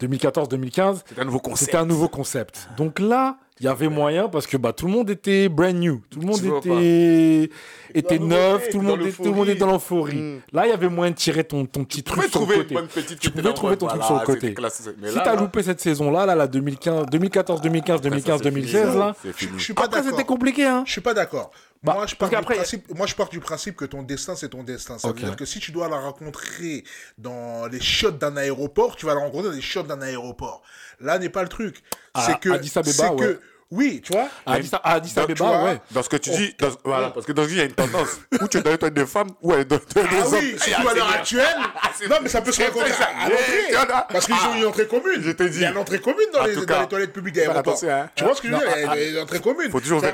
[0.00, 1.04] 2014, 2015.
[1.08, 1.64] C'est un nouveau concept.
[1.66, 2.68] C'était un nouveau concept.
[2.76, 6.02] Donc là, il y avait moyen parce que bah, tout le monde était brand new.
[6.10, 7.50] Tout le monde Tu était,
[7.94, 8.68] était neuf.
[8.70, 10.16] Tout le, monde était, tout le monde était dans l'euphorie.
[10.16, 10.40] Mm.
[10.52, 12.76] Là, il y avait moyen de tirer ton, ton petit Tu truc sur le côté.
[13.18, 14.52] Tu pouvais là trouver ton truc sur le côté.
[14.54, 14.88] classe.
[15.00, 18.38] Mais Si là, t'as là, loupé cette saison-là, là, la 2015, 2014, 2015, 2015, ça,
[18.38, 18.98] c'est 2016, fini.
[18.98, 19.52] là, C'est fini.
[19.58, 20.82] Je suis pas après, c'était compliqué, hein.
[20.86, 21.50] Je suis pas d'accord.
[21.82, 24.48] Bah, moi, je pars du principe, moi, je pars du principe que ton destin, c'est
[24.48, 24.98] ton destin.
[24.98, 25.16] Ça Ok.
[25.20, 26.82] veut dire que si tu dois la rencontrer
[27.16, 30.62] dans les shots d'un aéroport, tu vas la rencontrer dans les shots d'un aéroport.
[31.00, 31.76] Là n'est pas le truc.
[32.24, 33.16] C'est que, Addis Abeba, c'est ouais.
[33.16, 33.40] que,
[33.72, 34.28] oui, tu vois.
[34.46, 35.80] À Addis à Addis Abeba, vois, ouais.
[35.90, 37.72] Dans ce que tu dis, dans- voilà, parce que dans ce il y a une
[37.72, 40.34] tendance où tu dois être des femmes ou des des Ah hommes.
[40.34, 41.56] oui, surtout à l'heure actuelle.
[41.98, 43.08] c'est- Non, mais ça peut se rencontrer ça.
[43.20, 44.04] à, l'entrée.
[44.10, 45.20] Parce qu'ils ont une entrée commune.
[45.20, 45.56] Je t'ai dit.
[45.58, 48.08] Il y a une entrée commune dans, les, dans les toilettes publiques attention, hein.
[48.14, 48.68] Tu vois ce que je veux dire?
[48.76, 49.70] Il y a ah, une entrée commune.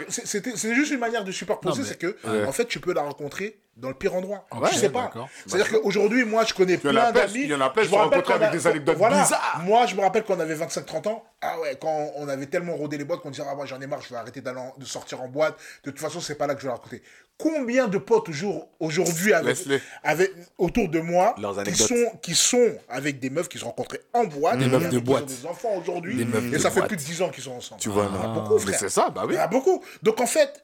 [0.09, 2.17] c'est- C'était c'est juste une manière de superposer, c'est que,
[2.47, 4.45] en fait, tu peux la rencontrer dans le pire endroit.
[4.55, 5.11] Ouais, je sais pas.
[5.47, 7.33] C'est-à-dire qu'aujourd'hui, moi, je connais plein d'amis.
[7.45, 9.23] il y en a plein, Je me rappelle qu'on a- avec des anecdotes voilà.
[9.23, 9.61] bizarres.
[9.65, 11.25] Moi, je me rappelle qu'on avait 25-30 ans.
[11.41, 13.87] Ah ouais, quand on avait tellement rodé les boîtes qu'on disait, ah, moi, j'en ai
[13.87, 15.57] marre, je vais arrêter d'aller en- de sortir en boîte.
[15.85, 17.03] De toute façon, c'est pas là que je vais la raconter.
[17.39, 19.57] Combien de potes aujourd'hui, aujourd'hui avec,
[20.05, 24.03] avec, autour de moi Leurs qui sont, qui sont avec des meufs qui se rencontraient
[24.13, 25.23] en boîte, Des meufs avec de boîte.
[25.25, 27.43] ont des enfants aujourd'hui, Des meufs et de ça fait plus de 10 ans qu'ils
[27.43, 27.81] sont ensemble.
[27.81, 28.79] Tu vois, Il y en a beaucoup, frère.
[28.79, 29.33] c'est ça, bah oui.
[29.35, 29.83] Il y en a beaucoup.
[30.03, 30.63] Donc en fait,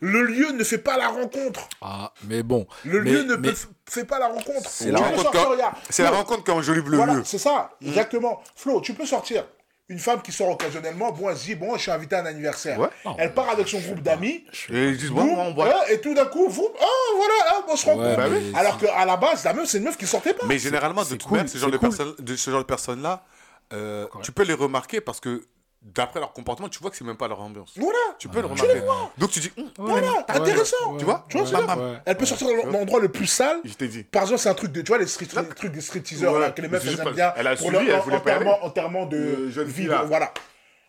[0.00, 1.68] le lieu ne fait pas la rencontre.
[1.80, 2.66] Ah, mais bon.
[2.84, 4.68] Le Mais- lieu ne mais- peut- fait pas la rencontre.
[4.68, 7.22] C'est la rencontre quand- la Flo, rencontre qui enjolive le Voilà, lieu.
[7.24, 8.42] c'est ça, exactement.
[8.54, 9.44] Flo, tu peux sortir.
[9.88, 12.26] Une femme qui sort occasionnellement, bon, elle se dit, bon, je suis invité à un
[12.26, 12.76] anniversaire.
[12.80, 12.88] Ouais.
[13.18, 14.44] Elle part avec son groupe d'amis.
[14.68, 15.68] Et ils disent, bon, on boit.
[15.68, 18.18] hein, et tout d'un coup, vous, oh, voilà, on se rencontre.
[18.18, 18.58] Ouais, Bah.
[18.58, 20.44] Alors qu'à la base, la meuf, c'est une meuf qui sortait pas.
[20.46, 23.22] Mais généralement, de cool, manière, ce genre de personnes, de ce genre de personnes-là,
[23.72, 25.44] euh, tu peux les remarquer parce que
[25.94, 27.72] d'après leur comportement, tu vois que c'est même pas leur ambiance.
[27.76, 27.98] Voilà.
[28.18, 28.74] Tu peux le Tu remarquer.
[28.74, 29.10] les vois.
[29.18, 30.92] Donc tu dis, hum, Voilà, Ouais, intéressant.
[30.92, 33.58] ouais, tu vois Tu vois ouais, Elle peut sortir dans l'endroit le plus sale.
[33.64, 34.02] je t'ai dit.
[34.02, 36.32] Par exemple, c'est un truc de, tu vois, les, street, les trucs des street teasers,
[36.32, 37.32] Ouais, là, que les meufs, elles aiment bien.
[37.36, 39.86] elle a pour suivi, leur- elle voulait pas enterrement, enterrement de De jeune vie, fille,
[39.86, 40.02] là.
[40.04, 40.32] Voilà.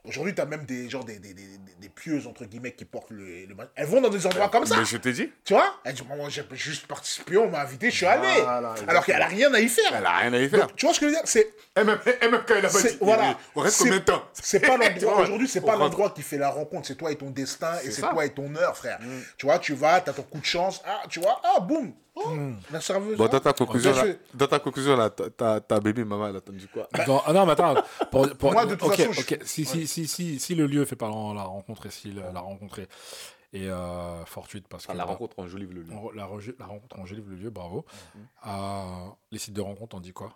[0.07, 2.85] Aujourd'hui, tu as même des, genre, des, des, des, des- des pieuses, entre guillemets, qui
[2.85, 3.69] portent le, le masque.
[3.75, 4.77] Elles vont dans des endroits comme ça.
[4.77, 5.31] Mais je t'ai dit.
[5.43, 5.79] Tu vois?
[5.83, 8.27] Elle dit, moi, j'ai juste participé, on m'a invité, je suis allé.
[8.41, 9.91] Voilà, Alors qu'elle a rien à y faire.
[9.95, 10.61] Elle a rien à y faire.
[10.67, 11.25] Donc, tu vois ce que je veux dire?
[11.25, 13.37] C'est Et même, et même quand il a pas dit, voilà.
[13.55, 14.23] on reste combien de temps?
[14.33, 15.21] C'est pas Tu l'endroit.
[15.23, 16.87] Aujourd'hui, c'est pas l'endroit qui fait la rencontre.
[16.87, 18.01] C'est toi et ton destin et C'est.
[18.01, 18.09] Mm.
[18.09, 18.99] toi et ton heure, frère.
[19.37, 20.81] Tu vois, tu vas, t'as ton coup de chance.
[20.85, 21.93] Ah, tu vois, ah, boum.
[22.26, 22.30] Oh,
[22.72, 23.18] la serveuse.
[23.18, 23.28] Bon, ah.
[23.30, 26.38] dans ta conclusion, là, dans ta conclusion, là, ta- ta, ta bébé maman, elle a
[26.39, 26.88] entendu quoi?
[27.05, 27.76] Dans- ah non, mais attends.
[28.11, 29.36] Pour, pour- Moi, de toute ok, façon, je-.
[29.45, 32.88] Si, si, si, si, si le lieu fait pas la rencontrer, si la, la rencontrer,
[33.53, 34.91] et euh, fortuite, parce que.
[34.91, 35.93] Ah, La bah, rencontre enjolive le lieu.
[36.15, 37.86] la, rencontre Angélique le lieu, bravo.
[38.15, 38.22] Mhm.
[38.47, 40.34] Euh, les sites de rencontre, on dit quoi?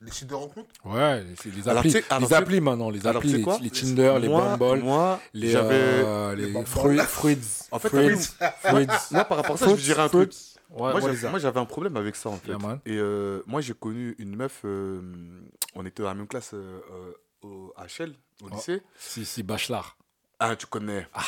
[0.00, 0.68] Les sites de rencontre?
[0.84, 3.44] Ouais, les, les Alors, applis, tu sais- alors, les applis maintenant, les Alors, applis, tu
[3.44, 6.64] sais les, les Tinder, les Moi- Bumble, Moi, les, euh, Les les.
[6.66, 7.38] Fruits, Fruits,
[7.70, 8.16] En fait, Fruits,
[8.62, 8.86] Fruits.
[9.12, 10.32] Moi, par rapport à ça, je dirais un truc.
[10.74, 12.48] Ouais, Moi, ouais, j'avais- moi, un problème avec ça en fait.
[12.50, 15.00] Yeah, et euh, moi j'ai connu une meuf, euh,
[15.76, 16.80] on était dans la même classe euh,
[17.42, 18.10] au HL,
[18.42, 18.54] au Oh.
[18.54, 18.82] lycée.
[18.98, 19.96] Si, si, Bachelard.
[20.40, 21.06] Ah, tu connais.
[21.14, 21.22] Ah,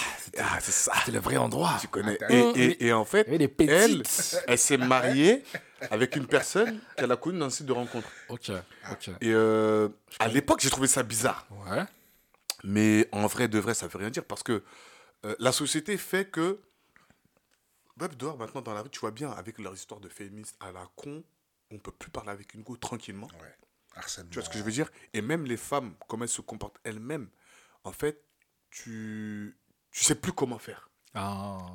[0.60, 0.92] c'est ça.
[1.04, 1.78] C'est le vrai endroit.
[1.80, 2.20] Tu connais.
[2.22, 2.34] Attends.
[2.56, 3.24] Et, et, et en fait,
[3.60, 4.02] elle,
[4.48, 5.44] elle s'est mariée
[5.90, 8.08] avec une personne qu'elle a connue dans un site de rencontre.
[8.28, 8.50] Ok,
[8.90, 9.10] ok.
[9.20, 9.88] Et euh,
[10.18, 11.46] à l'époque, j'ai trouvé ça bizarre.
[11.70, 11.84] Ouais.
[12.64, 14.64] Mais en vrai, de vrai, ça veut rien dire parce que
[15.38, 16.58] la société fait que.
[17.98, 20.72] Même dehors, maintenant, dans la rue, tu vois bien, avec leur histoire de féministes à
[20.72, 21.24] la con,
[21.70, 23.28] on peut plus parler avec une go tranquillement.
[23.40, 23.56] Ouais.
[23.94, 24.30] Harcèlement.
[24.30, 24.90] Tu vois ce que je veux dire?
[25.14, 27.28] Et même les femmes, comment elles se comportent elles-mêmes,
[27.84, 28.22] en fait,
[28.70, 29.56] tu
[29.90, 30.90] tu sais plus comment faire.
[31.14, 31.74] Ah.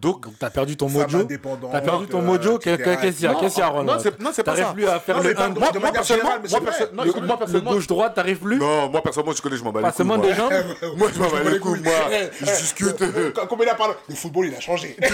[0.00, 1.26] Donc, Donc t'as perdu ton mojo.
[1.72, 2.58] T'as perdu ton euh, mojo.
[2.58, 5.92] Qu'est-ce qu'il y a Qu'est-ce qu'il y a, Ron T'arrives plus à faire le moi,
[5.92, 9.92] personnellement, moi, personnellement, gauche-droite, t'arrives plus non, moi, personnellement, je connais, je m'en bats les
[9.92, 10.06] couilles.
[10.06, 10.18] moi.
[10.18, 10.52] des jambes
[10.96, 11.92] Moi, je m'en bats les couilles, moi.
[12.40, 12.96] Je discute.
[13.34, 14.96] Comme il a parlé, le football, il a changé.
[15.00, 15.12] Tu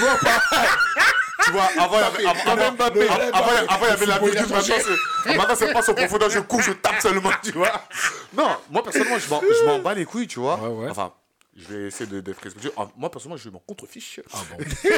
[1.52, 3.08] vois, avant, il y avait, avant, Mbappé.
[3.08, 6.72] avant, avant, il y avait la virgule, maintenant, c'est, pas au profondeur, je coupe, je
[6.72, 7.72] tape seulement, tu vois.
[8.36, 10.56] Non, moi, personnellement, je m'en, bats les couilles, tu vois.
[10.56, 10.90] Ouais, ouais.
[10.90, 11.12] Enfin,
[11.56, 12.72] je vais essayer de, d'être respectueux.
[12.76, 14.20] Ah, Moi, personnellement, je m'en contrefiche.
[14.32, 14.64] Ah bon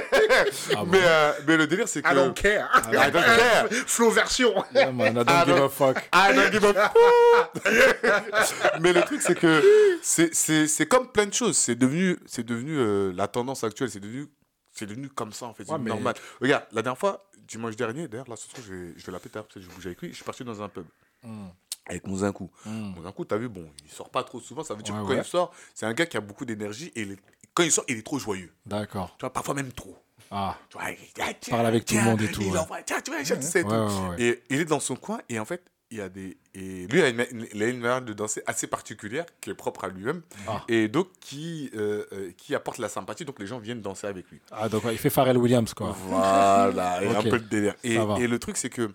[0.73, 2.11] Ah bon mais, euh, mais le délire, c'est que.
[2.11, 2.71] I don't care.
[2.93, 3.69] I don't care.
[3.87, 4.55] Flow version.
[4.75, 6.09] Yeah, man, I don't Ah, give a fuck.
[6.13, 7.63] Ah, non, give a fuck.
[8.81, 9.63] Mais le truc, c'est que
[10.03, 11.57] c'est, c'est, c'est comme plein de choses.
[11.57, 13.91] C'est devenu, c'est devenu euh, la tendance actuelle.
[13.91, 14.27] C'est devenu,
[14.73, 15.65] c'est devenu comme ça, en fait.
[15.65, 16.15] C'est Ouais, mais- normal.
[16.41, 19.31] Regarde, la dernière fois, dimanche dernier, d'ailleurs, là, ce soir, je vais, je vais l'appeler
[19.35, 20.11] l'heure, parce que je bouge avec lui.
[20.11, 20.85] Je suis parti dans un pub.
[21.23, 21.49] Hmm.
[21.89, 22.51] Avec mon Zinkou.
[22.65, 22.93] Hmm.
[22.97, 24.65] Mon Zinkou, t'as vu, bon, il sort pas trop souvent.
[24.65, 25.19] Ça veut dire Ouais, que quand ouais.
[25.19, 26.91] il sort, c'est un gars qui a beaucoup d'énergie.
[26.97, 27.19] Et est-
[27.55, 28.53] quand il sort, il est trop joyeux.
[28.67, 29.15] D'accord.
[29.19, 29.97] Tu vois, parfois même trop.
[30.31, 30.57] Ah.
[30.69, 32.59] Tu vois, il, ah, tiens, Parle avec tout le monde et tout, Il ouais.
[32.59, 33.71] envoie, tiens, tu vois, je sais tout.
[34.19, 35.63] Et il est dans son coin et en fait,
[35.93, 36.37] il y a des.
[36.53, 37.25] Et lui, il a une, ma-
[37.55, 40.65] il a une manière de danser assez particulière qui est propre à lui-même Ah.
[40.67, 43.25] et donc qui, euh, euh, qui apporte la sympathie.
[43.25, 44.41] Donc les gens viennent danser avec lui.
[44.51, 45.95] Ah, donc il fait Pharrell Williams, quoi.
[46.09, 47.17] Voilà, et Ok.
[47.17, 47.75] un peu de délire.
[47.85, 48.91] Et, et le truc, c'est que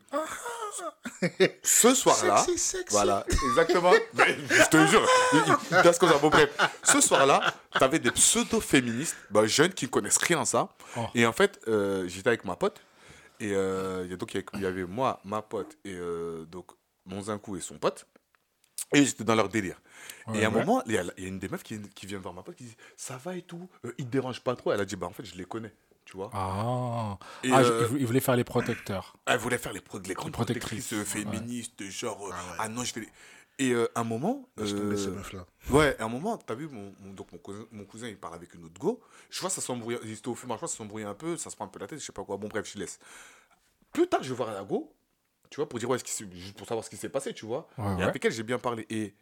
[1.64, 2.38] ce soir-là.
[2.38, 2.86] Sexy, sexy.
[2.92, 3.92] Voilà, exactement.
[4.14, 6.18] Mais je te jure, il, il, il danse comme ça.
[6.18, 6.50] Bon, bref,
[6.84, 10.70] ce soir-là, tu avais des pseudo-féministes, bah, jeunes qui ne connaissent rien à ça.
[10.98, 11.06] Oh.
[11.16, 12.82] Et en fait, euh, j'étais avec ma pote.
[13.40, 16.72] Et euh, il y a donc, il y avait moi, ma pote, et euh, donc
[17.06, 18.06] mon zinkou et son pote.
[18.94, 19.82] Et j'étais dans leur délire.
[20.28, 20.60] Ouais, et à un ouais.
[20.60, 22.44] moment, il y, a, il y a une des meufs qui, qui vient voir ma
[22.44, 24.72] pote qui dit Ça va et tout, euh, ils te dérangent pas trop.
[24.72, 25.74] Elle a dit Bah, en fait, je les connais,
[26.12, 26.30] tu vois.
[26.34, 27.18] Ah.
[27.44, 29.16] Et, Ah, euh, il voulait faire les protecteurs.
[29.26, 32.62] Elle voulait faire les, pro- les grandes Protectrices, protectrices, euh, féministes, genre, euh, Ah ah,
[32.64, 32.70] ouais.
[32.70, 33.00] non, je fais.
[33.00, 33.10] les-
[33.60, 34.50] Et euh, un moment.
[34.58, 35.46] Laisse tomber ces euh, meufs-là.
[35.70, 38.34] Ouais, à un moment, t'as vu, mon, mon- donc mon, cousin, mon cousin, il parle
[38.36, 39.00] avec une autre go.
[39.30, 39.98] Je vois, ça s'embrouille.
[40.04, 41.80] Il était au fumage, je vois, ça s'embrouille un peu, ça se prend un peu
[41.80, 42.38] la tête, je sais pas quoi.
[42.38, 43.00] Bon, bref, je laisse.
[43.94, 44.92] Plus tard, je vais voir la go,
[45.50, 47.68] tu vois, pour dire, ouais, juste pour savoir ce qui s'est passé, tu vois.
[47.78, 48.04] Ouais, Et ouais.
[48.04, 48.86] avec elle, j'ai bien parlé.
[48.90, 49.14] Et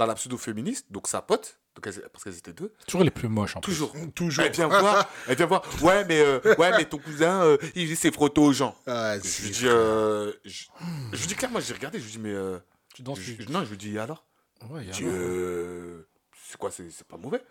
[0.00, 3.28] t'as la pseudo-féministe, donc sa pote, donc elles- parce qu'elles étaient deux, Toujours les plus
[3.28, 3.72] moches, en plus.
[3.72, 3.94] toujours.
[4.14, 4.42] Toujours.
[4.46, 7.94] Elle vient voir, elle vient voir, ouais, mais, euh, ouais, mais ton cousin, euh, il
[7.98, 8.74] s'est frotté aux gens.
[8.86, 10.64] Ah, Je lui dis, euh, je,
[11.12, 12.32] je lui dis clairement, j'ai regardé, je lui dis, mais.
[12.32, 12.58] euh,
[12.94, 14.24] Tu danses je- non, je lui dis, alors?
[14.70, 16.08] Ouais, euh,
[16.48, 17.42] c'est quoi, c'est c'est pas mauvais?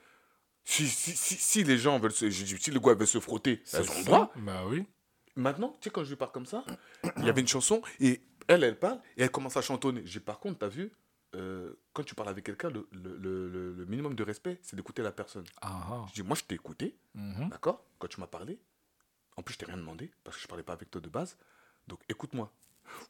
[0.65, 2.31] Si, si, si, si les gens veulent se.
[2.31, 4.31] Je dis, si les gars veulent se frotter, C'est elles ont le droit.
[4.37, 4.85] Bah oui.
[5.35, 6.63] Maintenant, tu sais, quand je lui parle comme ça,
[7.17, 10.01] il y avait une chanson et elle, elle parle et elle commence à chantonner.
[10.05, 10.91] J'ai par contre, t'as vu,
[11.35, 15.01] euh, quand tu parles avec quelqu'un, le, le, le- le- minimum de respect, c'est d'écouter
[15.01, 15.45] la personne.
[15.61, 16.05] Ah, ah.
[16.09, 17.49] Je dis, moi, je t'ai écouté, Mhm.
[17.49, 17.85] d'accord?
[17.99, 18.59] Quand tu m'as parlé,
[19.37, 21.37] en plus, je t'ai rien demandé parce que je parlais pas avec toi de base.
[21.87, 22.51] Donc, écoute-moi.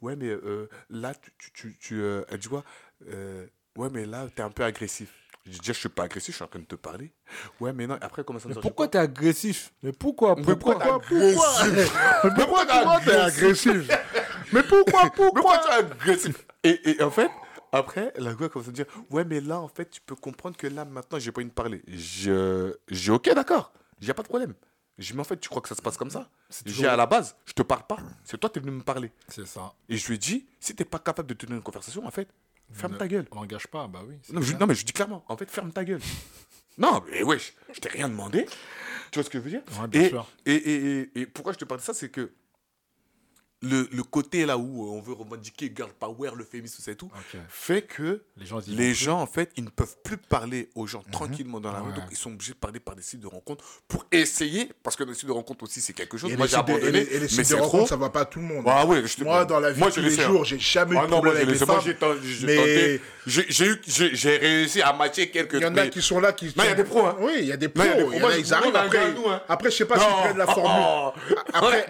[0.02, 1.32] Ouais, mais euh, là, tu.
[1.38, 2.50] tu, tu, tu, euh, elle dit
[3.08, 3.48] Euh,
[3.78, 5.14] Ouais, mais là, t'es un peu agressif.
[5.46, 7.14] Je dis, déjà, je suis pas agressif, je suis en train de te parler.
[7.62, 9.74] Ouais, mais non, après, commence à me pourquoi t'es agressif?
[9.82, 10.36] Mais pourquoi?
[10.36, 11.64] Mais Pourquoi pourquoi Pourquoi
[12.24, 13.90] Mais pourquoi t'es agressif?
[14.52, 16.46] Mais pourquoi, pourquoi Mais pourquoi tu es agressif?
[16.64, 17.32] Et, et en fait,
[17.72, 20.68] après, la gueule commence à dire Ouais, mais là, en fait, tu peux comprendre que
[20.68, 21.82] là, maintenant, j'ai pas envie de parler.
[21.88, 22.76] Je.
[22.90, 23.72] J'ai ok, d'accord.
[24.00, 24.54] J'ai pas de problème.
[24.98, 26.30] J'ai mais en fait, tu crois que ça se passe comme ça?
[26.66, 27.98] J'ai à la base, je te parle pas.
[28.26, 29.12] C'est toi, t'es venu me parler.
[29.30, 29.74] C'est ça.
[29.88, 32.28] Et je lui ai dit Si t'es pas capable de tenir une conversation, en fait,
[32.74, 33.26] ferme Ne- ta gueule.
[33.32, 34.16] On n'engage pas, bah oui.
[34.34, 34.60] Non, je, bien.
[34.60, 36.02] non, mais je dis clairement En fait, ferme ta gueule.
[36.78, 38.46] non, mais wesh, je t'ai rien demandé.
[39.12, 39.62] Tu vois ce que je veux dire?
[39.80, 40.28] Ouais, bien et, sûr.
[40.46, 42.32] et, et, et- et pourquoi je te parle de ça, c'est que
[43.62, 47.08] le, le côté là où euh, on veut revendiquer girl power, le féminisme, et tout,
[47.14, 47.40] Ok.
[47.50, 51.04] fait que Les gens les gens, en fait, ils ne peuvent plus parler aux gens
[51.12, 51.96] tranquillement dans la rue, Ouais.
[51.96, 55.04] donc ils sont obligés de parler par des sites de rencontres pour essayer, parce que
[55.04, 56.32] les sites de rencontres aussi, c'est quelque chose.
[56.32, 57.88] Et Moi, j'ai de- et abandonné, les- et les mais sites de c'est rencontres, trop.
[57.88, 58.64] ça va pas à tout le monde.
[58.66, 60.28] Ah ouais, je te- Moi, dans la vie moi, tous les fait, hein.
[60.28, 61.82] jours, j'ai jamais eu Ah de problème avec les femmes.
[61.86, 63.02] j'ai mais-
[64.38, 66.46] réussi à matcher quelques Il y en a mais- qui sont là, qui.
[66.56, 67.18] Non, il y a des pros, hein.
[67.20, 67.84] Oui, il y a des pros.
[68.14, 69.00] ils arrivent après.
[69.00, 69.42] hein.
[69.50, 71.14] Après, je sais pas s'ils prennent la formule.
[71.54, 71.86] Après-.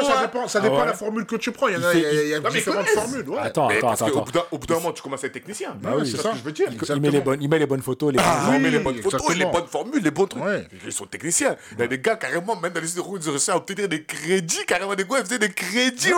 [0.00, 0.22] Après, ça hein.
[0.22, 0.80] dépend, ça Ah dépend ouais.
[0.82, 1.68] de la formule que tu prends.
[1.68, 3.28] Il y en a, Il il y a, différentes formules.
[3.28, 3.38] ouais.
[3.40, 4.10] Attends, attends, parce attends.
[4.10, 4.24] qu'au attends.
[4.24, 5.74] bout d'un- au bout d'un moment, tu commences à être technicien.
[5.80, 6.30] Bah oui, c'est ça ça.
[6.30, 6.68] que je veux dire.
[6.70, 8.70] Il met, les bonnes, il met les bonnes photos, les Ah, bonnes- on met oui,
[8.72, 9.50] les bonnes photos, exactement.
[9.52, 10.44] les bonnes formules, les bons trucs.
[10.44, 10.66] Ouais.
[10.84, 11.56] Ils sont techniciens.
[11.72, 13.50] Il y a des gars, carrément, même dans les sites de route, ils ont réussi
[13.50, 16.12] à obtenir des crédits, carrément des gars, ils faisaient des crédits.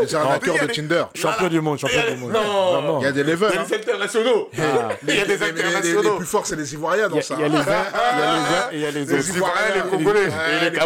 [0.00, 1.04] Les arnaqueurs de Tinder.
[1.14, 2.32] Champion du monde, champion du monde.
[2.32, 3.00] Non.
[3.00, 3.50] Il y a des levels.
[3.52, 3.66] Il y a hein.
[3.68, 4.48] des internationaux.
[4.52, 6.16] Il y a Les, des les- les- les internationaux.
[6.16, 7.34] plus forts, c'est les Ivoiriens Il y dans a, ça.
[7.38, 9.00] il y a les uns, il y a les uns et il y a les
[9.00, 9.16] Les autres.
[9.16, 10.78] Les Ivoiriens, les Congolais et les les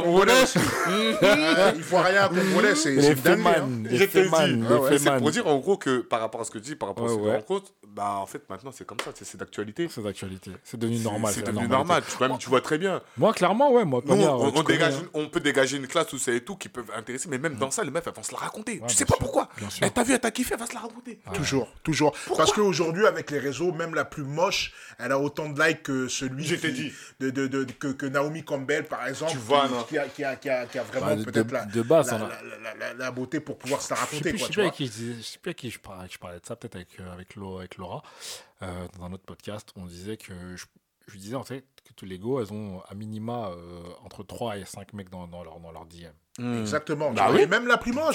[1.44, 1.70] Camerounais.
[1.72, 1.78] aussi.
[1.80, 3.54] Ivoiriens, Congolais, c'est c'est dinguerie.
[3.56, 3.68] hein.
[3.90, 4.66] Je te le dis.
[4.68, 6.88] Ah C'est pour dire en gros que par rapport à ce que tu dis, par
[6.90, 7.36] rapport à ce que tu ouais.
[7.36, 9.88] rencontres, bah en fait maintenant c'est comme ça, c'est c'est d'actualité.
[9.90, 10.50] C'est d'actualité.
[10.64, 11.32] C'est devenu normal.
[11.34, 12.02] C'est devenu normal.
[12.08, 13.00] Tu, quand même, tu vois très bien.
[13.16, 13.84] Moi, clairement, ouais.
[13.84, 15.08] Moi, Nous, on, Pagna, on tu connais, dégage hein.
[15.14, 17.70] on peut dégager une classe où c'est et tout qui peuvent intéresser, mais même dans
[17.70, 18.80] ça, les meufs, elles vont se la raconter.
[18.88, 19.48] Tu sais pas pourquoi.
[19.58, 19.84] bien sûr.
[19.84, 21.20] Elle t'a vu, elle t'a kiffé, elle va se la raconter.
[21.34, 22.14] Toujours, toujours.
[22.36, 26.08] Parce qu'aujourd'hui, avec les réseaux, même la plus moche, elle a autant de likes que
[26.08, 26.92] celui Je t'ai qui- dit.
[27.20, 30.36] De, de, de- que, que Naomi Campbell, par exemple, Tu vois, qui, a, qui, a,
[30.36, 33.58] qui, a, qui a vraiment Bah, peut-être de- la, de base, la, la, beauté pour
[33.58, 34.36] pouvoir se la raconter.
[34.36, 34.52] je sais
[34.86, 37.36] je sais plus à qui je parlais, je parlais de ça, peut-être avec, euh, avec,
[37.76, 38.02] Laura,
[38.62, 39.70] euh, dans un autre podcast.
[39.76, 43.50] On disait que je, disais en fait que tous les go, elles ont à minima
[43.50, 46.12] euh, entre 3 et 5 mecs dans, dans leur, dans leur DM.
[46.38, 47.10] Exactement.
[47.10, 47.42] tu Bah oui.
[47.42, 47.66] Et même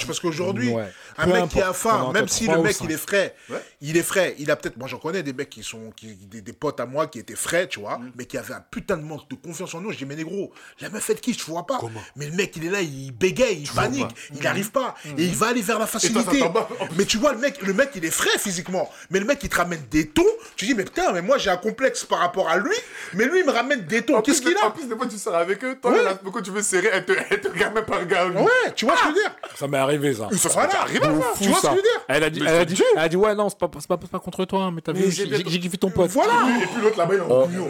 [0.06, 0.92] parce qu'aujourd'hui, Ouais.
[1.16, 3.62] un Peu mec importe, qui a faim, même si le mec il est frais, Ouais.
[3.80, 6.42] il est frais, il a peut-être, moi j'en connais des mecs qui sont, qui, des,
[6.42, 8.12] des potes à moi qui étaient frais, tu vois, Mm.
[8.16, 9.90] mais qui avaient un putain de manque de confiance en eux.
[9.92, 11.78] Je dis, mais négro, la meuf elle te kiffe, tu vois pas.
[12.16, 15.34] mais le mec il est là, il bégaye, il panique, il n'arrive pas, et il
[15.34, 16.42] va aller vers la facilité.
[16.42, 16.52] en
[16.98, 19.48] mais tu vois, le mec, le mec il est frais physiquement, mais le mec il
[19.48, 20.22] te ramène des tons,
[20.56, 22.74] tu dis, mais putain, mais moi j'ai un complexe par rapport à lui,
[23.14, 24.20] mais lui il me ramène des tons.
[24.20, 25.78] Qu'est-ce qu'il En a plus, des fois, tu sors avec eux.
[25.80, 25.94] Toi,
[26.32, 29.02] quand tu veux serrer, elle te, elle te regarde même pas Ouais, tu vois ce
[29.02, 30.28] que je veux dire Ça m'est arrivé, ça.
[30.36, 32.64] Ça, m'est arrivé, tu vois ce que je veux dire Elle a dit, elle a
[32.64, 34.80] dit, elle a dit, ouais, non, c'est pas, c'est pas, pas contre toi, hein, mais
[34.80, 35.28] t'as vu, j'ai
[35.60, 36.10] kiffé ton pote.
[36.10, 37.68] Voilà Et puis l'autre là-bas, il est en couillon.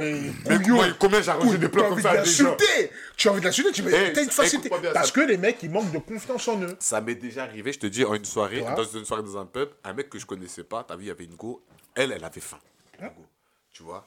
[0.48, 3.28] Mais combien j'ai arrangé des plans comme envie ça de à des gens l'insulter Tu
[3.28, 4.70] as envie de l'insulter, tu Eh, veux t'as une facilité.
[4.92, 6.76] Parce que les mecs, ils manquent de confiance en eux.
[6.78, 9.46] Ça m'est déjà arrivé, je te dis, en une soirée, dans une soirée dans un
[9.46, 11.62] pub, un mec que je connaissais pas, t'as vu, il y avait une go,
[11.94, 12.58] elle, elle avait faim.
[13.02, 13.08] Hein.
[13.72, 14.06] Tu vois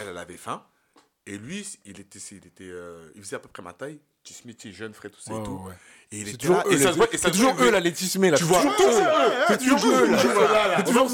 [0.00, 0.62] Elle, elle avait faim.
[1.26, 4.34] Et lui, il était, il était, euh, il faisait à peu près ma taille, petit
[4.34, 5.60] Smithy, jeune, frais, tout ça et tout.
[6.12, 6.78] Et il toujours eux,
[7.16, 8.36] c'est toujours eux, là, les tismés, là.
[8.36, 9.44] Tu vois, toujours eux, là.
[9.48, 10.18] C'est toujours eux, là.
[10.76, 11.08] C'est toujours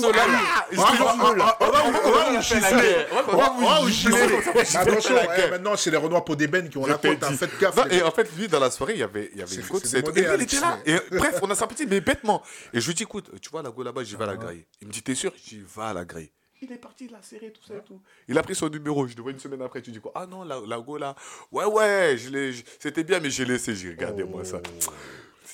[1.30, 1.56] eux, là.
[1.60, 2.96] On va On va vous gifler.
[3.32, 4.76] On va vous gifler.
[4.76, 7.22] Attention, eh, maintenant, c'est les Renois pour des bennes qui ont la côte.
[7.22, 7.32] hein.
[7.36, 7.78] Faites gaffe.
[7.90, 9.68] Et en fait, lui, dans la soirée, il y avait, il y avait C'est- une
[9.68, 9.84] côte.
[10.16, 10.78] Et il était là.
[10.86, 12.42] Et bref, on a sympathisé, mais bêtement.
[12.72, 14.64] Et je lui dis, écoute, tu vois la go là-bas, j'y vais à la graille.
[14.80, 15.32] Il me dit, t'es sûr?
[15.36, 16.30] Je dis, va à la graille.
[16.62, 18.00] Il est parti, il a serré, tout ça et tout.
[18.28, 19.80] Il a pris son numéro, je le vois une semaine après.
[19.80, 20.12] Tu dis quoi?
[20.14, 21.14] Ah non, la, la go là.
[21.50, 23.74] Ouais, ouais, je l'ai- je- c'était bien, mais j'ai laissé.
[23.74, 24.60] J'ai regardé, moi, ça.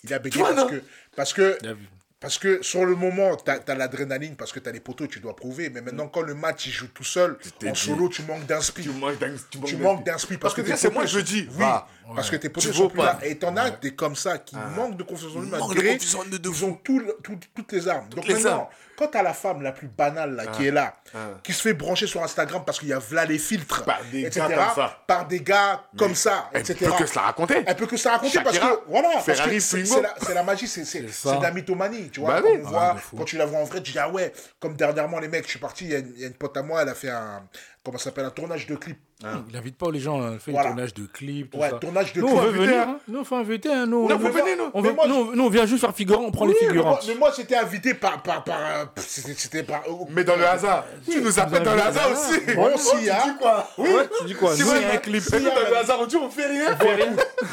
[0.04, 0.82] Il a bégayé parce que,
[1.14, 1.58] parce que,
[2.18, 5.20] parce que sur le moment, tu as, l'adrénaline parce que tu as les poteaux, tu
[5.20, 5.70] dois prouver.
[5.70, 7.78] Mais maintenant, quand le match il joue tout seul, en dit.
[7.80, 8.82] solo, tu manques d'inspi.
[8.82, 10.36] Tu manques d'inspi.
[10.38, 11.88] Parce que tes déjà, c'est moi, je dis, Oui, va.
[12.14, 13.18] Parce que tes Tu sont plus là.
[13.22, 16.74] Et t'en as des comme ça qui manquent de confiance en eux, malgré ils ont
[16.74, 17.02] tout
[17.54, 18.08] toutes les armes.
[18.10, 18.66] Donc les maintenant, armes.
[18.96, 21.18] quand t'as la femme la plus banale là, qui est là, Ah.
[21.42, 24.24] qui se fait brancher sur Instagram parce qu'il y a là les filtres, Par des
[24.24, 25.02] etc., gars comme ça.
[25.06, 26.86] par des gars comme ça, Elle etc.
[26.90, 27.64] peut que se la raconter.
[27.66, 30.42] Elle peut que se la raconter parce Shakira, que voilà, parce Ferrari, que c'est la,
[30.42, 31.30] magie, c'est c'est- ça.
[31.32, 32.34] c'est de la mythomanie, tu vois.
[32.34, 32.60] Bah quand, oui.
[32.62, 35.18] on Ah, voit, quand tu la vois en vrai, tu dis ah ouais, comme dernièrement
[35.18, 37.10] les mecs, je suis parti, il y a une pote à moi, elle a fait
[37.10, 37.42] un
[37.86, 38.98] comment ça s'appelle un tournage de clip.
[39.22, 40.32] Il n'invite pas les gens.
[40.32, 40.68] Il fait Voilà.
[40.68, 41.78] le tournage de tout Ouais, ça.
[41.78, 42.36] tournage de Nous, clip.
[42.38, 42.80] on veut venir.
[42.80, 42.86] hein.
[42.90, 43.00] hein.
[43.08, 43.72] Nous, on fait inviter.
[43.72, 43.86] hein.
[43.86, 44.70] Nous, Non, on vous veut- venez, nous.
[44.74, 46.90] on veut- moi, nous, nous, on vient juste faire figurant, on prend les Oui, figurants.
[46.90, 50.46] moi, mais moi, j'étais invité par par par euh, c'était par euh, Mais dans le
[50.46, 50.84] hasard.
[51.10, 52.40] Tu nous appelles dans le hasard aussi.
[52.54, 53.88] Bon, Oh, s'il y tu a- dis quoi Oui.
[53.88, 55.22] Ouais, tu dis quoi Si a un avez clip.
[55.32, 56.76] Nous, dans le hasard, on dit, on fait rien.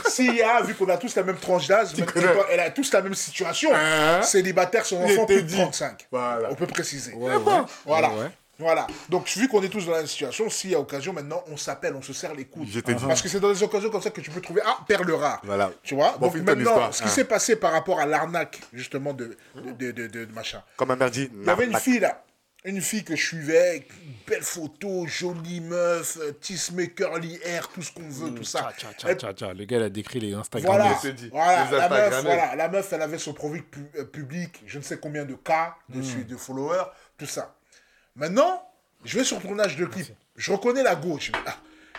[0.08, 1.90] S'il y a, vu qu'on a tous la même tranche d'âge,
[2.52, 3.70] elle a tous la même situation.
[3.74, 5.56] Hein Célibataire, son enfant, plus de dit.
[5.56, 6.08] 35.
[6.12, 6.50] Voilà.
[6.52, 7.14] On peut préciser.
[7.86, 8.10] Voilà.
[8.64, 8.88] Voilà.
[9.10, 11.58] Donc, vu qu'on est tous dans la même situation, s'il y a occasion, maintenant, on
[11.58, 12.68] s'appelle, on se serre les coudes.
[13.08, 15.42] Parce que c'est dans des occasions comme ça que tu peux trouver, ah, perle rare.
[15.44, 15.72] Voilà.
[15.84, 16.18] Tu vois?
[16.20, 17.12] Bon, Donc, maintenant, ce qui Hein.
[17.12, 20.62] s'est passé par rapport à l'arnaque, justement, de, de, de, de- de machin.
[20.78, 22.24] Comme mère dit, Il y avait une fille, là.
[22.66, 23.86] Une fille que je suivais,
[24.26, 28.72] belle photo, jolie meuf, tismé, curly hair, tout ce qu'on veut, tout ça.
[28.78, 29.54] Tcha, tcha, Elle- tcha, tcha.
[29.54, 30.74] Le gars, il a décrit les Instagram.
[30.74, 30.98] Voilà,
[31.30, 34.78] voilà, Les la meuf, voilà, la meuf, elle avait son profil pu- euh, public, je
[34.78, 36.86] ne sais combien de cas dessus, de followers,
[37.18, 37.54] tout ça.
[38.16, 38.68] Maintenant,
[39.04, 40.08] je vais sur le tournage de clip.
[40.36, 41.32] Je reconnais la gauche.
[41.46, 41.58] Ah,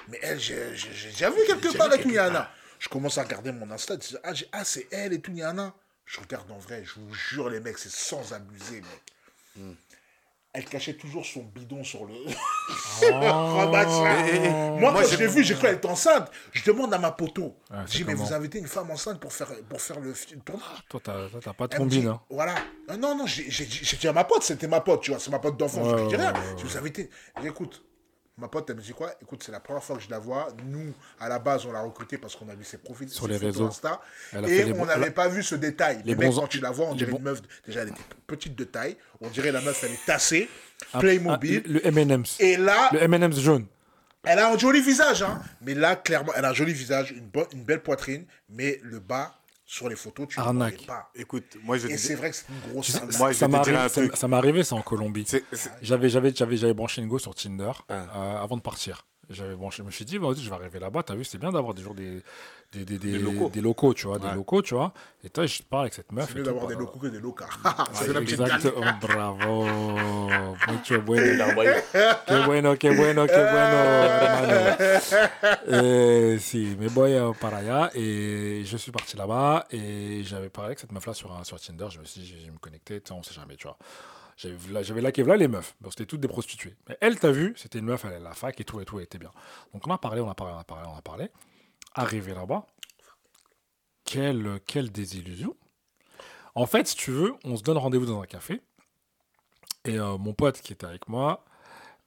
[0.09, 2.51] mais elle, j'ai j'ai- vu quelque part vu et tout, quelque Yana.
[2.79, 3.95] Je commence à regarder mon Insta.
[3.95, 5.75] je dis, Ah, j'ai- ah, c'est elle et tout, Yana.
[6.07, 9.03] Je regarde en vrai, je vous jure, les mecs, c'est sans abuser, mec.
[9.57, 9.73] Hmm.
[10.57, 12.15] Elle cachait toujours son bidon sur le.
[13.03, 13.11] Oh.
[13.11, 13.75] Moi,
[14.79, 16.31] Moi, quand j'ai- je l'ai vu, j'ai cru qu'elle était enceinte.
[16.53, 17.57] Je demande à ma poteau.
[17.71, 20.15] Ah, je dis, mais vous invitez une femme enceinte pour faire, pour faire le,
[20.45, 22.07] tournage Toi, t'as toi, t'as pas de combine.
[22.07, 22.21] Hein.
[22.31, 22.55] Voilà.
[22.89, 25.11] Ah, non, non, j'ai j'ai dit j'ai dit à ma pote, c'était ma pote, tu
[25.11, 25.87] vois, c'est ma pote d'enfance.
[25.87, 26.33] Ouais, je lui dis ouais, rien.
[26.33, 27.11] ouais, Je vous invité.
[27.37, 27.83] Je dis, écoute,
[28.39, 29.13] ma pote, elle me dit quoi?
[29.23, 30.49] Écoute, c'est la première fois que je la vois.
[30.67, 33.37] Nous, à la base, on l'a recrutée parce qu'on a vu ses profils Sur les
[33.37, 33.67] réseaux.
[33.67, 34.01] Insta,
[34.33, 36.03] et on n'avait pas vu ce détail.
[36.05, 37.41] Les, mecs, quand tu la vois, on dirait une meuf.
[37.67, 38.97] Déjà, elle était petite de taille.
[39.21, 40.49] On dirait la meuf, elle est tassée.
[40.93, 41.63] Ah, Playmobil.
[41.65, 42.41] ah, le M&M's.
[42.41, 43.67] Et là, Le M&M's jaune.
[44.25, 45.41] elle a un joli visage, hein.
[45.63, 49.35] Mais là, clairement, elle a un joli visage, une, une belle poitrine, mais le bas,
[49.67, 50.85] Sur les photos, tu Arnaque.
[50.87, 51.11] pas.
[51.15, 53.19] Écoute, moi je Et c'est vrai que c'est une grosse Tu sais.
[53.19, 53.57] Moi, je ça m'est
[54.37, 55.27] arrivé, ça- en Colombie.
[55.81, 57.93] J'avais, j'avais, j'avais, j'avais branché une go sur Tinder Ah.
[57.95, 59.07] euh, avant de partir.
[59.31, 61.03] J'avais branché, je me suis dit, bah, je vais arriver là-bas.
[61.03, 62.23] T'as vu, c'est bien d'avoir des jours des,
[62.73, 63.49] des, des, Des locaux.
[63.51, 64.35] des locaux, tu vois, des Ouais.
[64.35, 64.93] locaux, tu vois.
[65.23, 66.29] Et toi, je parle avec cette meuf.
[66.29, 67.45] C'est mieux d'avoir des locaux que des locaux.
[67.65, 68.23] Ah, c'est gagne.
[68.23, 69.65] Exactement, bravo.
[70.69, 71.45] Mucho bueno.
[72.27, 74.77] Qué bueno, qué bueno, qué bueno, hermano.
[75.69, 77.91] Et si, mes boys euh, para allá.
[77.95, 81.87] Et je suis parti là-bas et j'avais parlé avec cette meuf-là sur, un- sur Tinder.
[81.91, 83.77] Je me suis dit, je vais me connecter, on sait jamais, tu vois.
[84.37, 85.77] J'avais là là les meufs.
[85.91, 86.75] C'était toutes des prostituées.
[86.89, 88.85] Mais elle, t'as vu, c'était une meuf, elle est à la fac et tout, et
[88.85, 89.31] tout, elle était bien.
[89.73, 91.29] Donc on a parlé, on a parlé, on a parlé, on a parlé.
[91.95, 92.67] Arrivé là-bas,
[94.05, 95.57] quelle, quelle désillusion.
[96.55, 98.61] En fait, si tu veux, on se donne rendez-vous dans un café.
[99.85, 101.45] Et euh, mon pote qui était avec moi,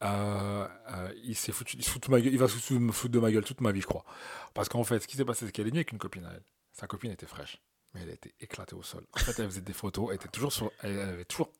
[0.03, 1.67] euh, euh, il s'est fout
[2.09, 4.05] va me foutre de ma gueule toute ma vie, je crois.
[4.53, 6.31] Parce qu'en fait, ce qui s'est passé, c'est qu'elle est venue avec une copine à
[6.33, 6.43] elle.
[6.73, 7.61] Sa copine était fraîche,
[7.93, 9.05] mais elle était éclatée au sol.
[9.13, 11.51] En fait, elle faisait des photos, elle était toujours sur, elle avait toujours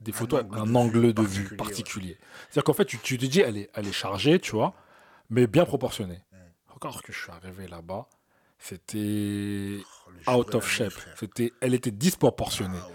[0.00, 2.18] des photos angle avec de un angle de vue particulier, particulier.
[2.50, 4.74] C'est-à-dire qu'en fait, tu, tu te dis, elle est, elle est chargée, tu vois,
[5.30, 6.20] mais bien proportionnée.
[6.74, 8.06] Encore que je suis arrivé là-bas,
[8.58, 9.78] c'était
[10.26, 10.92] Oh, out of shape.
[11.16, 12.78] C'était, elle était disproportionnée.
[12.80, 12.94] Ah ouais.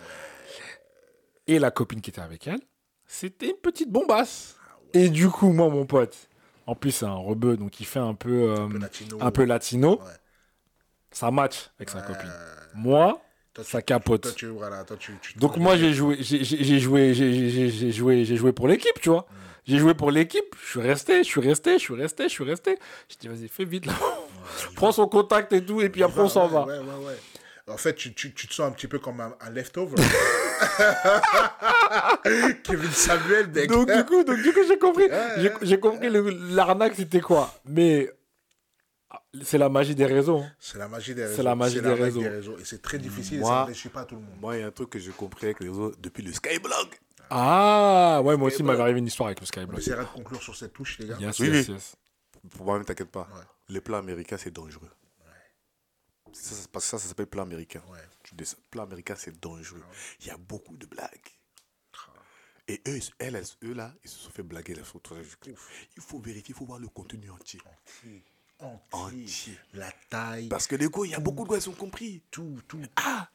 [1.47, 2.59] Et la copine qui était avec elle,
[3.07, 4.55] c'était une petite bombasse.
[4.93, 6.29] Et du coup, moi, mon pote,
[6.67, 9.17] en plus, c'est un rebeu, donc il fait un peu, euh, Un peu latino.
[9.21, 10.01] un peu latino.
[11.11, 12.31] Ça match avec sa copine.
[12.75, 13.19] Moi,
[13.63, 14.21] ça capote.
[14.21, 18.25] Toi, tu, voilà, toi, tu, tu te Donc moi j'ai joué, j'ai joué, j'ai joué,
[18.25, 19.27] j'ai joué pour l'équipe, tu vois.
[19.29, 19.35] Mm.
[19.67, 20.55] J'ai joué pour l'équipe.
[20.63, 22.79] Je suis resté, je suis resté, je suis resté, je suis resté.
[23.09, 23.93] Je dis vas-y fais vite là.
[24.75, 26.65] Prends son contact et tout et puis après on s'en va.
[26.65, 27.17] Ouais, ouais, ouais.
[27.67, 29.95] En fait, tu, tu, tu te sens un petit peu comme un, un leftover.
[32.63, 33.69] Kevin Samuel, mec.
[33.69, 35.05] Donc du coup, donc du coup j'ai compris,
[35.61, 36.09] j'ai compris
[36.51, 37.53] l'arnaque c'était quoi.
[37.65, 38.11] Mais
[39.41, 40.39] c'est la magie des réseaux.
[40.39, 40.51] hein.
[40.59, 41.35] C'est la magie des réseaux.
[41.35, 42.57] C'est la magie des réseaux.
[42.59, 44.39] Et c'est très difficile, Moi- ça ne réussit pas tout le monde.
[44.39, 46.95] Moi, il y a un truc que j'ai compris avec les réseaux depuis le Skyblog.
[47.31, 49.77] Ah ouais moi aussi il m'avait arrivé une histoire avec le On Skyblock.
[49.79, 51.17] essaiera de conclure sur cette touche, les gars.
[51.19, 51.95] Yes, Oui, yes.
[52.49, 53.27] Pour moi, même, t'inquiète pas.
[53.35, 53.43] Ouais.
[53.67, 54.89] Les plats américains, c'est dangereux.
[56.33, 57.81] Ça, ça- parce que ça, ça s'appelle plat américain.
[57.91, 57.99] Ouais.
[58.23, 59.83] Tu dis ça, plat américain, c'est dangereux.
[60.21, 61.09] Il y a beaucoup de blagues.
[61.93, 62.11] Ah.
[62.67, 64.99] Et eux, elles, elles- eux là, ils se sont fait blaguer là sur.
[65.45, 67.59] Il faut vérifier, il faut voir le contenu entier.
[67.65, 68.23] Entier.
[68.61, 68.79] Entier.
[69.23, 69.57] Entier.
[69.73, 72.21] La taille, Parce que les gars, il y a beaucoup de gars, ils ont compris.
[72.29, 72.81] tout, tout.
[72.97, 73.27] Ah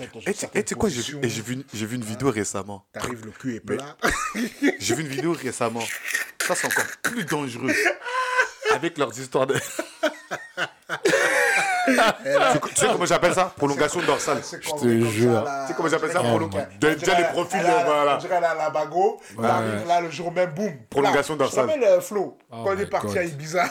[0.00, 2.84] une Et tu sais quoi, j'ai vu, j'ai vu, une- j'ai vu une vidéo récemment.
[2.92, 3.96] T'arrives, le cul est plat.
[4.80, 5.80] J'ai vu une vidéo récemment.
[6.46, 7.72] Ça, c'est encore plus dangereux.
[8.72, 9.54] Avec leurs histoires de.
[11.86, 13.52] tu sais comment j'appelle ça?
[13.56, 14.42] Prolongation dorsale.
[14.42, 15.44] Je te jure.
[15.44, 17.66] Tu sais comment j'appelle ça, On dirait prolong- qu'elle- de- on déjà les profils, elle
[17.66, 18.18] a- voilà.
[18.58, 19.20] La bago.
[19.38, 20.72] Là le jour même, boum.
[20.90, 21.34] Prolongation.
[21.34, 21.66] Je dorsale.
[21.66, 23.64] rappelle, euh, Flo, Oh quand on my est parti à Ibiza,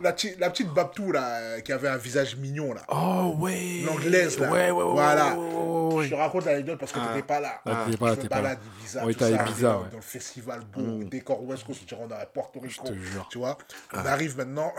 [0.00, 2.82] la, petite- la petite Babtou là, euh, qui avait un visage mignon là.
[2.88, 3.82] Oh ouais.
[3.84, 4.50] L'anglaise là.
[4.50, 4.92] Ouais ouais ouais.
[4.92, 5.34] Voilà.
[5.36, 7.08] ouais, ouais, ouais, Je te raconte l'anecdote parce que Ah.
[7.14, 7.60] t'étais pas là.
[7.66, 8.56] Ah, t'étais pas là, je t'étais pas là.
[8.78, 9.88] Ibiza, Ouais, tout ça, Ibiza, dans, ouais.
[9.90, 12.86] dans le festival beau, décor West Coast, on dirait Porto Rico.
[12.88, 13.26] te jure.
[13.30, 13.56] Tu vois,
[13.92, 14.72] on arrive maintenant.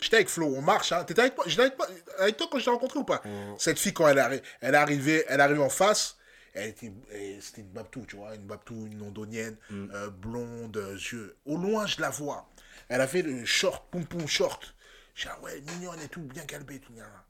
[0.00, 0.92] J'étais avec Flo, on marche.
[0.92, 1.04] Hein.
[1.04, 1.88] T'étais avec, moi- j'étais avec, moi-
[2.18, 3.22] avec toi quand je t'ai rencontré ou pas?
[3.58, 6.16] Cette fille, quand elle, arri- elle est arrivée, elle arrivée en face,
[6.52, 10.92] elle était, elle- c'était une Babtou, tu vois, une Babtou, une londonienne, euh, blonde, euh,
[10.94, 11.36] yeux.
[11.46, 12.49] Au loin, je la vois.
[12.90, 14.74] Elle avait le short, poum poum short.
[15.14, 16.92] Je dis, ah ouais, mignonne et tout, bien calbée, tout.
[16.92, 17.24] gna, gna.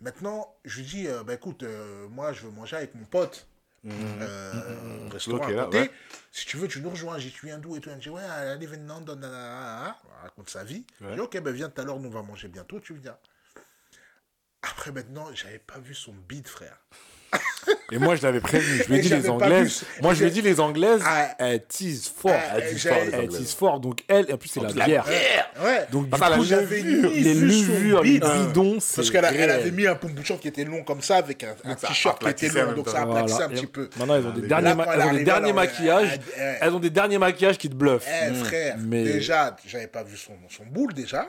[0.00, 3.46] Maintenant, je lui dis, euh, bah écoute, euh, moi, je veux manger avec mon pote.
[3.84, 5.80] Euh, au restaurant Ok, à là, côté.
[5.80, 5.90] ouais.
[6.30, 7.18] Si tu veux, tu nous rejoins.
[7.18, 7.90] J'ai dit, tu viens d'où et tout.
[7.90, 9.96] Elle me dit, ouais, elle nanana.
[10.16, 10.86] Elle raconte sa vie.
[11.00, 13.18] Je dis, ok, ben viens tout à l'heure, nous on va manger bientôt, tu viens.
[14.62, 16.78] Après, maintenant, j'avais pas vu son bide, frère.
[17.90, 18.82] Et moi, je l'avais prévenu.
[18.82, 19.84] Je lui ai dit, les Anglaises.
[20.00, 21.34] Moi, je lui ai dit, les Anglaises, Ah.
[21.38, 22.32] elles teasent fort.
[22.34, 22.70] Ah, Elles
[23.28, 23.74] teasent fort.
[23.74, 23.80] Elles.
[23.80, 25.04] Donc, elle, et en plus, c'est la bière.
[25.62, 25.86] Ouais.
[25.90, 29.86] Donc, du a coup, j'avais les levures, les bidons, Parce qu'elle a- elle avait mis
[29.86, 32.88] un pompouchon qui était long comme ça, avec un, t-shirt qui était aplatissait long, donc
[32.88, 33.46] ça aplatissait Voilà.
[33.46, 33.90] un petit Et peu.
[33.98, 36.08] Maintenant, elles ont des derniers, elles maquillages.
[36.14, 38.06] elle- elle- Elles ont des derniers maquillages qui te bluffent.
[38.08, 40.32] Eh, frère, Mais- déjà, j'avais pas vu son,
[40.64, 41.26] boule, déjà.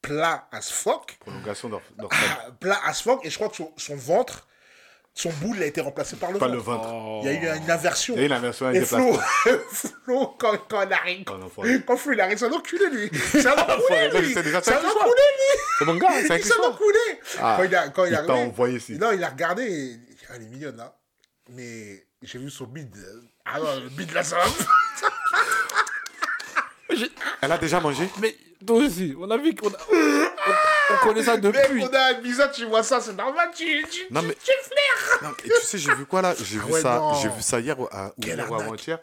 [0.00, 1.16] Plat as fuck.
[1.20, 1.70] Prolongation.
[2.10, 3.24] Ah, plat as fuck.
[3.24, 4.48] Et je crois que son, son ventre,
[5.14, 6.62] son boule a été remplacé par le Pas ventre.
[6.62, 6.88] ventre.
[7.22, 8.14] Il y a eu une inversion.
[8.14, 11.96] Il y a eu une inversion avec Et Flo, quand, quand il arrive, Oh, quand
[11.96, 13.10] Flo il arrive, c'est un enculé lui.
[13.30, 14.32] C'est un enculé lui.
[14.32, 15.60] C'est un enculé lui.
[15.78, 16.98] C'est mon gars, c'est un enculé.
[17.40, 18.92] Ah, Quand il a, quand il il a envoyé ici.
[18.98, 19.64] Non, il a regardé.
[19.64, 20.96] et il dit, Ah, elle est mignonne là.
[21.50, 22.96] Mais j'ai vu son bide.
[23.44, 24.38] Ah non, le bide là, ça
[27.40, 31.22] Elle a déjà mangé Mais toi aussi, on a vu qu'on a- on, on connaît
[31.22, 31.82] ça Mec, depuis.
[31.82, 34.50] on a un bizarre, tu vois ça, c'est normal, tu, tu, Non, tu- mais- tu
[34.62, 35.22] flaires.
[35.22, 36.34] Non, et tu sais, j'ai vu quoi là?
[36.38, 38.98] J'ai vu, ouais, ça, j'ai vu ça hier ou, avant-hier.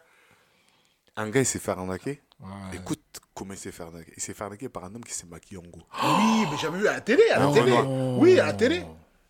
[1.16, 2.22] Un gars, il s'est fait arnaquer.
[2.40, 2.48] Ouais.
[2.78, 3.02] Écoute
[3.34, 4.14] comment il s'est fait arnaquer?
[4.16, 5.82] Il s'est fait arnaquer par un homme qui s'est maquillé en go.
[6.04, 7.72] Oui, mais j'avais vu à la télé, à la Non, télé.
[7.72, 8.20] non.
[8.20, 8.86] Oui, à la télé.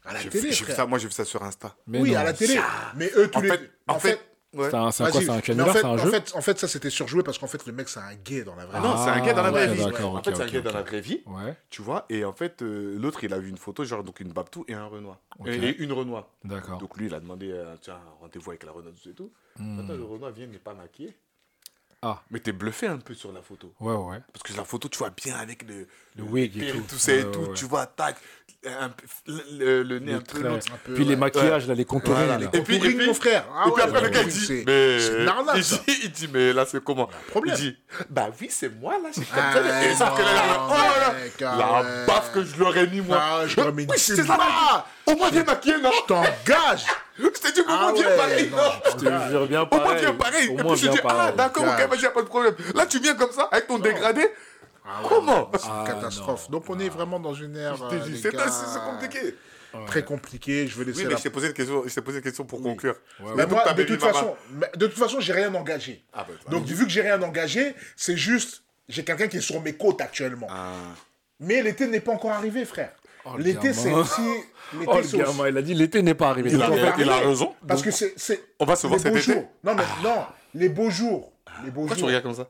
[0.06, 1.76] À la télé, vu- vu ça, moi, j'ai vu ça sur Insta.
[1.88, 2.20] Mais oui, non.
[2.20, 2.60] à la télé.
[2.96, 3.50] Mais eux, tous En les.
[3.50, 4.20] fait, en fait,
[4.54, 4.70] ouais.
[4.70, 6.10] C'est un, c'est quoi C'est un mais en canular fait, C'est un en jeu?
[6.12, 8.56] fait, en fait, ça c'était surjoué parce qu'en fait, le mec, c'est un gay dans
[8.56, 8.86] la vraie vie.
[8.88, 9.82] Non, c'est un gars dans la Ah, vraie vie.
[9.84, 12.06] en fait, c'est un gars dans la vraie vie, Ouais, tu vois.
[12.10, 14.74] Et en fait, euh, l'autre, il a vu une photo, genre donc une Babtou et
[14.74, 15.20] un Renoir.
[15.46, 16.28] Et, et une Renoir.
[16.44, 16.78] d'accord.
[16.78, 19.32] Donc lui, il a demandé euh, tiens, un rendez-vous avec la Renoir et tout.
[19.58, 19.80] Hmm.
[19.80, 21.16] Attends, le Renoir vient, mais pas maquillé.
[22.02, 22.22] Ah.
[22.32, 23.74] Mais t'es bluffé un peu sur la photo.
[23.82, 24.20] Ouais, ouais.
[24.32, 25.86] Parce que la photo, tu vois bien avec le,
[26.16, 26.98] Le wig et péril, tout.
[26.98, 27.40] ça et tout.
[27.40, 28.16] ouais, Tu vois, tac,
[28.66, 28.90] un
[29.28, 30.44] le, le- le nez un peu traits.
[30.44, 30.56] long.
[30.56, 31.16] Un peu, Puis les ouais.
[31.18, 32.16] maquillages, là, les contours.
[32.54, 33.46] Et puis- et puis- mon frère.
[33.54, 35.00] Ah et puis ouais, après, le gars, il dit, c'est- mais...
[35.00, 35.76] c'est une arnaque, il, ça.
[35.88, 37.10] dit, il dit, mais là, c'est comment?
[37.28, 37.56] Problème.
[37.58, 37.78] Il dit,
[38.10, 39.90] bah oui, c'est moi, là, j'ai Ah, capté.
[39.90, 40.74] Et sauf que là, là, non, oh
[41.46, 43.18] ah la baffe que je leur ai mis, moi.
[43.22, 44.84] Ah, je leur ai mis une Oui, c'est ça, baffe.
[45.06, 45.92] Au moins bien maquillé, non?
[45.92, 46.86] Je t'engage.
[47.22, 48.52] Je t'ai dit, au Ah moins bien ouais, pareil,
[48.86, 50.02] je te jure bien Au moins pareil.
[50.02, 50.46] bien pareil.
[50.52, 51.36] Et puis je dis, ah, pareil.
[51.36, 52.56] d'accord, ok, vas-y, y a pas de problème.
[52.76, 54.26] Là, tu viens comme ça, avec ton dégradé.
[54.86, 56.50] Ah ouais, Comment C'est une Ah, catastrophe.
[56.50, 57.76] Donc on est vraiment dans une ère.
[57.84, 58.32] Euh, c'est
[58.86, 59.36] compliqué.
[59.86, 60.68] Très compliqué.
[60.68, 62.44] Je vais laisser Oui, mais la je t'ai posé une question, je posé une question
[62.44, 62.96] pour conclure.
[63.20, 66.04] Ouais, Mais moi, de toute façon, mais de toute façon, j'ai rien engagé.
[66.12, 69.62] Ah, bah, Donc, vu que j'ai rien engagé, c'est juste, j'ai quelqu'un qui est sur
[69.62, 70.48] mes côtes actuellement.
[70.50, 70.72] Ah.
[71.40, 72.92] Mais l'été n'est pas encore arrivé, frère.
[73.34, 74.22] Oh, l'été, c'est aussi.
[74.74, 75.50] L'été, Oh, le c'est gamin, aussi.
[75.50, 76.52] il a dit l'été n'est pas arrivé.
[76.52, 77.56] Il a- Ils vont il a raison.
[77.68, 78.14] Parce que c'est.
[78.60, 79.34] On va se voir les cet beaux été.
[79.34, 79.44] jours.
[79.64, 80.18] Non, mais non,
[80.54, 81.32] les beaux jours.
[81.66, 82.08] Les beaux Pourquoi tu jours.
[82.08, 82.48] regardes comme ça?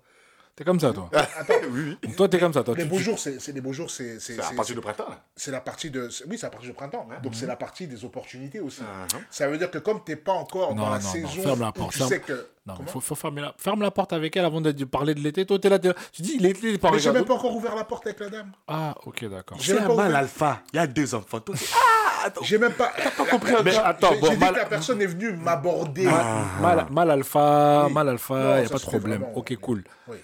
[0.60, 1.10] T'es comme ça, toi.
[1.14, 2.14] Attends, Oui, oui.
[2.18, 2.76] Toi, t'es comme ça, toi.
[2.76, 4.20] les Tu- beaux tu- jours, c'est c'est les beaux jours, c'est.
[4.20, 5.22] C'est c'est- partir du printemps, là.
[5.34, 6.10] c'est la partie de.
[6.28, 7.08] Oui, c'est à partir du printemps.
[7.24, 8.82] Donc, c'est la partie des opportunités aussi.
[8.82, 9.16] Uh-huh.
[9.30, 11.28] Ça veut dire que comme tu n'es pas encore Non, dans la non, non, saison,
[11.42, 12.48] ferme la porte, tu ferme- sais que.
[12.68, 13.54] Non, Comment faut, faut fermer la...
[13.58, 15.44] Ferme la porte avec elle avant de de parler de l'été.
[15.46, 15.96] Toi, t'es là, t'es là.
[16.12, 18.30] Tu dis l'été n'est pas Mais j'ai même pas encore ouvert la porte avec la
[18.30, 18.52] dame.
[18.68, 19.58] Ah, ok, d'accord.
[19.62, 20.16] J'ai même pas ouvert.
[20.16, 20.62] alpha.
[20.74, 21.40] Il y a deux enfants.
[21.40, 22.42] Toi, Ah, attends.
[22.44, 22.92] J'ai même pas.
[23.02, 26.04] T'as pas compris Mais J'ai attends, bon, dit mal- que la personne est venue m'aborder.
[26.06, 26.26] Mal,
[26.62, 27.94] mal, mal alpha, Oui.
[27.94, 29.22] mal alpha, il n'y a pas de problème.
[29.22, 29.84] vraiment- Ok, cool.
[30.08, 30.18] Oui.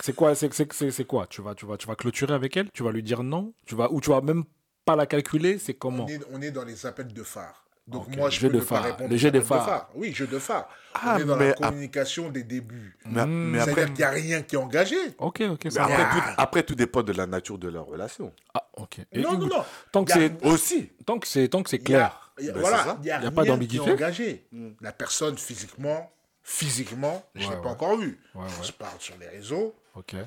[0.00, 1.26] C'est quoi, c'est, c'est, c'est, c'est quoi?
[1.26, 2.70] Tu vas, tu, vas, tu vas clôturer avec elle?
[2.72, 3.52] Tu vas lui dire non?
[3.66, 4.44] Tu vas, Ou tu vas même
[4.84, 5.58] pas la calculer?
[5.58, 6.04] C'est comment?
[6.04, 7.62] On est, on est dans les appels de phare.
[7.86, 8.84] Donc Ok, moi, je jeu peux de ne pas phare.
[8.84, 9.90] répondre Les aux jeux de phare.
[9.94, 10.68] Oui, jeu de phare.
[10.92, 12.96] Ah, on est dans mais la communication des débuts.
[13.04, 14.96] Mais, mais après, C'est-à-dire qu'il n'y a rien qui est engagé.
[15.18, 18.32] Ok, ok, mais ça après, tout, après, tout dépend de la nature de leur relation.
[18.54, 19.00] Ah, ok.
[19.12, 19.64] Et non, non, non.
[19.92, 20.90] Tant que c'est, Aussi.
[21.04, 22.32] tant que c'est, tant que clair.
[22.40, 23.90] y a- Ben, voilà, il n'y a, a rien pas qui est d'ambiguïté.
[23.92, 24.48] engagé.
[24.80, 26.10] La personne, physiquement,
[26.50, 27.74] physiquement, je ne Ouais, l'ai pas ouais.
[27.74, 28.18] encore vue.
[28.34, 29.74] Ouais, se parle sur les réseaux.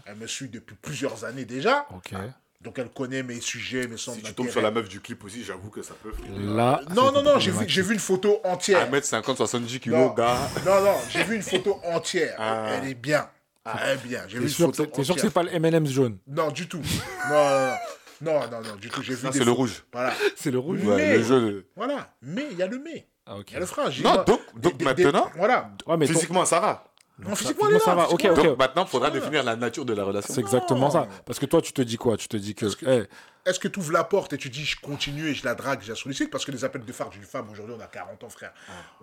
[0.06, 1.86] Elle me suit depuis plusieurs années déjà.
[1.96, 2.14] ok.
[2.62, 5.24] Donc elle connaît mes sujets, mes centres Si tu tombes sur la meuf du clip
[5.24, 6.12] aussi, j'avoue que ça peut.
[6.40, 6.82] Là.
[6.94, 8.92] Non, c'est non, non, j'ai vu, j'ai vu une photo entière.
[8.92, 10.38] 1m50, 70 Non, kilos, gars.
[10.66, 12.36] non, non, j'ai vu une photo entière.
[12.38, 12.70] Ah.
[12.74, 13.30] Elle est bien.
[13.66, 14.24] Elle est bien.
[14.28, 16.18] J'ai vu T'es une sûr, photo que- t'es sûr que c'est pas le M&M's jaune?
[16.28, 16.82] Non, du tout.
[17.30, 17.76] Non, non, non.
[18.22, 19.02] Non, non, non, du tout.
[19.04, 19.86] J'ai vu c'est le rouge.
[19.94, 20.14] Voilà.
[20.36, 20.96] C'est le rouge Ouais.
[20.96, 21.66] Ouais, le jeu.
[21.78, 22.14] Voilà.
[22.22, 23.08] Mais il y a le mais.
[23.32, 23.54] Ah, ok.
[23.56, 23.66] A le.
[23.92, 25.70] J'ai- Non, moi, donc- des- donc des- maintenant- des- Voilà.
[25.86, 26.84] Ouais, mais ton- Physiquement, ça va.
[27.20, 27.80] Non, physiquement, elle est là.
[27.86, 28.32] ça va, ok, physiquement.
[28.42, 28.44] ok.
[28.48, 30.34] Donc maintenant, il faudra définir la nature de la relation.
[30.34, 31.08] c'est exactement ça.
[31.26, 32.18] Parce que toi, tu te dis quoi?
[32.18, 32.66] Tu te dis que.
[32.88, 33.04] eh,
[33.46, 35.82] Est-ce que tu ouvres la porte et tu dis je continue et je la drague,
[35.82, 36.30] je la sollicite?
[36.30, 38.54] Parce que les appels de phare d'une femme, aujourd'hui, on a 40 ans, frère.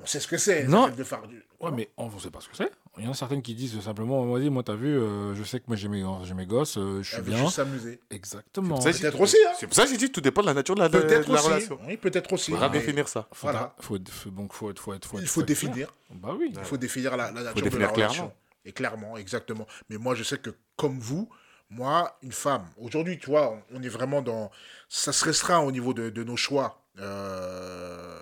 [0.01, 0.85] On sait ce que c'est, les Non.
[0.85, 1.27] appels de phare.
[1.27, 1.43] Du...
[1.61, 2.71] Ouais, mais on ne sait pas ce que c'est.
[2.99, 5.59] Il y en a certaines qui disent simplement, vas-y, moi, t'as vu, euh, je sais
[5.61, 7.45] que moi, j'ai mes, j'ai mes gosses, euh, je suis Elle veut bien.
[7.45, 8.01] juste s'amuser.
[8.11, 8.81] Exactement.
[8.81, 9.53] Ça, Peut-être aussi, hein.
[9.59, 11.29] C'est pour ça que j'ai dit tout dépend de la nature de la, de Peut-être
[11.29, 11.47] la aussi.
[11.49, 11.79] relation.
[11.87, 12.51] Oui, peut-être aussi.
[12.51, 13.29] Il faudra mais définir ça.
[13.41, 13.75] Voilà.
[13.81, 15.93] faut, faut- donc, faut, être- faut, être- faut, Il faut définir.
[16.11, 16.53] Bah oui.
[16.57, 18.13] Il faut définir la, la nature de définir la clairement.
[18.15, 18.33] relation.
[18.65, 19.67] Et clairement, exactement.
[19.89, 21.29] Mais moi, je sais que comme vous,
[21.71, 24.51] moi, une femme, aujourd'hui, tu vois, on, on est vraiment dans...
[24.89, 26.81] Ça se restreint au niveau de, de nos choix.
[26.99, 28.21] Euh,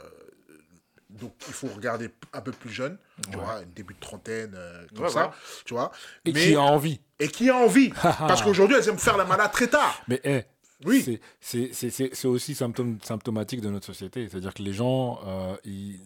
[1.11, 2.97] Donc, il faut regarder un peu plus jeune,
[3.31, 5.33] tu vois, début de trentaine, euh, comme Ouais, ça,
[5.65, 5.93] tu vois.
[6.25, 7.01] Et Mais- qui a envie.
[7.21, 7.91] et qui a envie.
[8.03, 10.03] Parce qu'aujourd'hui, elles aiment faire la malade très tard.
[10.09, 10.43] Mais eh,
[10.85, 11.21] Oui.
[11.41, 14.29] c'est- aussi symptôme, symptomatique de notre société.
[14.29, 16.01] C'est-à-dire que les gens, euh, ils,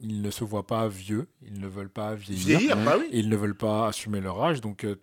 [0.00, 3.08] ils ne se voient pas vieux, ils ne veulent pas vieillir, Vieillir, bah oui.
[3.10, 4.60] et ils ne veulent pas assumer leur âge.
[4.60, 4.94] Donc, euh,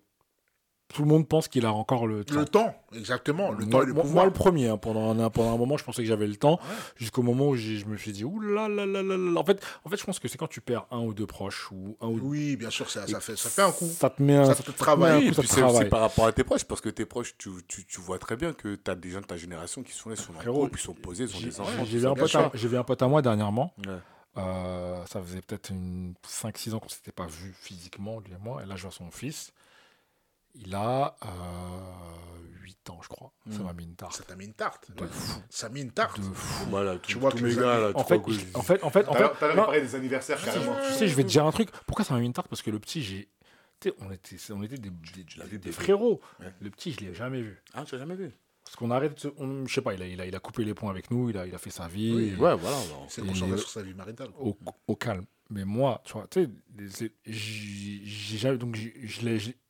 [0.93, 2.35] tout le monde pense qu'il a encore le temps.
[2.35, 3.51] Le temps, exactement.
[3.51, 4.23] Le temps moi, et le moi- pouvoir.
[4.23, 6.59] moi, le premier, hein, pendant, un, pendant un moment, je pensais que j'avais le temps,
[6.95, 9.39] jusqu'au moment où je me suis dit, ouh là là là là là.
[9.39, 11.71] En fait, en fait, je pense que c'est quand tu perds un ou deux proches,
[11.71, 13.85] ou un ou Oui, bien sûr, ça, ça, fait, ça fait un coup.
[13.87, 15.21] ça te met un, Ça te met un travaille.
[15.23, 17.35] coup, Et ça puis te c'est par rapport à tes proches, parce que tes proches,
[17.37, 19.91] tu, tu, tu vois très bien que tu as des gens de ta génération qui
[19.93, 21.83] sont là, ils sont en ils sont posés, ils ont J'ai des enfants.
[21.85, 22.51] j'ai vu, un pote à- sûr.
[22.53, 23.73] j'ai vu un pote à moi dernièrement.
[23.85, 23.93] Ouais.
[24.37, 28.61] Euh, ça faisait peut-être une 5-6 ans qu'on s'était pas vu physiquement, lui et moi.
[28.63, 29.51] Et là, je vois son fils.
[30.55, 31.27] Il a euh,
[32.63, 33.31] 8 ans, je crois.
[33.49, 33.63] Ça Mm.
[33.63, 34.13] m'a mis une tarte.
[34.15, 34.91] Ça t'a mis une tarte.
[34.95, 35.09] De ouais.
[35.11, 35.39] fou.
[35.49, 36.19] Ça m'a mis une tarte.
[36.19, 36.65] De fou.
[37.03, 38.83] Tu vois tous que mes gars, là, En tu fait, vois que je- en fait,
[38.83, 41.69] en fait, en fait, non, des anniversaires tu sais, je vais te dire un truc.
[41.85, 42.47] Pourquoi ça m'a mis une tarte?
[42.47, 43.29] Parce que le petit, j'ai.
[43.79, 46.21] tu sais, on était, on était des, des- frérots.
[46.39, 46.53] Ouais.
[46.61, 47.61] Le petit, je l'ai jamais vu.
[47.73, 48.31] Ah, tu l'as jamais vu?
[48.63, 50.73] Parce qu'on arrête, on- je sais pas, il a, il, a, il a coupé les
[50.75, 52.13] ponts avec nous, il a, il a fait sa vie.
[52.13, 52.77] Oui, et- Ouais, voilà.
[53.09, 54.29] C'est les- sur sa vie maritale.
[54.87, 55.25] au calme.
[55.51, 56.47] Mais moi, tu vois, tu
[56.89, 57.11] sais,
[58.57, 58.77] donc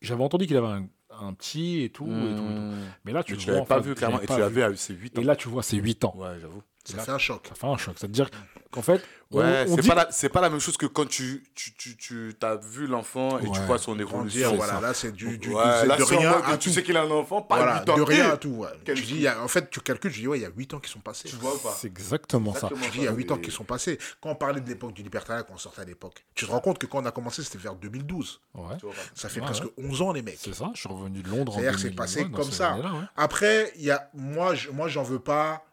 [0.02, 2.76] j'avais entendu qu'il avait un, un petit et tout, et tout, et tout.
[3.04, 4.64] Mais là, tu Mais le tu vois, l'avais pas fait, vu clairement, et tu l'avais
[4.64, 5.22] à ses 8 ans.
[5.22, 6.14] Et là, tu vois, c'est 8 ans.
[6.18, 6.62] Ouais, j'avoue.
[6.86, 7.46] Ça fait un choc.
[7.50, 7.96] Ça fait un choc.
[7.98, 8.30] C'est-à-dire
[8.72, 9.02] qu'en fait,
[9.32, 11.96] Ouais, c'est dit- pas, la- c'est pas la même chose que quand tu, tu, tu,
[11.96, 14.56] tu as vu l'enfant et tu vois son évolution.
[14.58, 16.74] voilà, là, c'est du, du, Ouais, du- là, de rien tu tout.
[16.76, 17.96] sais qu'il a un enfant, pas Voilà, 8 ans.
[17.96, 18.50] de rien à tout.
[18.50, 18.68] ouais.
[18.84, 20.74] Tu dis, y a- en fait, tu calcules, tu dis, ouais, il y a 8
[20.74, 21.30] ans qui sont passés.
[21.30, 22.68] Tu vois ou pas c'est exactement ça.
[22.76, 23.16] Je dis, il y a ça.
[23.16, 23.98] 8 ans qui sont passés.
[24.20, 26.60] Quand on parlait de l'époque du libertariat, quand on sortait à l'époque, tu te rends
[26.60, 28.42] compte que quand on a commencé, c'était vers 2012.
[28.54, 28.76] Ouais.
[28.82, 28.86] Tu.
[29.16, 29.72] Ça fait presque ouais.
[29.78, 30.40] 11 ans, les mecs.
[30.42, 30.72] C'est ça.
[30.74, 32.76] Je suis revenu de Londres en C'est-à-dire que c'est 2000, passé comme ça.
[33.16, 35.64] Après, il y a, moi, je, moi, j'en veux pas.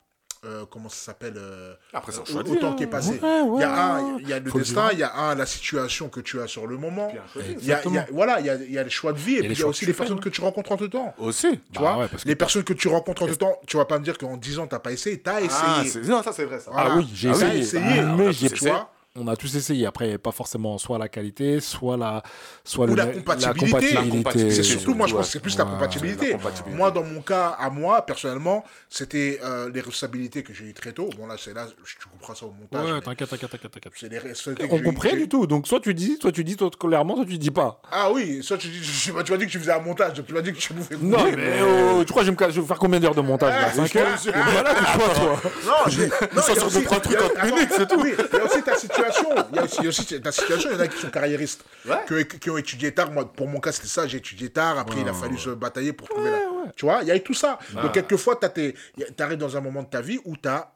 [0.45, 2.87] Euh, comment ça s'appelle euh, Après, c'est un au- choix de Autant vie, qui est
[2.87, 2.91] hein.
[2.91, 3.19] passé.
[3.23, 5.15] Ouais, ouais, il y a un, il y a le le destin, il y a
[5.17, 7.09] un, la situation que tu as sur le moment.
[7.11, 8.05] Il y a, il y a- Exactement.
[8.13, 9.63] voilà, il y a, il y a les choix de vie et, puis il y
[9.63, 11.15] a aussi les personnes que tu rencontres entre temps.
[11.19, 11.51] Aussi.
[11.51, 13.85] Tu Bah vois ouais, parce que Les personnes que tu rencontres entre temps, tu vas
[13.85, 15.21] pas me dire qu'en 10 ans, tu n'as pas essayé.
[15.21, 16.05] Tu as Ah, essayé.
[16.07, 16.71] non, ça c'est vrai ça.
[16.75, 17.59] Ah oui, j'ai Ah essayé.
[17.61, 17.85] essayé.
[18.01, 19.85] Ah, mais j'ai tu vois on a tous essayé.
[19.87, 22.23] Après, pas forcément soit la qualité, soit la,
[22.65, 23.95] soit Ou le- la compatibilité.
[23.95, 24.51] compatibilité.
[24.53, 25.19] C'est surtout, moi, je Ouais.
[25.19, 26.27] pense que c'est plus la compatibilité.
[26.29, 26.77] La compatibilité.
[26.77, 30.93] Moi, dans mon cas, à moi, personnellement, c'était euh, les responsabilités que j'ai eues très
[30.93, 31.11] tôt.
[31.19, 32.85] Bon, là, c'est là, tu comprends ça au montage.
[32.87, 33.93] Ouais, mais t'inquiète, t'inquiète, t'inquiète, t'inquiète.
[33.97, 35.47] C'est les responsabilités que On comprend du tout.
[35.47, 37.81] Donc, soit tu dis, soit tu dis toi, clairement, soit tu dis pas.
[37.91, 40.23] Ah oui, ça, tu, dis- tu, m'as- dit que tu faisais un montage.
[40.25, 40.97] Tu m'as dit que tu bouffais.
[41.01, 43.21] Non, Oui, mais oh, tu crois que je vais, me je faire combien d'heures de
[43.21, 43.69] montage là?
[43.71, 44.19] Ah, 5 heures?
[44.25, 44.31] je.
[44.31, 45.41] Voilà, tu toi.
[45.67, 48.01] Non, j'ai- non, sur deux, trois trucs en attends, minutes, c'est tout.
[48.01, 49.08] oui, il y a aussi ta situation.
[49.53, 50.71] Il y a aussi, ta situation.
[50.71, 51.97] Il y en a qui sont carriéristes, Ouais.
[52.07, 53.11] qui, ont- qui ont étudié tard.
[53.11, 54.07] Moi, pour mon cas, c'était ça.
[54.07, 54.79] J'ai étudié tard.
[54.79, 56.39] Après, il a fallu se batailler pour trouver la.
[56.77, 57.59] Tu vois, il y a eu tout ça.
[57.75, 58.75] Donc, quelquefois, tu
[59.19, 60.73] arrives dans un moment de ta vie où tu as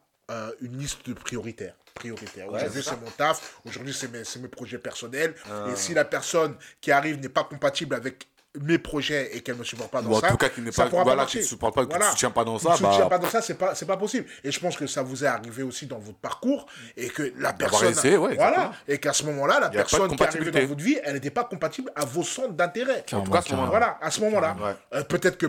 [0.61, 1.75] une liste de prioritaires.
[1.93, 2.47] Prioritaires.
[2.51, 3.57] Aujourd'hui, c'est mon taf.
[3.65, 5.35] Aujourd'hui, c'est mes, c'est mes projets personnels.
[5.71, 8.27] Et si la personne qui arrive n'est pas compatible avec
[8.61, 10.61] mes projets et qu'elle ne me supporte pas dans Ou en ça, tout cas, qui
[10.61, 12.11] n'est pas- voilà, ne supporte pas, ne Voilà.
[12.11, 14.27] soutient pas dans ça, ne soutient bah- pas dans ça, c'est pas, c'est pas possible.
[14.43, 17.51] Et je pense que ça vous est arrivé aussi dans votre parcours et que la
[17.53, 20.83] personne, essayé, ouais, voilà, et qu'à ce moment-là, la personne qui est arrivée dans votre
[20.83, 23.03] vie, elle n'était pas compatible à vos centres d'intérêt.
[23.13, 23.69] En tout cas, à ce moment-là.
[23.69, 24.75] Voilà, à ce moment-là, Ouais.
[24.99, 25.47] Euh, peut-être que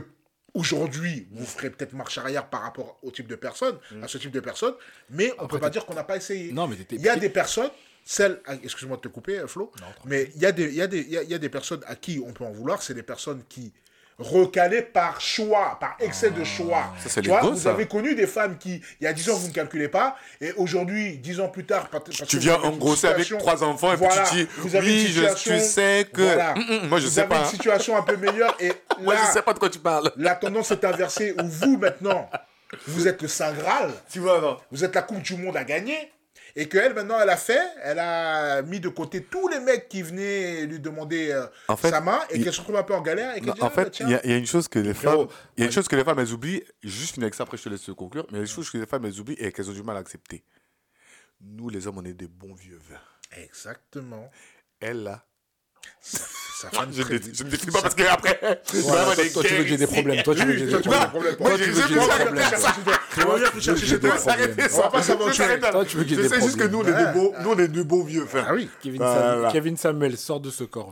[0.55, 4.31] aujourd'hui, vous ferez peut-être marche arrière par rapport au type de personne, à ce type
[4.31, 4.75] de personne,
[5.11, 6.53] mais on peut pas dire qu'on n'a pas essayé.
[6.53, 7.71] Non, mais il y a des personnes,
[8.05, 9.73] celles, ah, excuse-moi de te couper, euh, Flo,
[10.05, 11.39] mais il y a des, il y a des, il y a, il y a
[11.39, 13.73] des personnes à qui on peut en vouloir, c'est des personnes qui
[14.19, 16.85] recalées par choix, par excès de choix.
[16.85, 17.71] Ah, Ça, c'est tu les vois, gosses, vous ça.
[17.71, 20.53] avez connu des femmes qui, il y a 10 ans, vous ne calculez pas, et
[20.53, 24.31] aujourd'hui, 10 ans plus tard, parce Tu viens engrosser avec trois enfants et Voilà, puis
[24.31, 26.23] tu dis vous avez oui, je, tu sais que.
[26.23, 26.55] voilà.
[26.89, 27.39] Moi, je vous sais avez pas.
[27.39, 27.47] une hein.
[27.47, 30.13] situation un peu meilleure, et Moi, là, je sais pas de quoi tu parles.
[30.17, 32.31] la tendance est inversée, où vous, maintenant,
[32.87, 35.65] vous êtes le Saint Graal, Tu vois, non vous êtes la Coupe du Monde à
[35.65, 36.13] gagner,
[36.57, 40.03] et qu'elle, maintenant, elle a fait, elle a mis de côté tous les mecs qui
[40.03, 43.03] venaient lui demander euh, En fait, sa main, et qu'elle se retrouve un peu en
[43.03, 44.37] galère, et qu'elle Non, dit, en ah, bah, fait, il y, a- il y a
[44.37, 45.27] une chose que les femmes,
[45.57, 46.63] il y a une chose que les femmes elles oublient.
[46.83, 48.25] Juste finir avec ça, après je te laisse conclure.
[48.31, 49.83] Mais il y a une chose que les femmes elles oublient et qu'elles ont du
[49.83, 50.45] mal à accepter.
[51.41, 53.39] Nous, les hommes, on est des bons vieux vins.
[53.43, 54.31] Exactement.
[54.81, 55.27] Elle là,
[56.73, 59.77] Ça va je ne je décris pas parce qu'après, Voilà, toi, tu veux que j'ai
[59.77, 60.23] des problèmes.
[60.23, 61.09] Toi, tu veux que j'ai des problèmes.
[61.09, 61.37] problèmes.
[61.41, 61.73] Moi, j'ai des
[63.73, 64.55] veux que j'ai des problèmes.
[64.55, 64.69] problèmes.
[64.73, 64.91] On va problèmes.
[64.93, 65.61] Pas s'aventurer.
[65.61, 67.61] Toi, tu veux ait Je des sais juste que nous, on problèmes.
[67.61, 68.27] est des beaux, vieux.
[68.35, 68.69] Ah oui.
[69.53, 70.91] Kevin, Samuel sort de ce corps.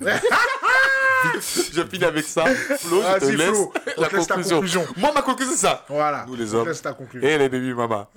[1.24, 2.44] Je finis avec ça.
[2.46, 4.56] Flo, je te laisse Flo, la laisse ta conclusion.
[4.56, 4.86] conclusion.
[4.96, 5.84] Moi, ma conclusion, c'est ça.
[5.88, 6.24] Voilà.
[6.26, 6.68] Nous, les hommes.
[6.94, 7.28] conclusion.
[7.28, 8.08] Et les baby mamas.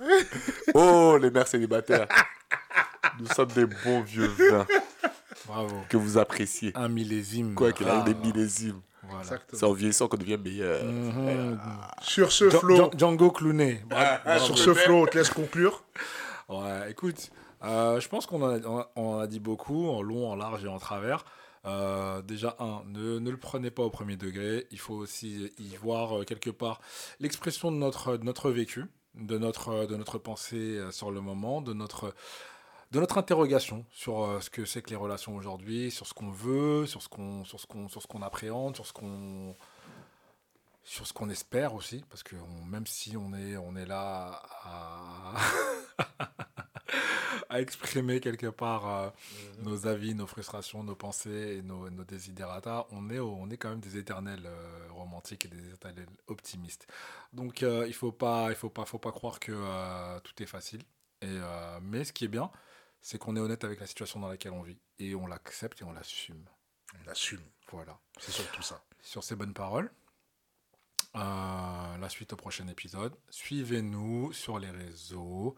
[0.74, 2.08] Oh, les mères célibataires.
[3.20, 4.66] Nous sommes des bons vieux vins
[5.46, 5.76] Bravo.
[5.88, 6.72] que vous appréciez.
[6.74, 7.54] Un millésime.
[7.54, 8.80] Quoi qu'il arrive, Ah, des millésimes.
[9.08, 9.38] Voilà.
[9.52, 10.84] C'est en vieillissant qu'on devient meilleur.
[10.84, 11.58] Mhm.
[12.02, 13.82] Sur ce, Djan- Flo, Djan- Django Clooney.
[13.88, 14.20] Bravo.
[14.24, 15.84] Ah, sur ce, Flo, on te laisse conclure.
[16.48, 17.30] Ouais, écoute,
[17.64, 20.30] euh, je pense qu'on en, a- on a- on en a dit beaucoup, en long,
[20.30, 21.24] en large et en travers.
[21.64, 24.68] Euh, déjà, un, ne, ne le prenez pas au premier degré.
[24.70, 26.80] Il faut aussi y voir euh, quelque part
[27.18, 28.84] l'expression de notre, de notre vécu,
[29.16, 32.14] de notre, de notre pensée euh, sur le moment, de notre,
[32.96, 36.30] de notre interrogation sur euh, ce que c'est que les relations aujourd'hui, sur ce qu'on
[36.30, 39.54] veut, sur ce qu'on, sur ce qu'on, sur ce qu'on appréhende, sur ce qu'on,
[40.82, 44.40] sur ce qu'on espère aussi, parce que on- même si on est, on est là
[44.64, 45.34] à,
[47.50, 49.10] à exprimer quelque part euh,
[49.62, 53.68] nos avis, nos frustrations, nos pensées et nos, nos desiderata, on est, on est quand
[53.68, 56.86] même des éternels euh, romantiques et des éternels optimistes.
[57.34, 59.52] Donc il faut pas, il faut pas, faut pas croire que
[60.20, 60.80] tout est facile.
[61.22, 62.50] Et, euh, mais ce qui est bien,
[63.08, 65.84] c'est qu'on est honnête avec la situation dans laquelle on vit et on l'accepte et
[65.84, 66.44] on l'assume.
[67.04, 67.40] On assume.
[67.70, 68.00] Voilà.
[68.18, 68.82] C'est surtout ça.
[69.00, 69.92] Sur ces bonnes paroles,
[71.14, 73.16] euh, la suite au prochain épisode.
[73.30, 75.54] Suivez-nous sur les réseaux.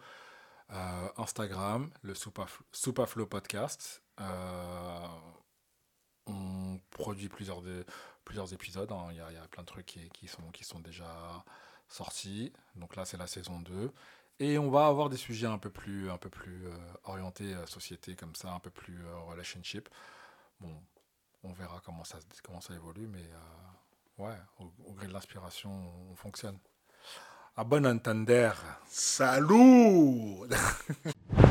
[0.71, 4.03] euh, Instagram, le Soupaflo, Podcast.
[4.21, 5.07] Euh,
[6.27, 7.87] on produit plusieurs, de-
[8.27, 8.93] plusieurs épisodes.
[8.93, 9.07] hein.
[9.11, 11.43] Il y, a, il y a plein de trucs qui, qui sont, qui sont déjà
[11.89, 12.53] sortis.
[12.75, 13.91] Donc là, c'est la saison 2.
[14.41, 17.67] Et on va avoir des sujets un peu plus, un peu plus euh, orientés euh,
[17.67, 19.89] société, comme ça, un peu plus euh, relationship.
[20.61, 20.81] Bon,
[21.43, 25.71] on verra comment ça, comment ça évolue, mais euh, ouais, au, au gré de l'inspiration,
[25.71, 26.59] on, on fonctionne.
[27.57, 28.53] À bon entender.
[28.87, 30.47] Salut